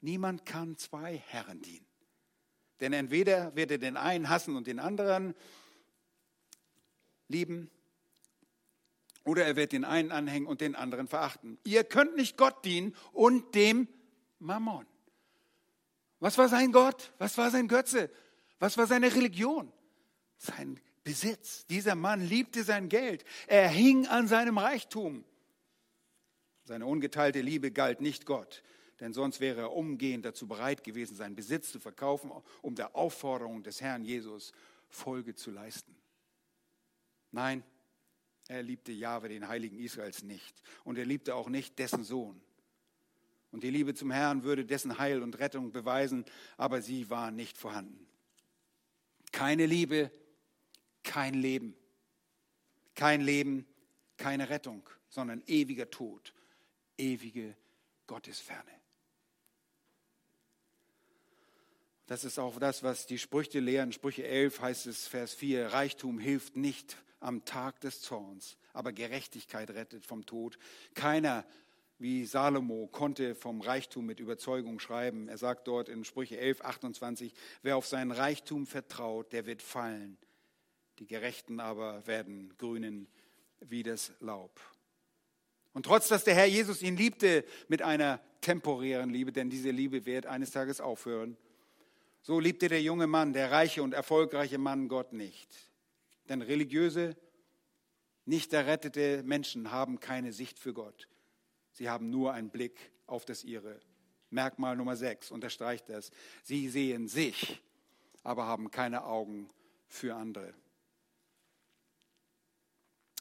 niemand 0.00 0.44
kann 0.44 0.76
zwei 0.76 1.18
Herren 1.18 1.62
dienen. 1.62 1.86
Denn 2.80 2.92
entweder 2.92 3.54
wird 3.54 3.70
er 3.70 3.78
den 3.78 3.96
einen 3.96 4.28
hassen 4.28 4.56
und 4.56 4.66
den 4.66 4.80
anderen 4.80 5.36
lieben, 7.28 7.70
oder 9.22 9.44
er 9.44 9.54
wird 9.54 9.70
den 9.70 9.84
einen 9.84 10.10
anhängen 10.10 10.48
und 10.48 10.60
den 10.60 10.74
anderen 10.74 11.06
verachten. 11.06 11.56
Ihr 11.62 11.84
könnt 11.84 12.16
nicht 12.16 12.36
Gott 12.36 12.64
dienen 12.64 12.96
und 13.12 13.54
dem 13.54 13.86
Mammon. 14.40 14.84
Was 16.18 16.38
war 16.38 16.48
sein 16.48 16.72
Gott? 16.72 17.12
Was 17.18 17.38
war 17.38 17.52
sein 17.52 17.68
Götze? 17.68 18.10
Was 18.58 18.76
war 18.76 18.88
seine 18.88 19.14
Religion? 19.14 19.72
Sein 20.38 20.80
Besitz. 21.04 21.66
Dieser 21.66 21.94
Mann 21.94 22.20
liebte 22.20 22.64
sein 22.64 22.88
Geld. 22.88 23.24
Er 23.46 23.68
hing 23.68 24.06
an 24.06 24.28
seinem 24.28 24.58
Reichtum. 24.58 25.24
Seine 26.64 26.86
ungeteilte 26.86 27.40
Liebe 27.40 27.70
galt 27.72 28.00
nicht 28.00 28.26
Gott, 28.26 28.62
denn 29.00 29.12
sonst 29.12 29.40
wäre 29.40 29.62
er 29.62 29.72
umgehend 29.72 30.24
dazu 30.24 30.46
bereit 30.46 30.84
gewesen, 30.84 31.16
seinen 31.16 31.34
Besitz 31.34 31.72
zu 31.72 31.80
verkaufen, 31.80 32.30
um 32.62 32.74
der 32.74 32.94
Aufforderung 32.94 33.62
des 33.62 33.80
Herrn 33.80 34.04
Jesus 34.04 34.52
Folge 34.88 35.34
zu 35.34 35.50
leisten. 35.50 35.96
Nein, 37.32 37.64
er 38.48 38.62
liebte 38.62 38.92
Jahwe, 38.92 39.28
den 39.28 39.48
Heiligen 39.48 39.78
Israels, 39.78 40.22
nicht. 40.22 40.62
Und 40.84 40.98
er 40.98 41.06
liebte 41.06 41.34
auch 41.34 41.48
nicht 41.48 41.78
dessen 41.78 42.04
Sohn. 42.04 42.40
Und 43.52 43.64
die 43.64 43.70
Liebe 43.70 43.94
zum 43.94 44.10
Herrn 44.10 44.44
würde 44.44 44.64
dessen 44.64 44.98
Heil 44.98 45.22
und 45.22 45.38
Rettung 45.38 45.72
beweisen, 45.72 46.24
aber 46.56 46.82
sie 46.82 47.10
war 47.10 47.30
nicht 47.30 47.58
vorhanden. 47.58 48.06
Keine 49.32 49.66
Liebe, 49.66 50.10
kein 51.02 51.34
Leben. 51.34 51.74
Kein 52.94 53.20
Leben, 53.20 53.66
keine 54.16 54.50
Rettung, 54.50 54.88
sondern 55.08 55.42
ewiger 55.46 55.90
Tod 55.90 56.34
ewige 57.00 57.56
Gottesferne. 58.06 58.70
Das 62.06 62.24
ist 62.24 62.38
auch 62.38 62.58
das, 62.58 62.82
was 62.82 63.06
die 63.06 63.18
Sprüche 63.18 63.60
lehren. 63.60 63.92
Sprüche 63.92 64.26
11 64.26 64.60
heißt 64.60 64.86
es, 64.86 65.06
Vers 65.06 65.32
4, 65.34 65.68
Reichtum 65.68 66.18
hilft 66.18 66.56
nicht 66.56 66.96
am 67.20 67.44
Tag 67.44 67.80
des 67.80 68.00
Zorns, 68.02 68.56
aber 68.72 68.92
Gerechtigkeit 68.92 69.70
rettet 69.70 70.04
vom 70.04 70.26
Tod. 70.26 70.58
Keiner, 70.94 71.44
wie 71.98 72.24
Salomo, 72.24 72.88
konnte 72.88 73.36
vom 73.36 73.60
Reichtum 73.60 74.06
mit 74.06 74.18
Überzeugung 74.18 74.80
schreiben. 74.80 75.28
Er 75.28 75.38
sagt 75.38 75.68
dort 75.68 75.88
in 75.88 76.04
Sprüche 76.04 76.38
11, 76.38 76.62
28, 76.62 77.32
wer 77.62 77.76
auf 77.76 77.86
seinen 77.86 78.10
Reichtum 78.10 78.66
vertraut, 78.66 79.32
der 79.32 79.46
wird 79.46 79.62
fallen. 79.62 80.18
Die 81.00 81.06
Gerechten 81.06 81.60
aber 81.60 82.06
werden 82.06 82.54
grünen 82.58 83.08
wie 83.60 83.82
das 83.82 84.12
Laub. 84.20 84.60
Und 85.72 85.86
trotz, 85.86 86.08
dass 86.08 86.24
der 86.24 86.34
Herr 86.34 86.46
Jesus 86.46 86.82
ihn 86.82 86.96
liebte 86.96 87.44
mit 87.68 87.82
einer 87.82 88.20
temporären 88.40 89.10
Liebe, 89.10 89.32
denn 89.32 89.50
diese 89.50 89.70
Liebe 89.70 90.04
wird 90.04 90.26
eines 90.26 90.50
Tages 90.50 90.80
aufhören, 90.80 91.36
so 92.22 92.38
liebte 92.38 92.68
der 92.68 92.82
junge 92.82 93.06
Mann, 93.06 93.32
der 93.32 93.50
reiche 93.50 93.82
und 93.82 93.94
erfolgreiche 93.94 94.58
Mann 94.58 94.88
Gott 94.88 95.12
nicht. 95.12 95.48
Denn 96.28 96.42
religiöse, 96.42 97.16
nicht 98.26 98.52
errettete 98.52 99.22
Menschen 99.24 99.70
haben 99.70 100.00
keine 100.00 100.32
Sicht 100.32 100.58
für 100.58 100.74
Gott. 100.74 101.08
Sie 101.72 101.88
haben 101.88 102.10
nur 102.10 102.34
einen 102.34 102.50
Blick 102.50 102.92
auf 103.06 103.24
das 103.24 103.42
ihre. 103.42 103.80
Merkmal 104.28 104.76
Nummer 104.76 104.96
6 104.96 105.30
unterstreicht 105.30 105.88
das. 105.88 106.10
Sie 106.42 106.68
sehen 106.68 107.08
sich, 107.08 107.60
aber 108.22 108.46
haben 108.46 108.70
keine 108.70 109.04
Augen 109.04 109.48
für 109.88 110.14
andere. 110.14 110.52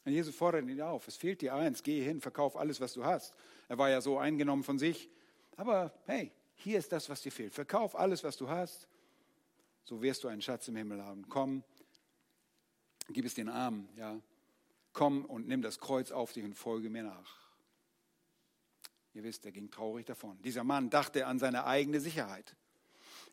Und 0.05 0.13
Jesus 0.13 0.35
fordert 0.35 0.67
ihn 0.67 0.81
auf, 0.81 1.07
es 1.07 1.17
fehlt 1.17 1.41
dir 1.41 1.53
eins, 1.53 1.83
geh 1.83 2.03
hin, 2.03 2.21
verkauf 2.21 2.55
alles, 2.55 2.79
was 2.79 2.93
du 2.93 3.03
hast. 3.03 3.33
Er 3.67 3.77
war 3.77 3.89
ja 3.89 4.01
so 4.01 4.17
eingenommen 4.17 4.63
von 4.63 4.79
sich. 4.79 5.09
Aber 5.57 5.93
hey, 6.05 6.31
hier 6.55 6.79
ist 6.79 6.91
das, 6.91 7.09
was 7.09 7.21
dir 7.21 7.31
fehlt. 7.31 7.53
Verkauf 7.53 7.97
alles, 7.97 8.23
was 8.23 8.37
du 8.37 8.49
hast, 8.49 8.87
so 9.83 10.01
wirst 10.01 10.23
du 10.23 10.27
einen 10.27 10.41
Schatz 10.41 10.67
im 10.67 10.75
Himmel 10.75 11.03
haben. 11.03 11.27
Komm, 11.29 11.63
gib 13.09 13.25
es 13.25 13.33
den 13.33 13.49
Armen, 13.49 13.89
ja. 13.95 14.19
Komm 14.93 15.25
und 15.25 15.47
nimm 15.47 15.61
das 15.61 15.79
Kreuz 15.79 16.11
auf 16.11 16.33
dich 16.33 16.43
und 16.43 16.55
folge 16.55 16.89
mir 16.89 17.03
nach. 17.03 17.37
Ihr 19.13 19.23
wisst, 19.23 19.45
er 19.45 19.51
ging 19.51 19.69
traurig 19.69 20.05
davon. 20.05 20.41
Dieser 20.43 20.63
Mann 20.63 20.89
dachte 20.89 21.25
an 21.25 21.39
seine 21.39 21.65
eigene 21.65 21.99
Sicherheit. 21.99 22.55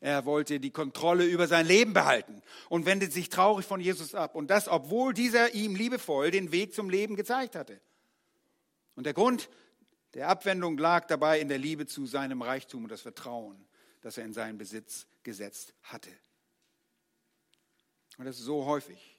Er 0.00 0.24
wollte 0.26 0.60
die 0.60 0.70
Kontrolle 0.70 1.24
über 1.24 1.46
sein 1.46 1.66
Leben 1.66 1.92
behalten 1.92 2.42
und 2.68 2.86
wendet 2.86 3.12
sich 3.12 3.28
traurig 3.28 3.66
von 3.66 3.80
Jesus 3.80 4.14
ab. 4.14 4.34
Und 4.34 4.48
das, 4.48 4.68
obwohl 4.68 5.14
dieser 5.14 5.54
ihm 5.54 5.74
liebevoll 5.74 6.30
den 6.30 6.52
Weg 6.52 6.74
zum 6.74 6.90
Leben 6.90 7.16
gezeigt 7.16 7.56
hatte. 7.56 7.80
Und 8.94 9.04
der 9.04 9.14
Grund 9.14 9.48
der 10.14 10.28
Abwendung 10.28 10.78
lag 10.78 11.06
dabei 11.06 11.40
in 11.40 11.48
der 11.48 11.58
Liebe 11.58 11.86
zu 11.86 12.06
seinem 12.06 12.42
Reichtum 12.42 12.84
und 12.84 12.90
das 12.90 13.02
Vertrauen, 13.02 13.66
das 14.02 14.18
er 14.18 14.24
in 14.24 14.32
seinen 14.32 14.58
Besitz 14.58 15.06
gesetzt 15.22 15.74
hatte. 15.82 16.10
Und 18.16 18.24
das 18.24 18.38
ist 18.38 18.44
so 18.44 18.64
häufig, 18.64 19.18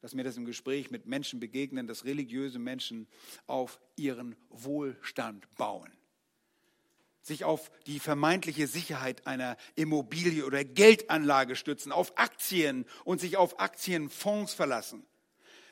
dass 0.00 0.14
mir 0.14 0.24
das 0.24 0.36
im 0.36 0.44
Gespräch 0.44 0.90
mit 0.90 1.06
Menschen 1.06 1.40
begegnen, 1.40 1.86
dass 1.86 2.04
religiöse 2.04 2.58
Menschen 2.58 3.06
auf 3.46 3.80
ihren 3.96 4.36
Wohlstand 4.50 5.54
bauen 5.54 5.92
sich 7.22 7.44
auf 7.44 7.70
die 7.86 8.00
vermeintliche 8.00 8.66
Sicherheit 8.66 9.26
einer 9.26 9.56
Immobilie 9.76 10.44
oder 10.44 10.64
Geldanlage 10.64 11.56
stützen, 11.56 11.92
auf 11.92 12.18
Aktien 12.18 12.84
und 13.04 13.20
sich 13.20 13.36
auf 13.36 13.60
Aktienfonds 13.60 14.54
verlassen. 14.54 15.06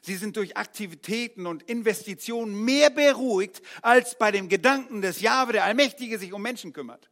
Sie 0.03 0.17
sind 0.17 0.37
durch 0.37 0.57
Aktivitäten 0.57 1.47
und 1.47 1.63
Investitionen 1.65 2.65
mehr 2.65 2.89
beruhigt, 2.89 3.61
als 3.83 4.17
bei 4.17 4.31
dem 4.31 4.49
Gedanken, 4.49 5.03
dass 5.03 5.21
Jahwe, 5.21 5.53
der 5.53 5.65
Allmächtige, 5.65 6.19
sich 6.19 6.33
um 6.33 6.41
Menschen 6.41 6.73
kümmert. 6.73 7.11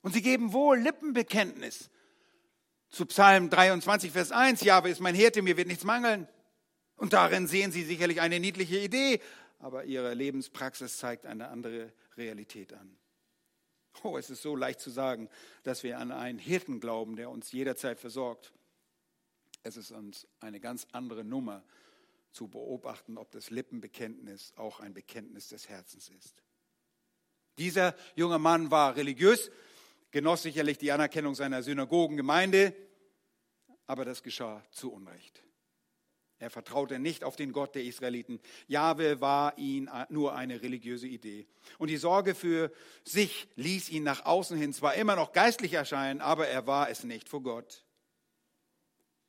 Und 0.00 0.12
sie 0.12 0.22
geben 0.22 0.52
wohl 0.52 0.78
Lippenbekenntnis 0.78 1.90
zu 2.88 3.04
Psalm 3.06 3.50
23, 3.50 4.12
Vers 4.12 4.32
1. 4.32 4.62
Jahwe 4.62 4.88
ist 4.88 5.00
mein 5.00 5.14
Hirte, 5.14 5.42
mir 5.42 5.56
wird 5.56 5.68
nichts 5.68 5.84
mangeln. 5.84 6.28
Und 6.96 7.12
darin 7.12 7.46
sehen 7.46 7.72
sie 7.72 7.82
sicherlich 7.82 8.20
eine 8.20 8.40
niedliche 8.40 8.78
Idee, 8.78 9.20
aber 9.58 9.84
ihre 9.84 10.14
Lebenspraxis 10.14 10.96
zeigt 10.96 11.26
eine 11.26 11.48
andere 11.48 11.92
Realität 12.16 12.72
an. 12.72 12.96
Oh, 14.02 14.18
es 14.18 14.30
ist 14.30 14.42
so 14.42 14.56
leicht 14.56 14.80
zu 14.80 14.90
sagen, 14.90 15.28
dass 15.62 15.82
wir 15.82 15.98
an 15.98 16.12
einen 16.12 16.38
Hirten 16.38 16.80
glauben, 16.80 17.16
der 17.16 17.30
uns 17.30 17.52
jederzeit 17.52 17.98
versorgt. 17.98 18.52
Es 19.62 19.76
ist 19.76 19.90
uns 19.90 20.26
eine 20.40 20.60
ganz 20.60 20.86
andere 20.92 21.24
Nummer 21.24 21.64
zu 22.30 22.48
beobachten, 22.48 23.16
ob 23.16 23.30
das 23.30 23.50
Lippenbekenntnis 23.50 24.52
auch 24.56 24.80
ein 24.80 24.94
Bekenntnis 24.94 25.48
des 25.48 25.68
Herzens 25.68 26.10
ist. 26.10 26.42
Dieser 27.58 27.94
junge 28.14 28.38
Mann 28.38 28.70
war 28.70 28.96
religiös, 28.96 29.50
genoss 30.10 30.42
sicherlich 30.42 30.78
die 30.78 30.92
Anerkennung 30.92 31.34
seiner 31.34 31.62
Synagogengemeinde, 31.62 32.74
aber 33.86 34.04
das 34.04 34.22
geschah 34.22 34.62
zu 34.70 34.92
Unrecht. 34.92 35.45
Er 36.38 36.50
vertraute 36.50 36.98
nicht 36.98 37.24
auf 37.24 37.36
den 37.36 37.52
Gott 37.52 37.74
der 37.74 37.84
Israeliten. 37.84 38.40
Jahwe 38.68 39.20
war 39.22 39.56
ihn 39.56 39.90
nur 40.10 40.34
eine 40.34 40.60
religiöse 40.60 41.06
Idee. 41.06 41.46
Und 41.78 41.88
die 41.88 41.96
Sorge 41.96 42.34
für 42.34 42.70
sich 43.04 43.48
ließ 43.56 43.88
ihn 43.88 44.02
nach 44.02 44.26
außen 44.26 44.56
hin 44.56 44.74
zwar 44.74 44.94
immer 44.94 45.16
noch 45.16 45.32
geistlich 45.32 45.72
erscheinen, 45.72 46.20
aber 46.20 46.46
er 46.46 46.66
war 46.66 46.90
es 46.90 47.04
nicht 47.04 47.28
vor 47.28 47.42
Gott. 47.42 47.84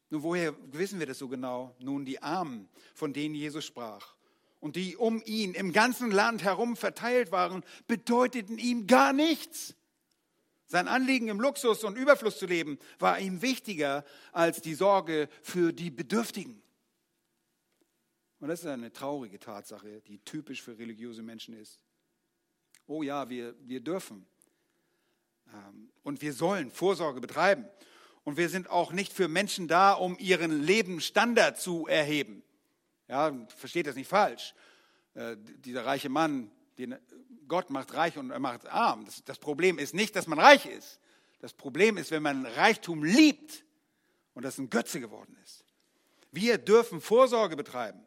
Nun, 0.09 0.23
woher 0.23 0.53
wissen 0.71 0.99
wir 0.99 1.07
das 1.07 1.19
so 1.19 1.27
genau? 1.27 1.75
Nun, 1.79 2.05
die 2.05 2.21
Armen, 2.21 2.67
von 2.93 3.13
denen 3.13 3.35
Jesus 3.35 3.65
sprach 3.65 4.17
und 4.59 4.75
die 4.75 4.97
um 4.97 5.21
ihn 5.25 5.53
im 5.53 5.71
ganzen 5.71 6.11
Land 6.11 6.43
herum 6.43 6.75
verteilt 6.75 7.31
waren, 7.31 7.63
bedeuteten 7.87 8.57
ihm 8.57 8.87
gar 8.87 9.13
nichts. 9.13 9.75
Sein 10.65 10.87
Anliegen, 10.87 11.29
im 11.29 11.39
Luxus 11.39 11.83
und 11.83 11.97
Überfluss 11.97 12.37
zu 12.37 12.45
leben, 12.45 12.77
war 12.99 13.19
ihm 13.19 13.41
wichtiger 13.41 14.03
als 14.33 14.61
die 14.61 14.73
Sorge 14.73 15.29
für 15.41 15.71
die 15.71 15.89
Bedürftigen. 15.89 16.61
Und 18.39 18.49
das 18.49 18.59
ist 18.61 18.67
eine 18.67 18.91
traurige 18.91 19.39
Tatsache, 19.39 20.01
die 20.01 20.19
typisch 20.19 20.61
für 20.61 20.77
religiöse 20.77 21.23
Menschen 21.23 21.55
ist. 21.55 21.79
Oh 22.85 23.03
ja, 23.03 23.29
wir, 23.29 23.55
wir 23.67 23.81
dürfen 23.81 24.25
ähm, 25.53 25.89
und 26.03 26.21
wir 26.21 26.33
sollen 26.33 26.71
Vorsorge 26.71 27.19
betreiben. 27.19 27.67
Und 28.23 28.37
wir 28.37 28.49
sind 28.49 28.69
auch 28.69 28.91
nicht 28.91 29.13
für 29.13 29.27
Menschen 29.27 29.67
da, 29.67 29.93
um 29.93 30.17
ihren 30.19 30.61
Lebensstandard 30.61 31.59
zu 31.59 31.87
erheben. 31.87 32.43
Ja, 33.07 33.33
versteht 33.55 33.87
das 33.87 33.95
nicht 33.95 34.09
falsch. 34.09 34.53
Äh, 35.13 35.37
dieser 35.39 35.85
reiche 35.85 36.09
Mann, 36.09 36.51
den 36.77 36.97
Gott 37.47 37.69
macht 37.69 37.93
reich 37.93 38.17
und 38.17 38.31
er 38.31 38.39
macht 38.39 38.67
arm. 38.67 39.05
Das, 39.05 39.23
das 39.23 39.39
Problem 39.39 39.79
ist 39.79 39.93
nicht, 39.93 40.15
dass 40.15 40.27
man 40.27 40.39
reich 40.39 40.65
ist. 40.65 40.99
Das 41.39 41.53
Problem 41.53 41.97
ist, 41.97 42.11
wenn 42.11 42.23
man 42.23 42.45
Reichtum 42.45 43.03
liebt 43.03 43.63
und 44.33 44.43
das 44.43 44.57
ein 44.57 44.69
Götze 44.69 44.99
geworden 44.99 45.37
ist. 45.43 45.63
Wir 46.31 46.57
dürfen 46.57 46.99
Vorsorge 46.99 47.55
betreiben. 47.55 48.06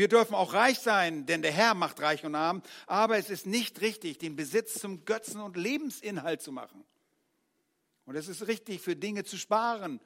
Wir 0.00 0.08
dürfen 0.08 0.34
auch 0.34 0.54
reich 0.54 0.78
sein, 0.78 1.26
denn 1.26 1.42
der 1.42 1.52
Herr 1.52 1.74
macht 1.74 2.00
reich 2.00 2.24
und 2.24 2.34
arm, 2.34 2.62
aber 2.86 3.18
es 3.18 3.28
ist 3.28 3.44
nicht 3.44 3.82
richtig, 3.82 4.16
den 4.16 4.34
Besitz 4.34 4.80
zum 4.80 5.04
Götzen 5.04 5.42
und 5.42 5.58
Lebensinhalt 5.58 6.40
zu 6.40 6.52
machen. 6.52 6.86
Und 8.06 8.16
es 8.16 8.26
ist 8.26 8.46
richtig, 8.46 8.80
für 8.80 8.96
Dinge 8.96 9.24
zu 9.24 9.36
sparen 9.36 10.00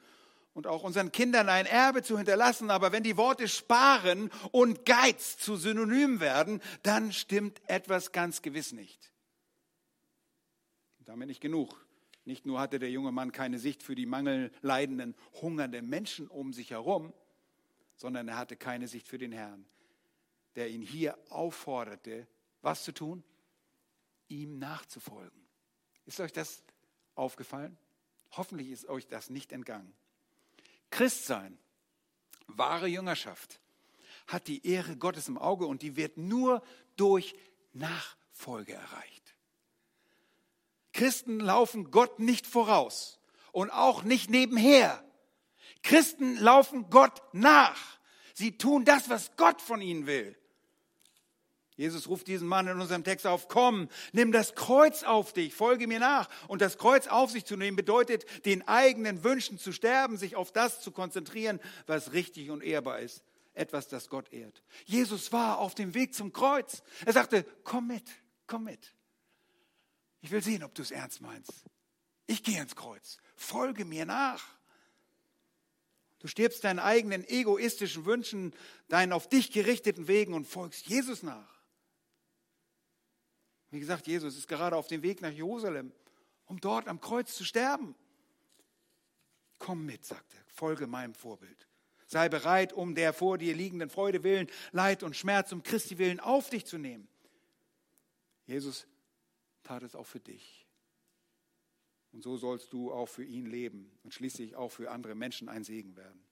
und 0.53 0.67
auch 0.67 0.83
unseren 0.83 1.13
Kindern 1.13 1.47
ein 1.47 1.65
Erbe 1.65 2.03
zu 2.03 2.17
hinterlassen. 2.17 2.71
Aber 2.71 2.91
wenn 2.91 3.03
die 3.03 3.15
Worte 3.15 3.47
sparen 3.47 4.31
und 4.51 4.83
Geiz 4.83 5.37
zu 5.37 5.55
Synonym 5.55 6.19
werden, 6.19 6.61
dann 6.83 7.13
stimmt 7.13 7.61
etwas 7.67 8.11
ganz 8.11 8.41
gewiss 8.41 8.73
nicht. 8.73 9.13
damit 11.05 11.29
nicht 11.29 11.39
genug. 11.39 11.85
Nicht 12.25 12.45
nur 12.45 12.59
hatte 12.59 12.79
der 12.79 12.91
junge 12.91 13.13
Mann 13.13 13.31
keine 13.31 13.59
Sicht 13.59 13.81
für 13.81 13.95
die 13.95 14.07
mangelleidenden, 14.07 15.15
hungernden 15.41 15.87
Menschen 15.87 16.27
um 16.27 16.51
sich 16.51 16.71
herum, 16.71 17.13
sondern 17.95 18.27
er 18.27 18.35
hatte 18.35 18.57
keine 18.57 18.89
Sicht 18.89 19.07
für 19.07 19.17
den 19.17 19.31
Herrn 19.31 19.65
der 20.55 20.69
ihn 20.69 20.81
hier 20.81 21.17
aufforderte, 21.29 22.27
was 22.61 22.83
zu 22.83 22.91
tun? 22.91 23.23
Ihm 24.27 24.57
nachzufolgen. 24.57 25.45
Ist 26.05 26.19
euch 26.19 26.31
das 26.31 26.63
aufgefallen? 27.15 27.77
Hoffentlich 28.31 28.69
ist 28.69 28.87
euch 28.87 29.07
das 29.07 29.29
nicht 29.29 29.51
entgangen. 29.51 29.93
Christsein, 30.89 31.57
wahre 32.47 32.87
Jüngerschaft, 32.87 33.59
hat 34.27 34.47
die 34.47 34.65
Ehre 34.65 34.97
Gottes 34.97 35.27
im 35.27 35.37
Auge 35.37 35.65
und 35.67 35.81
die 35.81 35.95
wird 35.95 36.17
nur 36.17 36.63
durch 36.95 37.35
Nachfolge 37.73 38.73
erreicht. 38.73 39.35
Christen 40.93 41.39
laufen 41.39 41.91
Gott 41.91 42.19
nicht 42.19 42.47
voraus 42.47 43.19
und 43.51 43.69
auch 43.69 44.03
nicht 44.03 44.29
nebenher. 44.29 45.03
Christen 45.83 46.37
laufen 46.37 46.89
Gott 46.89 47.21
nach. 47.33 47.99
Sie 48.33 48.57
tun 48.57 48.85
das, 48.85 49.09
was 49.09 49.35
Gott 49.35 49.61
von 49.61 49.81
ihnen 49.81 50.07
will. 50.07 50.37
Jesus 51.77 52.07
ruft 52.07 52.27
diesen 52.27 52.47
Mann 52.47 52.67
in 52.67 52.79
unserem 52.79 53.03
Text 53.03 53.27
auf, 53.27 53.49
komm, 53.49 53.89
nimm 54.13 54.31
das 54.31 54.55
Kreuz 54.55 55.03
auf 55.03 55.33
dich, 55.33 55.53
folge 55.53 55.87
mir 55.87 55.99
nach. 55.99 56.29
Und 56.47 56.61
das 56.61 56.77
Kreuz 56.77 57.07
auf 57.07 57.31
sich 57.31 57.43
zu 57.43 57.57
nehmen 57.57 57.75
bedeutet, 57.75 58.25
den 58.45 58.65
eigenen 58.67 59.23
Wünschen 59.25 59.59
zu 59.59 59.73
sterben, 59.73 60.17
sich 60.17 60.37
auf 60.37 60.53
das 60.53 60.81
zu 60.81 60.91
konzentrieren, 60.91 61.59
was 61.85 62.13
richtig 62.13 62.49
und 62.49 62.63
ehrbar 62.63 62.99
ist. 62.99 63.23
Etwas, 63.53 63.87
das 63.89 64.09
Gott 64.09 64.31
ehrt. 64.31 64.63
Jesus 64.85 65.31
war 65.31 65.59
auf 65.59 65.75
dem 65.75 65.93
Weg 65.93 66.13
zum 66.13 66.31
Kreuz. 66.31 66.81
Er 67.05 67.13
sagte, 67.13 67.45
komm 67.63 67.87
mit, 67.87 68.03
komm 68.47 68.65
mit. 68.65 68.93
Ich 70.21 70.31
will 70.31 70.43
sehen, 70.43 70.63
ob 70.63 70.73
du 70.75 70.81
es 70.81 70.91
ernst 70.91 71.21
meinst. 71.21 71.51
Ich 72.25 72.43
gehe 72.43 72.61
ins 72.61 72.75
Kreuz. 72.75 73.17
Folge 73.35 73.85
mir 73.85 74.05
nach. 74.05 74.43
Du 76.19 76.27
stirbst 76.27 76.63
deinen 76.63 76.79
eigenen 76.79 77.23
egoistischen 77.27 78.05
Wünschen, 78.05 78.53
deinen 78.87 79.13
auf 79.13 79.29
dich 79.29 79.51
gerichteten 79.51 80.07
Wegen 80.07 80.33
und 80.33 80.45
folgst 80.47 80.87
Jesus 80.87 81.21
nach. 81.21 81.54
Wie 83.75 83.81
gesagt, 83.81 84.07
Jesus 84.07 84.37
ist 84.37 84.47
gerade 84.47 84.77
auf 84.77 84.87
dem 84.87 85.03
Weg 85.03 85.21
nach 85.21 85.33
Jerusalem, 85.33 85.91
um 86.45 86.61
dort 86.61 86.87
am 86.87 87.01
Kreuz 87.01 87.35
zu 87.35 87.43
sterben. 87.43 87.93
Komm 89.59 89.85
mit, 89.85 90.05
sagt 90.05 90.33
er, 90.33 90.41
folge 90.47 90.87
meinem 90.87 91.13
Vorbild. 91.13 91.67
Sei 92.07 92.29
bereit, 92.29 92.71
um 92.71 92.95
der 92.95 93.11
vor 93.11 93.37
dir 93.37 93.53
liegenden 93.53 93.89
Freude 93.89 94.23
willen, 94.23 94.47
Leid 94.71 95.03
und 95.03 95.17
Schmerz 95.17 95.51
um 95.51 95.61
Christi 95.61 95.97
willen 95.97 96.21
auf 96.21 96.49
dich 96.49 96.65
zu 96.65 96.77
nehmen. 96.77 97.09
Jesus 98.45 98.87
tat 99.63 99.83
es 99.83 99.93
auch 99.93 100.07
für 100.07 100.21
dich. 100.21 100.65
Und 102.13 102.23
so 102.23 102.37
sollst 102.37 102.71
du 102.71 102.93
auch 102.93 103.09
für 103.09 103.25
ihn 103.25 103.45
leben 103.45 103.91
und 104.03 104.13
schließlich 104.13 104.55
auch 104.55 104.71
für 104.71 104.89
andere 104.89 105.15
Menschen 105.15 105.49
ein 105.49 105.65
Segen 105.65 105.97
werden. 105.97 106.23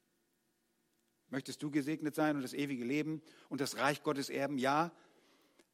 Möchtest 1.28 1.62
du 1.62 1.70
gesegnet 1.70 2.16
sein 2.16 2.38
und 2.38 2.42
das 2.42 2.54
ewige 2.54 2.86
Leben 2.86 3.22
und 3.50 3.60
das 3.60 3.76
Reich 3.76 4.02
Gottes 4.02 4.30
erben? 4.30 4.58
Ja, 4.58 4.94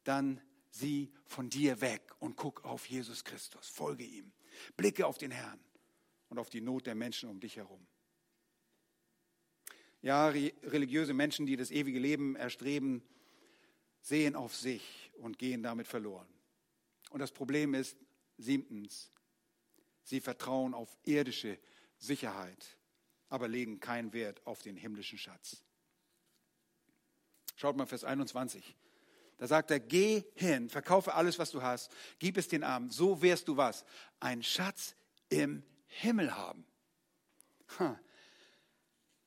dann 0.02 0.40
sieh 0.70 1.12
von 1.26 1.50
dir 1.50 1.80
weg 1.80 2.02
und 2.18 2.36
guck 2.36 2.64
auf 2.64 2.86
Jesus 2.86 3.24
Christus. 3.24 3.68
Folge 3.68 4.04
ihm. 4.04 4.32
Blicke 4.76 5.06
auf 5.06 5.18
den 5.18 5.30
Herrn 5.30 5.60
und 6.28 6.38
auf 6.38 6.50
die 6.50 6.60
Not 6.60 6.86
der 6.86 6.94
Menschen 6.94 7.28
um 7.28 7.40
dich 7.40 7.56
herum. 7.56 7.86
Ja, 10.02 10.28
religiöse 10.28 11.12
Menschen, 11.12 11.44
die 11.44 11.56
das 11.56 11.70
ewige 11.70 11.98
Leben 11.98 12.34
erstreben, 12.34 13.02
sehen 14.00 14.34
auf 14.34 14.56
sich 14.56 15.12
und 15.18 15.38
gehen 15.38 15.62
damit 15.62 15.86
verloren. 15.86 16.28
Und 17.10 17.20
das 17.20 17.32
Problem 17.32 17.74
ist, 17.74 17.98
siebtens, 18.38 19.12
sie 20.02 20.20
vertrauen 20.20 20.72
auf 20.72 20.96
irdische 21.04 21.58
Sicherheit, 21.98 22.78
aber 23.28 23.46
legen 23.46 23.80
keinen 23.80 24.12
Wert 24.14 24.46
auf 24.46 24.62
den 24.62 24.76
himmlischen 24.76 25.18
Schatz. 25.18 25.62
Schaut 27.56 27.76
mal 27.76 27.86
Vers 27.86 28.04
21. 28.04 28.74
Da 29.40 29.46
sagt 29.46 29.70
er, 29.70 29.80
geh 29.80 30.24
hin, 30.34 30.68
verkaufe 30.68 31.14
alles, 31.14 31.38
was 31.38 31.50
du 31.50 31.62
hast, 31.62 31.90
gib 32.18 32.36
es 32.36 32.48
den 32.48 32.62
Armen, 32.62 32.90
so 32.90 33.22
wirst 33.22 33.48
du 33.48 33.56
was? 33.56 33.86
Ein 34.20 34.42
Schatz 34.42 34.94
im 35.30 35.62
Himmel 35.86 36.36
haben. 36.36 36.66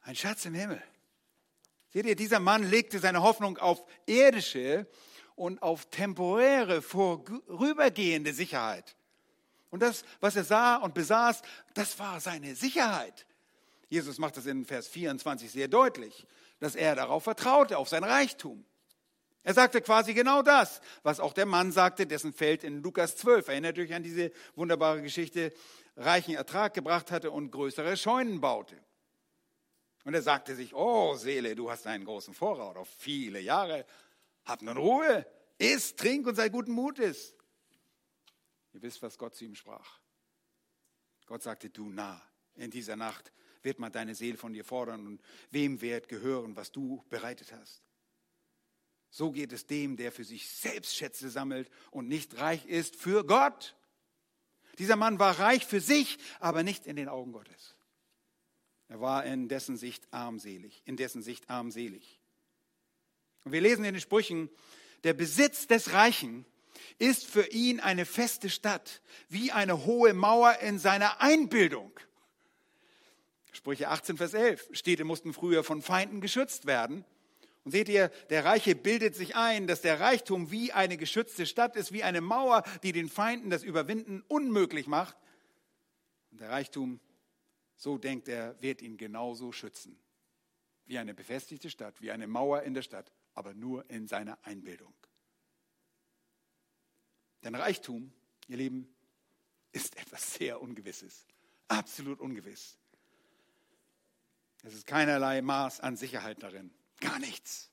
Ein 0.01 0.15
Schatz 0.15 0.45
im 0.45 0.53
Himmel. 0.53 0.83
Seht 1.89 2.05
ihr, 2.05 2.15
dieser 2.15 2.39
Mann 2.39 2.61
legte 2.61 2.99
seine 2.99 3.23
Hoffnung 3.23 3.57
auf 3.57 3.83
irdische 4.05 4.85
und 5.35 5.63
auf 5.63 5.89
temporäre, 5.89 6.83
vorübergehende 6.83 8.33
Sicherheit. 8.33 8.95
Und 9.71 9.79
das, 9.79 10.05
was 10.19 10.35
er 10.35 10.43
sah 10.43 10.75
und 10.75 10.93
besaß, 10.93 11.41
das 11.73 11.97
war 11.97 12.19
seine 12.19 12.53
Sicherheit. 12.53 13.25
Jesus 13.89 14.19
macht 14.19 14.37
das 14.37 14.45
in 14.45 14.63
Vers 14.63 14.87
24 14.89 15.49
sehr 15.49 15.67
deutlich, 15.67 16.27
dass 16.59 16.75
er 16.75 16.93
darauf 16.93 17.23
vertraute, 17.23 17.79
auf 17.79 17.89
sein 17.89 18.03
Reichtum. 18.03 18.63
Er 19.43 19.53
sagte 19.53 19.81
quasi 19.81 20.13
genau 20.13 20.41
das, 20.41 20.79
was 21.03 21.19
auch 21.19 21.33
der 21.33 21.45
Mann 21.45 21.71
sagte, 21.71 22.07
dessen 22.07 22.31
Feld 22.31 22.63
in 22.63 22.81
Lukas 22.81 23.17
12, 23.17 23.49
erinnert 23.49 23.77
euch 23.77 23.93
an 23.93 24.03
diese 24.03 24.31
wunderbare 24.55 25.01
Geschichte, 25.01 25.53
reichen 25.97 26.35
Ertrag 26.35 26.73
gebracht 26.73 27.11
hatte 27.11 27.29
und 27.29 27.51
größere 27.51 27.97
Scheunen 27.97 28.39
baute. 28.39 28.77
Und 30.05 30.13
er 30.13 30.21
sagte 30.21 30.55
sich, 30.55 30.73
oh 30.73 31.15
Seele, 31.15 31.55
du 31.55 31.69
hast 31.69 31.87
einen 31.87 32.05
großen 32.05 32.33
Vorrat 32.33 32.77
auf 32.77 32.89
viele 32.97 33.39
Jahre, 33.39 33.85
hab 34.45 34.61
nun 34.61 34.77
Ruhe, 34.77 35.25
iss, 35.57 35.95
trink 35.95 36.25
und 36.25 36.35
sei 36.35 36.49
guten 36.49 36.71
Mutes. 36.71 37.35
Ihr 38.73 38.81
wisst, 38.81 39.01
was 39.01 39.17
Gott 39.17 39.35
zu 39.35 39.45
ihm 39.45 39.55
sprach. 39.55 39.99
Gott 41.25 41.43
sagte, 41.43 41.69
du 41.69 41.89
nah, 41.89 42.21
in 42.55 42.71
dieser 42.71 42.95
Nacht 42.95 43.31
wird 43.61 43.79
man 43.79 43.91
deine 43.91 44.15
Seele 44.15 44.37
von 44.37 44.53
dir 44.53 44.65
fordern 44.65 45.05
und 45.05 45.21
wem 45.51 45.81
wird 45.81 46.07
gehören, 46.07 46.55
was 46.55 46.71
du 46.71 47.03
bereitet 47.09 47.53
hast. 47.53 47.81
So 49.15 49.31
geht 49.31 49.53
es 49.53 49.67
dem, 49.67 49.95
der 49.95 50.11
für 50.11 50.23
sich 50.23 50.49
selbst 50.49 50.95
Schätze 50.95 51.29
sammelt 51.29 51.69
und 51.91 52.07
nicht 52.07 52.39
reich 52.39 52.65
ist 52.65 52.95
für 52.95 53.23
Gott. 53.23 53.75
Dieser 54.79 54.95
Mann 54.95 55.19
war 55.19 55.37
reich 55.37 55.67
für 55.67 55.81
sich, 55.81 56.17
aber 56.39 56.63
nicht 56.63 56.87
in 56.87 56.95
den 56.95 57.07
Augen 57.07 57.31
Gottes. 57.31 57.75
Er 58.89 59.01
war 59.01 59.23
in 59.23 59.49
dessen 59.49 59.77
Sicht 59.77 60.07
armselig, 60.09 60.81
in 60.85 60.97
dessen 60.97 61.21
Sicht 61.21 61.47
armselig. 61.47 62.19
Und 63.43 63.51
wir 63.51 63.61
lesen 63.61 63.85
in 63.85 63.93
den 63.93 64.01
Sprüchen, 64.01 64.49
der 65.03 65.13
Besitz 65.13 65.67
des 65.67 65.93
Reichen 65.93 66.43
ist 66.97 67.27
für 67.27 67.45
ihn 67.51 67.79
eine 67.79 68.05
feste 68.05 68.49
Stadt, 68.49 69.03
wie 69.29 69.51
eine 69.51 69.85
hohe 69.85 70.15
Mauer 70.15 70.57
in 70.61 70.79
seiner 70.79 71.21
Einbildung. 71.21 71.91
Sprüche 73.51 73.89
18, 73.89 74.17
Vers 74.17 74.33
11. 74.33 74.69
Städte 74.71 75.03
mussten 75.03 75.33
früher 75.33 75.63
von 75.63 75.83
Feinden 75.83 76.19
geschützt 76.19 76.65
werden. 76.65 77.05
Und 77.63 77.71
seht 77.71 77.87
ihr, 77.87 78.09
der 78.29 78.43
Reiche 78.43 78.75
bildet 78.75 79.15
sich 79.15 79.35
ein, 79.35 79.67
dass 79.67 79.81
der 79.81 79.99
Reichtum 79.99 80.51
wie 80.51 80.73
eine 80.73 80.97
geschützte 80.97 81.45
Stadt 81.45 81.75
ist, 81.75 81.93
wie 81.93 82.03
eine 82.03 82.19
Mauer, 82.19 82.63
die 82.83 82.91
den 82.91 83.09
Feinden 83.09 83.49
das 83.49 83.63
Überwinden 83.63 84.21
unmöglich 84.27 84.87
macht. 84.87 85.15
Und 86.31 86.41
der 86.41 86.49
Reichtum, 86.49 86.99
so 87.77 87.97
denkt 87.97 88.27
er, 88.27 88.61
wird 88.61 88.81
ihn 88.81 88.97
genauso 88.97 89.51
schützen. 89.51 89.97
Wie 90.85 90.97
eine 90.97 91.13
befestigte 91.13 91.69
Stadt, 91.69 92.01
wie 92.01 92.11
eine 92.11 92.27
Mauer 92.27 92.63
in 92.63 92.73
der 92.73 92.81
Stadt, 92.81 93.11
aber 93.33 93.53
nur 93.53 93.89
in 93.89 94.07
seiner 94.07 94.37
Einbildung. 94.43 94.93
Denn 97.43 97.55
Reichtum, 97.55 98.11
ihr 98.47 98.57
Lieben, 98.57 98.93
ist 99.71 99.97
etwas 99.97 100.33
sehr 100.33 100.61
Ungewisses. 100.61 101.25
Absolut 101.69 102.19
ungewiss. 102.19 102.77
Es 104.63 104.73
ist 104.73 104.85
keinerlei 104.85 105.41
Maß 105.41 105.79
an 105.79 105.95
Sicherheit 105.95 106.43
darin. 106.43 106.71
Gar 107.03 107.19
nichts. 107.19 107.69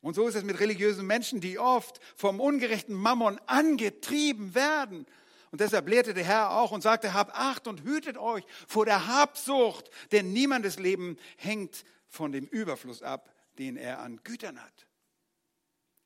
Und 0.00 0.14
so 0.14 0.28
ist 0.28 0.36
es 0.36 0.44
mit 0.44 0.60
religiösen 0.60 1.04
Menschen, 1.04 1.40
die 1.40 1.58
oft 1.58 2.00
vom 2.14 2.40
ungerechten 2.40 2.94
Mammon 2.94 3.40
angetrieben 3.46 4.54
werden. 4.54 5.04
Und 5.50 5.60
deshalb 5.60 5.88
lehrte 5.88 6.14
der 6.14 6.22
Herr 6.22 6.50
auch 6.52 6.70
und 6.70 6.82
sagte, 6.82 7.12
habt 7.12 7.34
Acht 7.34 7.66
und 7.66 7.82
hütet 7.82 8.18
euch 8.18 8.44
vor 8.68 8.84
der 8.84 9.08
Habsucht, 9.08 9.90
denn 10.12 10.32
niemandes 10.32 10.78
Leben 10.78 11.18
hängt 11.36 11.84
von 12.06 12.30
dem 12.30 12.46
Überfluss 12.46 13.02
ab, 13.02 13.34
den 13.58 13.76
er 13.76 13.98
an 13.98 14.20
Gütern 14.22 14.62
hat. 14.62 14.86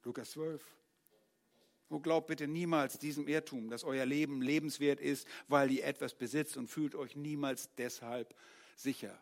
Lukas 0.02 0.30
12. 0.30 0.64
Oh, 1.90 2.00
glaubt 2.00 2.28
bitte 2.28 2.48
niemals 2.48 2.98
diesem 2.98 3.28
Irrtum, 3.28 3.68
dass 3.68 3.84
euer 3.84 4.06
Leben 4.06 4.40
lebenswert 4.40 5.00
ist, 5.00 5.26
weil 5.48 5.70
ihr 5.72 5.84
etwas 5.84 6.14
besitzt 6.14 6.56
und 6.56 6.68
fühlt 6.68 6.94
euch 6.94 7.16
niemals 7.16 7.68
deshalb 7.74 8.34
sicher. 8.76 9.20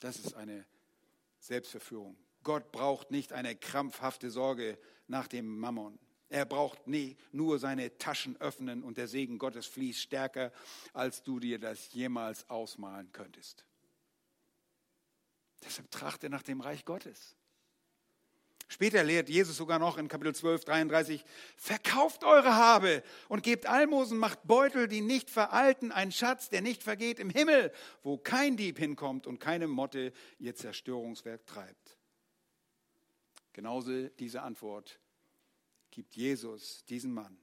Das 0.00 0.16
ist 0.18 0.34
eine 0.34 0.64
Selbstverführung. 1.40 2.16
Gott 2.42 2.70
braucht 2.72 3.10
nicht 3.10 3.32
eine 3.32 3.56
krampfhafte 3.56 4.30
Sorge 4.30 4.78
nach 5.06 5.28
dem 5.28 5.58
Mammon. 5.58 5.98
Er 6.28 6.44
braucht 6.44 6.86
nie, 6.86 7.16
nur 7.32 7.58
seine 7.58 7.96
Taschen 7.96 8.38
öffnen 8.40 8.82
und 8.82 8.98
der 8.98 9.08
Segen 9.08 9.38
Gottes 9.38 9.66
fließt 9.66 9.98
stärker, 10.00 10.52
als 10.92 11.22
du 11.22 11.40
dir 11.40 11.58
das 11.58 11.92
jemals 11.92 12.48
ausmalen 12.50 13.10
könntest. 13.12 13.64
Deshalb 15.64 15.90
trachte 15.90 16.28
nach 16.28 16.42
dem 16.42 16.60
Reich 16.60 16.84
Gottes. 16.84 17.37
Später 18.70 19.02
lehrt 19.02 19.30
Jesus 19.30 19.56
sogar 19.56 19.78
noch 19.78 19.96
in 19.96 20.08
Kapitel 20.08 20.34
12, 20.34 20.66
33, 20.66 21.24
verkauft 21.56 22.22
eure 22.22 22.54
Habe 22.54 23.02
und 23.28 23.42
gebt 23.42 23.64
Almosen, 23.64 24.18
macht 24.18 24.46
Beutel, 24.46 24.88
die 24.88 25.00
nicht 25.00 25.30
veralten, 25.30 25.90
ein 25.90 26.12
Schatz, 26.12 26.50
der 26.50 26.60
nicht 26.60 26.82
vergeht 26.82 27.18
im 27.18 27.30
Himmel, 27.30 27.72
wo 28.02 28.18
kein 28.18 28.58
Dieb 28.58 28.78
hinkommt 28.78 29.26
und 29.26 29.38
keine 29.38 29.68
Motte 29.68 30.12
ihr 30.38 30.54
Zerstörungswerk 30.54 31.46
treibt. 31.46 31.96
Genauso 33.54 34.08
diese 34.10 34.42
Antwort 34.42 35.00
gibt 35.90 36.14
Jesus 36.14 36.84
diesen 36.84 37.12
Mann. 37.12 37.38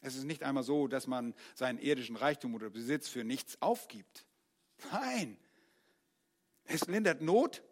Es 0.00 0.16
ist 0.16 0.24
nicht 0.24 0.42
einmal 0.42 0.62
so, 0.62 0.88
dass 0.88 1.06
man 1.06 1.34
seinen 1.54 1.78
irdischen 1.78 2.16
Reichtum 2.16 2.54
oder 2.54 2.70
Besitz 2.70 3.08
für 3.08 3.24
nichts 3.24 3.60
aufgibt. 3.60 4.24
Nein, 4.90 5.36
es 6.64 6.86
lindert 6.86 7.20
Not 7.20 7.62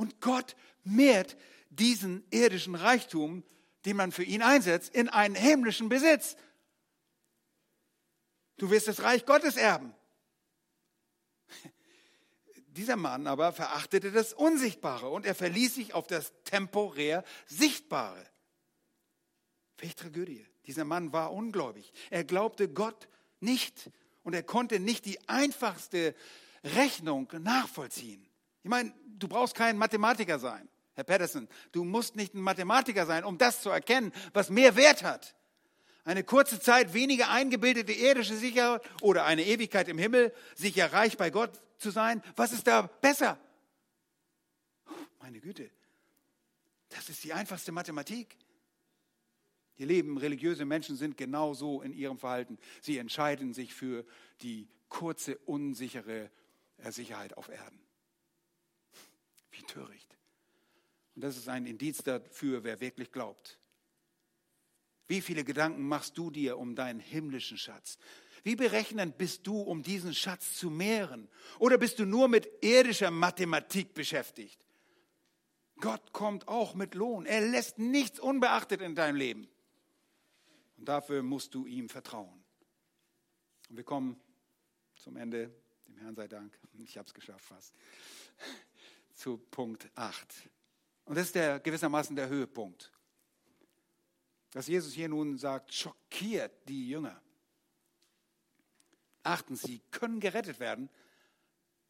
und 0.00 0.22
Gott 0.22 0.56
mehrt 0.82 1.36
diesen 1.68 2.24
irdischen 2.30 2.74
Reichtum, 2.74 3.44
den 3.84 3.98
man 3.98 4.12
für 4.12 4.24
ihn 4.24 4.40
einsetzt, 4.40 4.94
in 4.94 5.10
einen 5.10 5.34
himmlischen 5.34 5.90
Besitz. 5.90 6.38
Du 8.56 8.70
wirst 8.70 8.88
das 8.88 9.02
Reich 9.02 9.26
Gottes 9.26 9.58
erben. 9.58 9.94
Dieser 12.68 12.96
Mann 12.96 13.26
aber 13.26 13.52
verachtete 13.52 14.10
das 14.10 14.32
Unsichtbare 14.32 15.10
und 15.10 15.26
er 15.26 15.34
verließ 15.34 15.74
sich 15.74 15.92
auf 15.92 16.06
das 16.06 16.32
temporär 16.44 17.22
Sichtbare. 17.44 18.26
Welche 19.76 19.96
Tragödie. 19.96 20.46
Dieser 20.64 20.86
Mann 20.86 21.12
war 21.12 21.30
ungläubig. 21.34 21.92
Er 22.08 22.24
glaubte 22.24 22.70
Gott 22.70 23.06
nicht 23.40 23.90
und 24.22 24.32
er 24.32 24.44
konnte 24.44 24.80
nicht 24.80 25.04
die 25.04 25.20
einfachste 25.28 26.14
Rechnung 26.64 27.28
nachvollziehen. 27.38 28.29
Ich 28.62 28.70
meine, 28.70 28.92
du 29.18 29.28
brauchst 29.28 29.54
kein 29.54 29.78
Mathematiker 29.78 30.38
sein, 30.38 30.68
Herr 30.94 31.04
Patterson. 31.04 31.48
Du 31.72 31.84
musst 31.84 32.16
nicht 32.16 32.34
ein 32.34 32.40
Mathematiker 32.40 33.06
sein, 33.06 33.24
um 33.24 33.38
das 33.38 33.62
zu 33.62 33.70
erkennen, 33.70 34.12
was 34.32 34.50
mehr 34.50 34.76
Wert 34.76 35.02
hat. 35.02 35.34
Eine 36.04 36.24
kurze 36.24 36.60
Zeit 36.60 36.94
weniger 36.94 37.30
eingebildete 37.30 37.92
irdische 37.92 38.36
Sicherheit 38.36 38.82
oder 39.02 39.24
eine 39.24 39.44
Ewigkeit 39.44 39.88
im 39.88 39.98
Himmel, 39.98 40.32
sicher 40.54 40.92
reich 40.92 41.16
bei 41.16 41.30
Gott 41.30 41.60
zu 41.78 41.90
sein. 41.90 42.22
Was 42.36 42.52
ist 42.52 42.66
da 42.66 42.82
besser? 42.82 43.38
Meine 45.20 45.40
Güte, 45.40 45.70
das 46.88 47.08
ist 47.08 47.22
die 47.22 47.32
einfachste 47.32 47.72
Mathematik. 47.72 48.36
Ihr 49.76 49.86
Leben, 49.86 50.18
religiöse 50.18 50.64
Menschen 50.64 50.96
sind 50.96 51.16
genauso 51.16 51.80
in 51.80 51.92
ihrem 51.92 52.18
Verhalten. 52.18 52.58
Sie 52.82 52.98
entscheiden 52.98 53.54
sich 53.54 53.72
für 53.72 54.04
die 54.42 54.68
kurze, 54.88 55.38
unsichere 55.38 56.30
Sicherheit 56.90 57.36
auf 57.36 57.48
Erden. 57.48 57.80
Wie 59.60 59.66
töricht. 59.66 60.16
Und 61.14 61.22
das 61.22 61.36
ist 61.36 61.48
ein 61.48 61.66
Indiz 61.66 61.98
dafür, 61.98 62.64
wer 62.64 62.80
wirklich 62.80 63.12
glaubt. 63.12 63.58
Wie 65.06 65.20
viele 65.20 65.44
Gedanken 65.44 65.86
machst 65.86 66.16
du 66.16 66.30
dir 66.30 66.56
um 66.56 66.74
deinen 66.74 67.00
himmlischen 67.00 67.58
Schatz? 67.58 67.98
Wie 68.42 68.56
berechnend 68.56 69.18
bist 69.18 69.46
du, 69.46 69.60
um 69.60 69.82
diesen 69.82 70.14
Schatz 70.14 70.54
zu 70.54 70.70
mehren? 70.70 71.28
Oder 71.58 71.76
bist 71.76 71.98
du 71.98 72.06
nur 72.06 72.28
mit 72.28 72.48
irdischer 72.62 73.10
Mathematik 73.10 73.92
beschäftigt? 73.92 74.64
Gott 75.80 76.12
kommt 76.12 76.48
auch 76.48 76.74
mit 76.74 76.94
Lohn. 76.94 77.26
Er 77.26 77.42
lässt 77.42 77.78
nichts 77.78 78.18
unbeachtet 78.18 78.80
in 78.80 78.94
deinem 78.94 79.16
Leben. 79.16 79.48
Und 80.78 80.88
dafür 80.88 81.22
musst 81.22 81.54
du 81.54 81.66
ihm 81.66 81.88
vertrauen. 81.88 82.44
Und 83.68 83.76
wir 83.76 83.84
kommen 83.84 84.18
zum 84.96 85.16
Ende. 85.16 85.54
Dem 85.86 85.96
Herrn 85.98 86.14
sei 86.14 86.28
Dank. 86.28 86.58
Ich 86.78 86.96
habe 86.96 87.08
es 87.08 87.14
geschafft 87.14 87.44
fast. 87.44 87.74
Zu 89.20 89.36
Punkt 89.36 89.90
8. 89.96 90.48
Und 91.04 91.14
das 91.14 91.26
ist 91.26 91.34
der, 91.34 91.60
gewissermaßen 91.60 92.16
der 92.16 92.30
Höhepunkt. 92.30 92.90
Was 94.52 94.66
Jesus 94.66 94.94
hier 94.94 95.10
nun 95.10 95.36
sagt, 95.36 95.74
schockiert 95.74 96.50
die 96.70 96.88
Jünger. 96.88 97.20
Achten, 99.22 99.56
sie 99.56 99.82
können 99.90 100.20
gerettet 100.20 100.58
werden, 100.58 100.88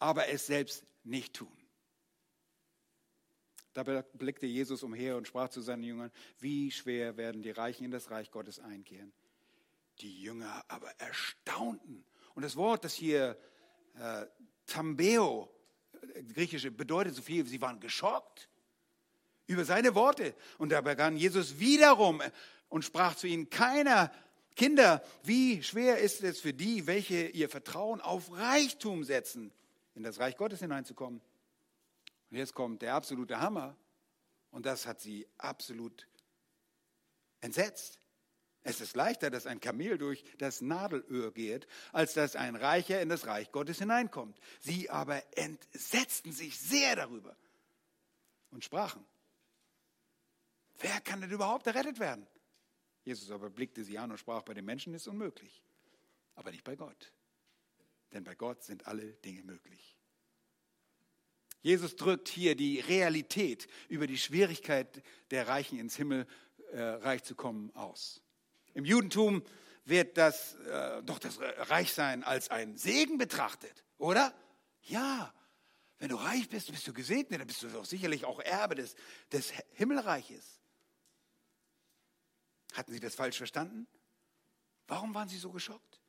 aber 0.01 0.27
es 0.27 0.49
selbst 0.49 0.85
nicht 1.05 1.35
tun. 1.35 1.57
Da 3.75 3.85
blickte 3.85 4.47
Jesus 4.47 4.83
umher 4.83 5.17
und 5.17 5.29
sprach 5.29 5.51
zu 5.51 5.61
seinen 5.61 5.85
Jüngern, 5.85 6.11
wie 6.41 6.73
schwer 6.73 7.17
werden 7.17 7.43
die 7.43 7.53
Reichen 7.53 7.85
in 7.85 7.93
das 7.93 8.11
Reich 8.11 8.33
Gottes 8.33 8.59
einkehren. 8.59 9.13
Die 10.01 10.21
Jünger 10.21 10.65
aber 10.67 10.91
erstaunten. 10.99 12.05
Und 12.35 12.43
das 12.43 12.57
Wort, 12.57 12.83
das 12.83 12.95
hier 12.95 13.39
äh, 13.95 14.27
Tambeo, 14.67 15.49
griechische, 16.35 16.71
bedeutet 16.71 17.15
so 17.15 17.23
viel, 17.23 17.47
sie 17.47 17.61
waren 17.61 17.81
geschockt 17.81 18.49
über 19.47 19.65
seine 19.65 19.95
Worte. 19.95 20.35
Und 20.59 20.71
da 20.71 20.81
begann 20.81 21.17
Jesus 21.17 21.59
wiederum 21.59 22.23
und 22.69 22.85
sprach 22.85 23.17
zu 23.17 23.27
ihnen, 23.27 23.51
keiner 23.51 24.13
Kinder, 24.57 25.03
wie 25.25 25.63
schwer 25.63 25.99
ist 25.99 26.23
es 26.23 26.41
für 26.41 26.53
die, 26.53 26.87
welche 26.87 27.29
ihr 27.29 27.49
Vertrauen 27.49 28.01
auf 28.01 28.31
Reichtum 28.33 29.05
setzen, 29.05 29.53
in 29.95 30.03
das 30.03 30.19
Reich 30.21 30.37
Gottes 30.37 30.61
hineinzukommen. 30.61 31.21
Und 32.31 32.37
jetzt 32.37 32.55
kommt 32.55 32.83
der 32.83 32.95
absolute 32.95 33.41
Hammer. 33.41 33.77
Und 34.51 34.67
das 34.67 34.87
hat 34.87 35.01
sie 35.01 35.27
absolut 35.39 36.07
entsetzt. 37.41 37.99
Es 38.63 38.81
ist 38.81 38.95
leichter, 38.95 39.31
dass 39.31 39.47
ein 39.47 39.61
Kamel 39.61 39.97
durch 39.97 40.23
das 40.39 40.61
Nadelöhr 40.61 41.33
geht, 41.33 41.67
als 41.93 42.13
dass 42.13 42.37
ein 42.37 42.57
Reicher 42.57 43.01
in 43.01 43.09
das 43.09 43.27
Reich 43.27 43.53
Gottes 43.53 43.79
hineinkommt. 43.79 44.39
Sie 44.61 44.91
aber 44.91 45.23
entsetzten 45.37 46.33
sich 46.33 46.59
sehr 46.59 46.97
darüber 46.97 47.37
und 48.51 48.65
sprachen, 48.65 49.05
Wer 50.81 51.01
kann 51.01 51.21
denn 51.21 51.31
überhaupt 51.31 51.67
errettet 51.67 51.99
werden? 51.99 52.27
Jesus 53.05 53.31
aber 53.31 53.51
blickte 53.51 53.85
sie 53.85 53.99
an 53.99 54.11
und 54.11 54.19
sprach, 54.19 54.43
bei 54.43 54.55
den 54.55 54.65
Menschen 54.65 54.95
ist 54.95 55.07
unmöglich, 55.07 55.63
aber 56.35 56.51
nicht 56.51 56.65
bei 56.65 56.75
Gott. 56.75 57.13
Denn 58.13 58.25
bei 58.25 58.35
Gott 58.35 58.65
sind 58.65 58.87
alle 58.87 59.13
Dinge 59.13 59.43
möglich. 59.43 59.97
Jesus 61.63 61.97
drückt 61.97 62.29
hier 62.29 62.57
die 62.57 62.81
Realität 62.81 63.69
über 63.89 64.07
die 64.07 64.17
Schwierigkeit 64.17 65.03
der 65.31 65.49
Reichen 65.49 65.79
ins 65.79 65.97
Himmelreich 65.97 67.23
zu 67.25 67.35
kommen 67.35 67.75
aus. 67.77 68.23
Im 68.75 68.85
Judentum 68.85 69.43
wird 69.85 70.17
das 70.17 70.55
äh, 70.55 71.03
doch 71.03 71.19
das 71.19 71.39
Reichsein 71.41 72.25
als 72.25 72.51
ein 72.51 72.77
Segen 72.77 73.19
betrachtet, 73.19 73.85
oder? 73.99 74.33
Ja, 74.83 75.33
wenn 75.99 76.09
du 76.09 76.17
reich 76.17 76.49
bist, 76.49 76.71
bist 76.71 76.87
du 76.87 76.93
gesegnet, 76.93 77.41
dann 77.41 77.47
bist 77.47 77.63
du 77.63 77.69
doch 77.69 77.85
sicherlich 77.85 78.25
auch 78.25 78.41
Erbe 78.41 78.75
des, 78.75 78.95
des 79.33 79.53
Himmelreiches. 79.73 80.61
Hatten 82.73 82.93
Sie 82.93 83.01
das 83.01 83.15
falsch 83.15 83.37
verstanden? 83.37 83.87
Warum 84.87 85.15
waren 85.15 85.29
Sie 85.29 85.39
so 85.39 85.51
geschockt? 85.51 86.01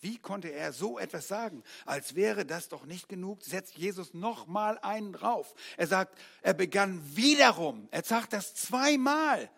Wie 0.00 0.18
konnte 0.18 0.48
er 0.48 0.72
so 0.72 0.98
etwas 0.98 1.28
sagen? 1.28 1.62
Als 1.86 2.14
wäre 2.14 2.44
das 2.44 2.68
doch 2.68 2.84
nicht 2.86 3.08
genug, 3.08 3.42
setzt 3.42 3.76
Jesus 3.76 4.14
noch 4.14 4.46
mal 4.46 4.78
einen 4.78 5.12
drauf. 5.12 5.54
Er 5.76 5.86
sagt, 5.86 6.18
er 6.42 6.54
begann 6.54 7.16
wiederum. 7.16 7.88
Er 7.92 8.02
sagt 8.02 8.32
das 8.32 8.54
zweimal. 8.54 9.50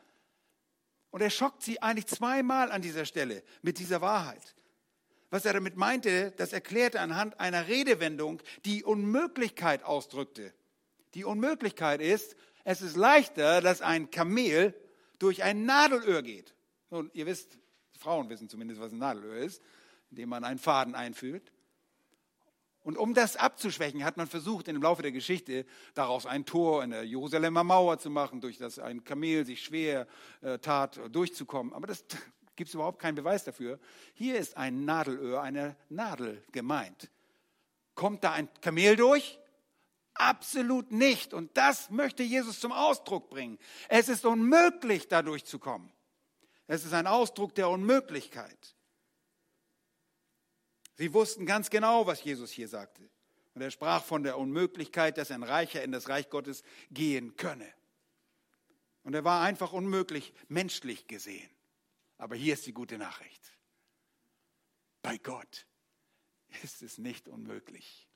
Und 1.15 1.21
er 1.21 1.31
schockt 1.31 1.63
sie 1.63 1.81
eigentlich 1.81 2.09
zweimal 2.09 2.73
an 2.73 2.83
dieser 2.83 3.05
Stelle 3.05 3.45
mit 3.63 3.79
dieser 3.79 4.01
Wahrheit. 4.01 4.57
Was 5.31 5.45
er 5.45 5.53
damit 5.53 5.77
meinte, 5.77 6.33
das 6.39 6.53
erklärte 6.53 6.99
anhand 6.99 7.39
einer 7.39 7.69
Redewendung, 7.69 8.43
die 8.65 8.83
Unmöglichkeit 8.83 9.85
ausdrückte. 9.85 10.53
Die 11.15 11.23
Unmöglichkeit 11.23 12.01
ist, 12.01 12.35
es 12.65 12.83
ist 12.83 12.97
leichter, 12.97 13.61
dass 13.61 13.81
ein 13.81 14.11
Kamel 14.11 14.75
durch 15.21 15.45
ein 15.45 15.65
Nadelöhr 15.65 16.25
geht. 16.25 16.53
Nun, 16.91 17.13
ihr 17.15 17.27
wisst, 17.27 17.59
Frauen 17.97 18.29
wissen 18.29 18.49
zumindest, 18.49 18.81
was 18.81 18.91
ein 18.91 18.99
Nadelöhr 18.99 19.37
ist, 19.37 19.63
indem 20.11 20.31
man 20.31 20.43
einen 20.43 20.59
Faden 20.59 20.97
einführt. 20.97 21.53
Und 22.85 22.99
um 22.99 23.15
das 23.15 23.37
abzuschwächen, 23.37 24.05
hat 24.05 24.19
man 24.19 24.27
versucht, 24.27 24.69
im 24.69 24.83
Laufe 24.83 25.01
der 25.01 25.11
Geschichte 25.11 25.65
daraus 25.95 26.27
ein 26.27 26.45
Tor 26.45 26.85
in 26.85 26.91
der 26.91 27.05
Jerusalemer 27.05 27.65
Mauer 27.65 27.99
zu 27.99 28.11
machen, 28.11 28.43
durch 28.43 28.59
das 28.59 28.79
ein 28.79 29.03
Kamel 29.05 29.47
sich 29.47 29.65
schwer 29.65 30.07
äh, 30.43 30.59
tat, 30.59 31.01
durchzukommen. 31.11 31.73
Aber 31.73 31.87
das 31.87 32.05
gibt 32.57 32.69
es 32.69 32.75
überhaupt 32.75 32.99
keinen 32.99 33.15
Beweis 33.15 33.43
dafür. 33.43 33.81
Hier 34.13 34.39
ist 34.39 34.59
ein 34.59 34.85
Nadelöhr, 34.85 35.41
eine 35.41 35.77
Nadel 35.89 36.45
gemeint. 36.53 37.11
Kommt 37.95 38.23
da 38.23 38.33
ein 38.33 38.51
Kamel 38.61 38.97
durch? 38.97 39.39
Absolut 40.13 40.93
nicht. 40.93 41.33
Und 41.33 41.57
das 41.57 41.89
möchte 41.91 42.23
Jesus 42.23 42.61
zum 42.61 42.71
Ausdruck 42.71 43.31
bringen. 43.31 43.59
Es 43.89 44.11
ist 44.11 44.27
unmöglich, 44.27 45.09
da 45.09 45.23
durchzukommen. 45.23 45.91
Es 46.67 46.85
ist 46.85 46.93
ein 46.93 47.07
Ausdruck 47.07 47.55
der 47.55 47.71
Unmöglichkeit. 47.71 48.77
Sie 50.97 51.13
wussten 51.13 51.47
ganz 51.47 51.71
genau, 51.71 52.07
was 52.07 52.23
Jesus 52.23 52.51
hier 52.51 52.69
sagte. 52.69 53.03
Und 53.55 53.63
er 53.63 53.71
sprach 53.71 54.05
von 54.05 54.23
der 54.23 54.39
Unmöglichkeit, 54.39 55.19
dass 55.19 55.31
ein 55.31 55.43
Reicher 55.43 55.83
in 55.83 55.93
das 55.93 56.09
Reich 56.09 56.29
Gottes 56.31 56.63
gehen 56.91 57.37
könne. 57.37 57.73
Und 59.05 59.15
er 59.15 59.25
war 59.25 59.43
einfach 59.43 59.73
unmöglich, 59.73 60.33
menschlich 60.49 61.07
gesehen. 61.07 61.49
Aber 62.19 62.37
hier 62.37 62.55
ist 62.55 62.67
die 62.67 62.73
gute 62.73 62.99
Nachricht. 62.99 63.43
Bei 65.03 65.19
Gott 65.19 65.67
ist 66.63 66.83
es 66.83 66.99
nicht 66.99 67.29
unmöglich. 67.29 68.09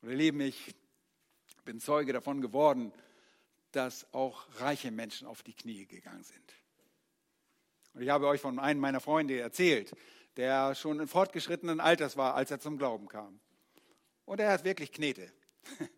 Und 0.00 0.10
ihr 0.10 0.16
Lieben, 0.16 0.40
ich 0.40 0.74
bin 1.64 1.80
Zeuge 1.80 2.12
davon 2.12 2.40
geworden, 2.40 2.92
dass 3.72 4.06
auch 4.14 4.46
reiche 4.60 4.90
Menschen 4.90 5.26
auf 5.26 5.42
die 5.42 5.52
Knie 5.52 5.86
gegangen 5.86 6.22
sind. 6.22 6.54
Und 7.94 8.02
ich 8.02 8.08
habe 8.08 8.28
euch 8.28 8.40
von 8.40 8.58
einem 8.58 8.80
meiner 8.80 9.00
Freunde 9.00 9.40
erzählt, 9.40 9.94
der 10.38 10.76
schon 10.76 11.00
in 11.00 11.08
fortgeschrittenen 11.08 11.80
Alters 11.80 12.16
war, 12.16 12.34
als 12.36 12.52
er 12.52 12.60
zum 12.60 12.78
Glauben 12.78 13.08
kam. 13.08 13.40
Und 14.24 14.38
er 14.40 14.52
hat 14.52 14.64
wirklich 14.64 14.92
Knete. 14.92 15.30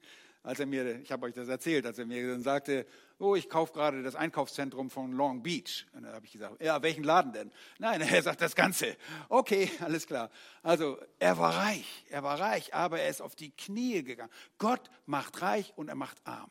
Als 0.42 0.58
er 0.58 0.64
mir, 0.64 0.98
ich 1.00 1.12
habe 1.12 1.26
euch 1.26 1.34
das 1.34 1.48
erzählt, 1.48 1.84
als 1.84 1.98
er 1.98 2.06
mir 2.06 2.26
dann 2.26 2.42
sagte, 2.42 2.86
oh, 3.18 3.34
ich 3.34 3.50
kaufe 3.50 3.74
gerade 3.74 4.02
das 4.02 4.14
Einkaufszentrum 4.14 4.88
von 4.88 5.12
Long 5.12 5.42
Beach. 5.42 5.86
Und 5.92 6.04
dann 6.04 6.14
habe 6.14 6.24
ich 6.24 6.32
gesagt, 6.32 6.62
ja, 6.62 6.80
welchen 6.80 7.04
Laden 7.04 7.34
denn? 7.34 7.52
Nein, 7.78 8.00
er 8.00 8.22
sagt 8.22 8.40
das 8.40 8.54
Ganze. 8.54 8.96
Okay, 9.28 9.70
alles 9.80 10.06
klar. 10.06 10.30
Also 10.62 10.98
er 11.18 11.36
war 11.36 11.54
reich, 11.54 12.06
er 12.08 12.22
war 12.22 12.40
reich, 12.40 12.72
aber 12.72 13.00
er 13.00 13.10
ist 13.10 13.20
auf 13.20 13.36
die 13.36 13.50
Knie 13.50 14.02
gegangen. 14.02 14.32
Gott 14.56 14.90
macht 15.04 15.42
reich 15.42 15.74
und 15.76 15.90
er 15.90 15.94
macht 15.94 16.16
arm. 16.24 16.50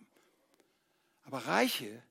Aber 1.24 1.40
Reiche 1.40 2.04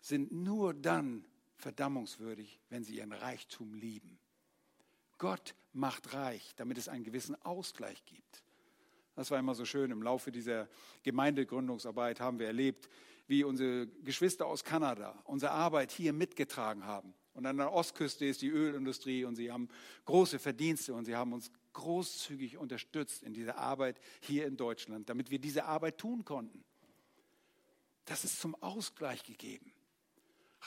sind 0.00 0.30
nur 0.30 0.72
dann 0.72 1.26
verdammungswürdig, 1.56 2.60
wenn 2.68 2.84
sie 2.84 2.98
ihren 2.98 3.12
Reichtum 3.12 3.74
lieben. 3.74 4.20
Gott 5.18 5.54
macht 5.72 6.14
reich, 6.14 6.54
damit 6.56 6.78
es 6.78 6.88
einen 6.88 7.04
gewissen 7.04 7.40
Ausgleich 7.42 8.04
gibt. 8.04 8.42
Das 9.14 9.30
war 9.30 9.38
immer 9.38 9.54
so 9.54 9.64
schön. 9.64 9.90
Im 9.90 10.02
Laufe 10.02 10.30
dieser 10.30 10.68
Gemeindegründungsarbeit 11.02 12.20
haben 12.20 12.38
wir 12.38 12.46
erlebt, 12.46 12.88
wie 13.26 13.44
unsere 13.44 13.86
Geschwister 14.04 14.46
aus 14.46 14.64
Kanada 14.64 15.20
unsere 15.24 15.52
Arbeit 15.52 15.92
hier 15.92 16.12
mitgetragen 16.12 16.84
haben. 16.84 17.14
Und 17.34 17.46
an 17.46 17.56
der 17.56 17.72
Ostküste 17.72 18.24
ist 18.26 18.42
die 18.42 18.48
Ölindustrie 18.48 19.24
und 19.24 19.36
sie 19.36 19.52
haben 19.52 19.68
große 20.06 20.38
Verdienste 20.38 20.94
und 20.94 21.04
sie 21.04 21.14
haben 21.14 21.32
uns 21.32 21.52
großzügig 21.72 22.56
unterstützt 22.56 23.22
in 23.22 23.32
dieser 23.32 23.58
Arbeit 23.58 24.00
hier 24.20 24.46
in 24.46 24.56
Deutschland, 24.56 25.08
damit 25.08 25.30
wir 25.30 25.38
diese 25.38 25.66
Arbeit 25.66 25.98
tun 25.98 26.24
konnten. 26.24 26.64
Das 28.06 28.24
ist 28.24 28.40
zum 28.40 28.60
Ausgleich 28.62 29.22
gegeben. 29.22 29.72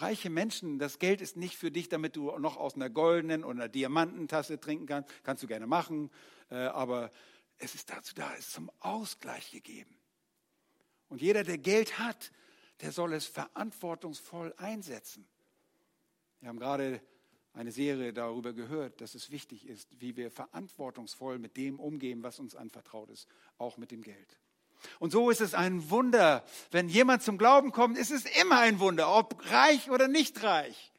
Reiche 0.02 0.30
Menschen, 0.30 0.80
das 0.80 1.00
Geld 1.00 1.22
ist 1.22 1.38
nicht 1.38 1.56
für 1.56 1.72
dich, 1.72 1.90
damit 1.90 2.16
du 2.16 2.38
noch 2.40 2.58
aus 2.58 2.76
einer 2.76 2.90
goldenen 2.90 3.44
oder 3.44 3.54
einer 3.54 3.70
Diamantentasse 3.70 4.60
trinken 4.60 4.88
kannst. 4.88 5.10
Kannst 5.24 5.44
du 5.44 5.48
gerne 5.48 5.68
machen, 5.68 6.10
äh, 6.50 6.56
aber 6.56 7.12
es 7.58 7.76
ist 7.76 7.90
dazu 7.90 8.16
da, 8.16 8.34
es 8.34 8.48
ist 8.48 8.54
zum 8.54 8.72
Ausgleich 8.80 9.52
gegeben. 9.52 9.96
Und 11.08 11.22
jeder, 11.22 11.44
der 11.44 11.58
Geld 11.58 12.00
hat, 12.00 12.32
der 12.82 12.92
soll 12.92 13.14
es 13.14 13.28
verantwortungsvoll 13.28 14.54
einsetzen. 14.58 15.28
Wir 16.40 16.50
haben 16.50 16.60
gerade 16.60 17.02
eine 17.54 17.72
Serie 17.72 18.14
darüber 18.14 18.54
gehört, 18.54 19.02
dass 19.02 19.14
es 19.14 19.30
wichtig 19.30 19.68
ist, 19.68 19.90
wie 20.00 20.16
wir 20.16 20.32
verantwortungsvoll 20.32 21.38
mit 21.38 21.58
dem 21.58 21.80
umgehen, 21.80 22.24
was 22.24 22.40
uns 22.40 22.56
anvertraut 22.56 23.10
ist, 23.10 23.28
auch 23.58 23.78
mit 23.78 23.92
dem 23.92 24.02
Geld. 24.02 24.40
Und 25.00 25.12
so 25.12 25.30
ist 25.30 25.42
es 25.42 25.54
ein 25.54 25.90
Wunder, 25.90 26.44
wenn 26.72 26.90
jemand 26.90 27.24
zum 27.24 27.38
Glauben 27.38 27.72
kommt, 27.72 27.98
ist 27.98 28.12
es 28.12 28.26
immer 28.42 28.60
ein 28.60 28.80
Wunder, 28.80 29.16
ob 29.16 29.52
reich 29.52 29.90
oder 29.90 30.08
nicht 30.08 30.44
reich. 30.44 30.92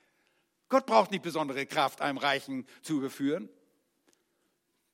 Gott 0.69 0.87
braucht 0.87 1.11
nicht 1.11 1.23
besondere 1.23 1.67
Kraft, 1.67 2.01
einem 2.01 2.19
Reichen 2.19 2.67
zu 2.81 2.97
überführen. 2.97 3.49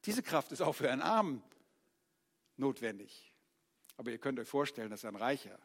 Diese 0.04 0.22
Kraft 0.22 0.52
ist 0.52 0.60
auch 0.60 0.74
für 0.74 0.90
einen 0.90 1.02
Armen 1.02 1.42
notwendig. 2.56 3.32
Aber 3.96 4.10
ihr 4.10 4.18
könnt 4.18 4.38
euch 4.38 4.48
vorstellen, 4.48 4.90
dass 4.90 5.04
ein 5.04 5.16
Reicher 5.16 5.58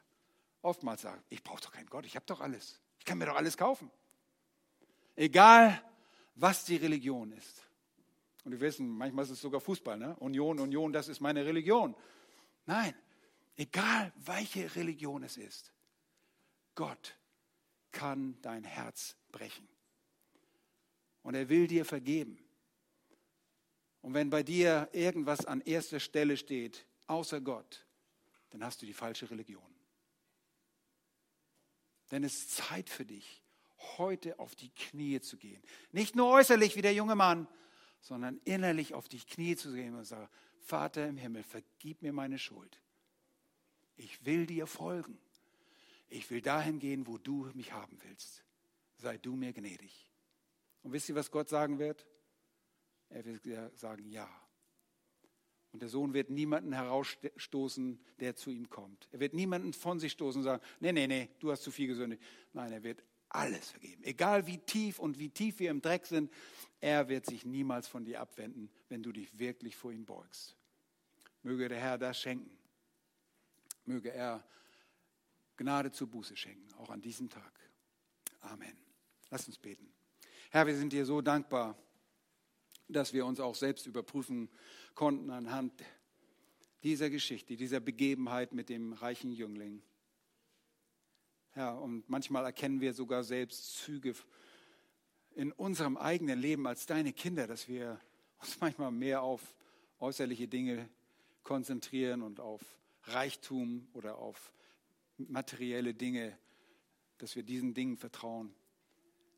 oftmals 0.61 1.01
sagt, 1.01 1.23
ich 1.29 1.43
brauche 1.43 1.61
doch 1.61 1.71
keinen 1.71 1.89
Gott, 1.89 2.05
ich 2.05 2.15
habe 2.15 2.25
doch 2.25 2.41
alles. 2.41 2.79
Ich 2.99 3.05
kann 3.05 3.17
mir 3.17 3.25
doch 3.25 3.35
alles 3.35 3.57
kaufen. 3.57 3.91
Egal, 5.15 5.81
was 6.35 6.65
die 6.65 6.77
Religion 6.77 7.31
ist. 7.31 7.63
Und 8.43 8.51
wir 8.51 8.59
wissen, 8.59 8.87
manchmal 8.87 9.25
ist 9.25 9.31
es 9.31 9.41
sogar 9.41 9.61
Fußball, 9.61 9.97
ne? 9.97 10.15
Union, 10.19 10.59
Union, 10.59 10.91
das 10.91 11.07
ist 11.07 11.21
meine 11.21 11.45
Religion. 11.45 11.95
Nein, 12.65 12.93
egal 13.55 14.11
welche 14.15 14.75
Religion 14.75 15.23
es 15.23 15.37
ist, 15.37 15.73
Gott 16.75 17.17
kann 17.91 18.37
dein 18.41 18.63
Herz 18.63 19.15
brechen. 19.31 19.67
Und 21.21 21.35
er 21.35 21.49
will 21.49 21.67
dir 21.67 21.85
vergeben. 21.85 22.37
Und 24.01 24.13
wenn 24.13 24.29
bei 24.29 24.43
dir 24.43 24.89
irgendwas 24.91 25.45
an 25.45 25.61
erster 25.61 25.99
Stelle 25.99 26.35
steht, 26.35 26.85
außer 27.07 27.39
Gott, 27.39 27.85
dann 28.49 28.63
hast 28.63 28.81
du 28.81 28.85
die 28.85 28.93
falsche 28.93 29.29
Religion. 29.29 29.63
Denn 32.11 32.23
es 32.23 32.33
ist 32.33 32.51
Zeit 32.51 32.89
für 32.89 33.05
dich, 33.05 33.41
heute 33.97 34.37
auf 34.39 34.55
die 34.55 34.69
Knie 34.69 35.21
zu 35.21 35.37
gehen. 35.37 35.63
Nicht 35.91 36.15
nur 36.15 36.29
äußerlich 36.29 36.75
wie 36.75 36.81
der 36.81 36.93
junge 36.93 37.15
Mann, 37.15 37.47
sondern 38.01 38.41
innerlich 38.43 38.93
auf 38.93 39.07
die 39.07 39.19
Knie 39.19 39.55
zu 39.55 39.73
gehen 39.73 39.95
und 39.95 40.03
sagen, 40.03 40.29
Vater 40.59 41.07
im 41.07 41.17
Himmel, 41.17 41.43
vergib 41.43 42.01
mir 42.01 42.13
meine 42.13 42.37
Schuld. 42.37 42.82
Ich 43.95 44.25
will 44.25 44.45
dir 44.45 44.67
folgen. 44.67 45.17
Ich 46.09 46.29
will 46.29 46.41
dahin 46.41 46.79
gehen, 46.79 47.07
wo 47.07 47.17
du 47.17 47.49
mich 47.53 47.73
haben 47.73 47.97
willst. 48.03 48.43
Sei 48.97 49.17
du 49.17 49.35
mir 49.35 49.53
gnädig. 49.53 50.11
Und 50.83 50.93
wisst 50.93 51.09
ihr, 51.09 51.15
was 51.15 51.31
Gott 51.31 51.49
sagen 51.49 51.79
wird? 51.79 52.07
Er 53.09 53.25
wird 53.25 53.77
sagen, 53.77 54.09
ja. 54.09 54.29
Und 55.71 55.81
der 55.81 55.89
Sohn 55.89 56.13
wird 56.13 56.29
niemanden 56.29 56.73
herausstoßen, 56.73 57.99
der 58.19 58.35
zu 58.35 58.51
ihm 58.51 58.69
kommt. 58.69 59.07
Er 59.11 59.19
wird 59.19 59.33
niemanden 59.33 59.73
von 59.73 59.99
sich 59.99 60.11
stoßen 60.11 60.39
und 60.39 60.43
sagen, 60.43 60.63
nee, 60.79 60.91
nee, 60.91 61.07
nee, 61.07 61.29
du 61.39 61.51
hast 61.51 61.63
zu 61.63 61.71
viel 61.71 61.87
gesündigt. 61.87 62.21
Nein, 62.53 62.71
er 62.71 62.83
wird 62.83 63.03
alles 63.29 63.71
vergeben. 63.71 64.03
Egal 64.03 64.45
wie 64.45 64.59
tief 64.59 64.99
und 64.99 65.17
wie 65.17 65.29
tief 65.29 65.59
wir 65.59 65.71
im 65.71 65.81
Dreck 65.81 66.05
sind, 66.05 66.31
er 66.79 67.09
wird 67.09 67.25
sich 67.25 67.45
niemals 67.45 67.87
von 67.87 68.05
dir 68.05 68.21
abwenden, 68.21 68.69
wenn 68.89 69.01
du 69.01 69.11
dich 69.11 69.39
wirklich 69.39 69.75
vor 69.75 69.91
ihm 69.91 70.05
beugst. 70.05 70.55
Möge 71.41 71.67
der 71.69 71.79
Herr 71.79 71.97
das 71.97 72.19
schenken. 72.19 72.55
Möge 73.85 74.11
er 74.11 74.43
Gnade 75.57 75.91
zur 75.91 76.07
Buße 76.07 76.35
schenken, 76.35 76.73
auch 76.75 76.89
an 76.89 77.01
diesem 77.01 77.29
Tag. 77.29 77.53
Amen. 78.41 78.77
Lass 79.29 79.47
uns 79.47 79.57
beten. 79.57 79.93
Herr, 80.51 80.67
wir 80.67 80.75
sind 80.75 80.93
dir 80.93 81.05
so 81.05 81.21
dankbar, 81.21 81.77
dass 82.87 83.13
wir 83.13 83.25
uns 83.25 83.39
auch 83.39 83.55
selbst 83.55 83.87
überprüfen 83.87 84.49
konnten 84.93 85.29
anhand 85.29 85.73
dieser 86.83 87.09
Geschichte, 87.09 87.55
dieser 87.55 87.79
Begebenheit 87.79 88.53
mit 88.53 88.69
dem 88.69 88.93
reichen 88.93 89.31
Jüngling. 89.31 89.81
Herr, 91.51 91.79
und 91.79 92.09
manchmal 92.09 92.45
erkennen 92.45 92.81
wir 92.81 92.93
sogar 92.93 93.23
selbst 93.23 93.77
Züge 93.77 94.13
in 95.35 95.51
unserem 95.51 95.97
eigenen 95.97 96.39
Leben 96.39 96.67
als 96.67 96.85
deine 96.85 97.13
Kinder, 97.13 97.47
dass 97.47 97.67
wir 97.67 97.99
uns 98.39 98.59
manchmal 98.59 98.91
mehr 98.91 99.21
auf 99.21 99.55
äußerliche 99.99 100.47
Dinge 100.47 100.89
konzentrieren 101.43 102.21
und 102.21 102.39
auf 102.39 102.61
Reichtum 103.03 103.87
oder 103.93 104.17
auf 104.17 104.53
materielle 105.17 105.93
Dinge, 105.93 106.37
dass 107.17 107.35
wir 107.35 107.43
diesen 107.43 107.73
Dingen 107.73 107.97
vertrauen. 107.97 108.53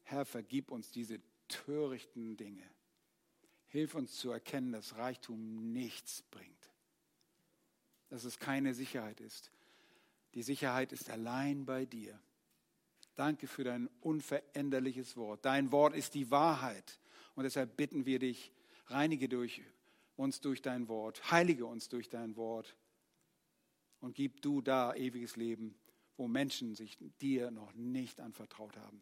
Herr, 0.04 0.26
vergib 0.26 0.72
uns 0.72 0.92
diese 0.92 1.20
törichten 1.48 2.38
Dinge. 2.38 2.64
Hilf 3.68 3.96
uns 3.96 4.16
zu 4.16 4.32
erkennen, 4.32 4.72
dass 4.72 4.96
Reichtum 4.98 5.74
nichts 5.74 6.22
bringt, 6.32 6.72
dass 8.10 8.24
es 8.24 8.40
keine 8.40 8.74
Sicherheit 8.74 9.20
ist. 9.20 9.52
Die 10.34 10.44
Sicherheit 10.44 10.92
ist 10.92 11.10
allein 11.10 11.66
bei 11.66 11.86
dir. 11.86 12.20
Danke 13.16 13.48
für 13.48 13.64
dein 13.64 13.90
unveränderliches 14.02 15.16
Wort. 15.16 15.46
Dein 15.46 15.72
Wort 15.72 15.96
ist 15.96 16.14
die 16.14 16.30
Wahrheit. 16.32 17.00
Und 17.36 17.44
deshalb 17.44 17.78
bitten 17.78 18.06
wir 18.06 18.20
dich, 18.20 18.52
reinige 18.88 19.30
durch 19.30 19.62
uns 20.18 20.42
durch 20.42 20.62
dein 20.62 20.88
Wort, 20.88 21.32
heilige 21.32 21.66
uns 21.66 21.90
durch 21.90 22.10
dein 22.10 22.36
Wort 22.36 22.76
und 24.02 24.16
gib 24.16 24.42
du 24.42 24.62
da 24.62 24.94
ewiges 24.94 25.36
Leben, 25.36 25.76
wo 26.18 26.28
Menschen 26.28 26.76
sich 26.76 26.98
dir 27.22 27.52
noch 27.52 27.74
nicht 27.74 28.20
anvertraut 28.20 28.78
haben. 28.78 29.02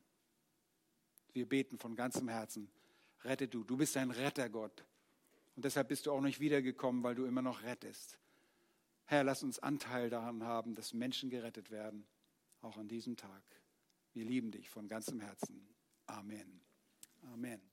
Wir 1.34 1.48
beten 1.48 1.78
von 1.78 1.96
ganzem 1.96 2.28
Herzen, 2.28 2.70
rette 3.24 3.48
du. 3.48 3.64
Du 3.64 3.78
bist 3.78 3.98
ein 3.98 4.12
Rettergott. 4.12 4.86
Und 5.56 5.66
deshalb 5.66 5.90
bist 5.90 6.06
du 6.06 6.12
auch 6.12 6.22
nicht 6.22 6.40
wiedergekommen, 6.40 7.04
weil 7.04 7.16
du 7.16 7.26
immer 7.26 7.42
noch 7.42 7.64
rettest. 7.64 8.18
Herr, 9.06 9.24
lass 9.24 9.44
uns 9.44 9.60
Anteil 9.60 10.10
daran 10.10 10.44
haben, 10.44 10.76
dass 10.76 10.94
Menschen 10.94 11.30
gerettet 11.30 11.70
werden, 11.70 12.06
auch 12.62 12.78
an 12.78 12.88
diesem 12.88 13.18
Tag. 13.18 13.44
Wir 14.14 14.26
lieben 14.26 14.52
dich 14.52 14.70
von 14.70 14.88
ganzem 14.88 15.20
Herzen. 15.20 15.68
Amen. 16.06 16.62
Amen. 17.34 17.73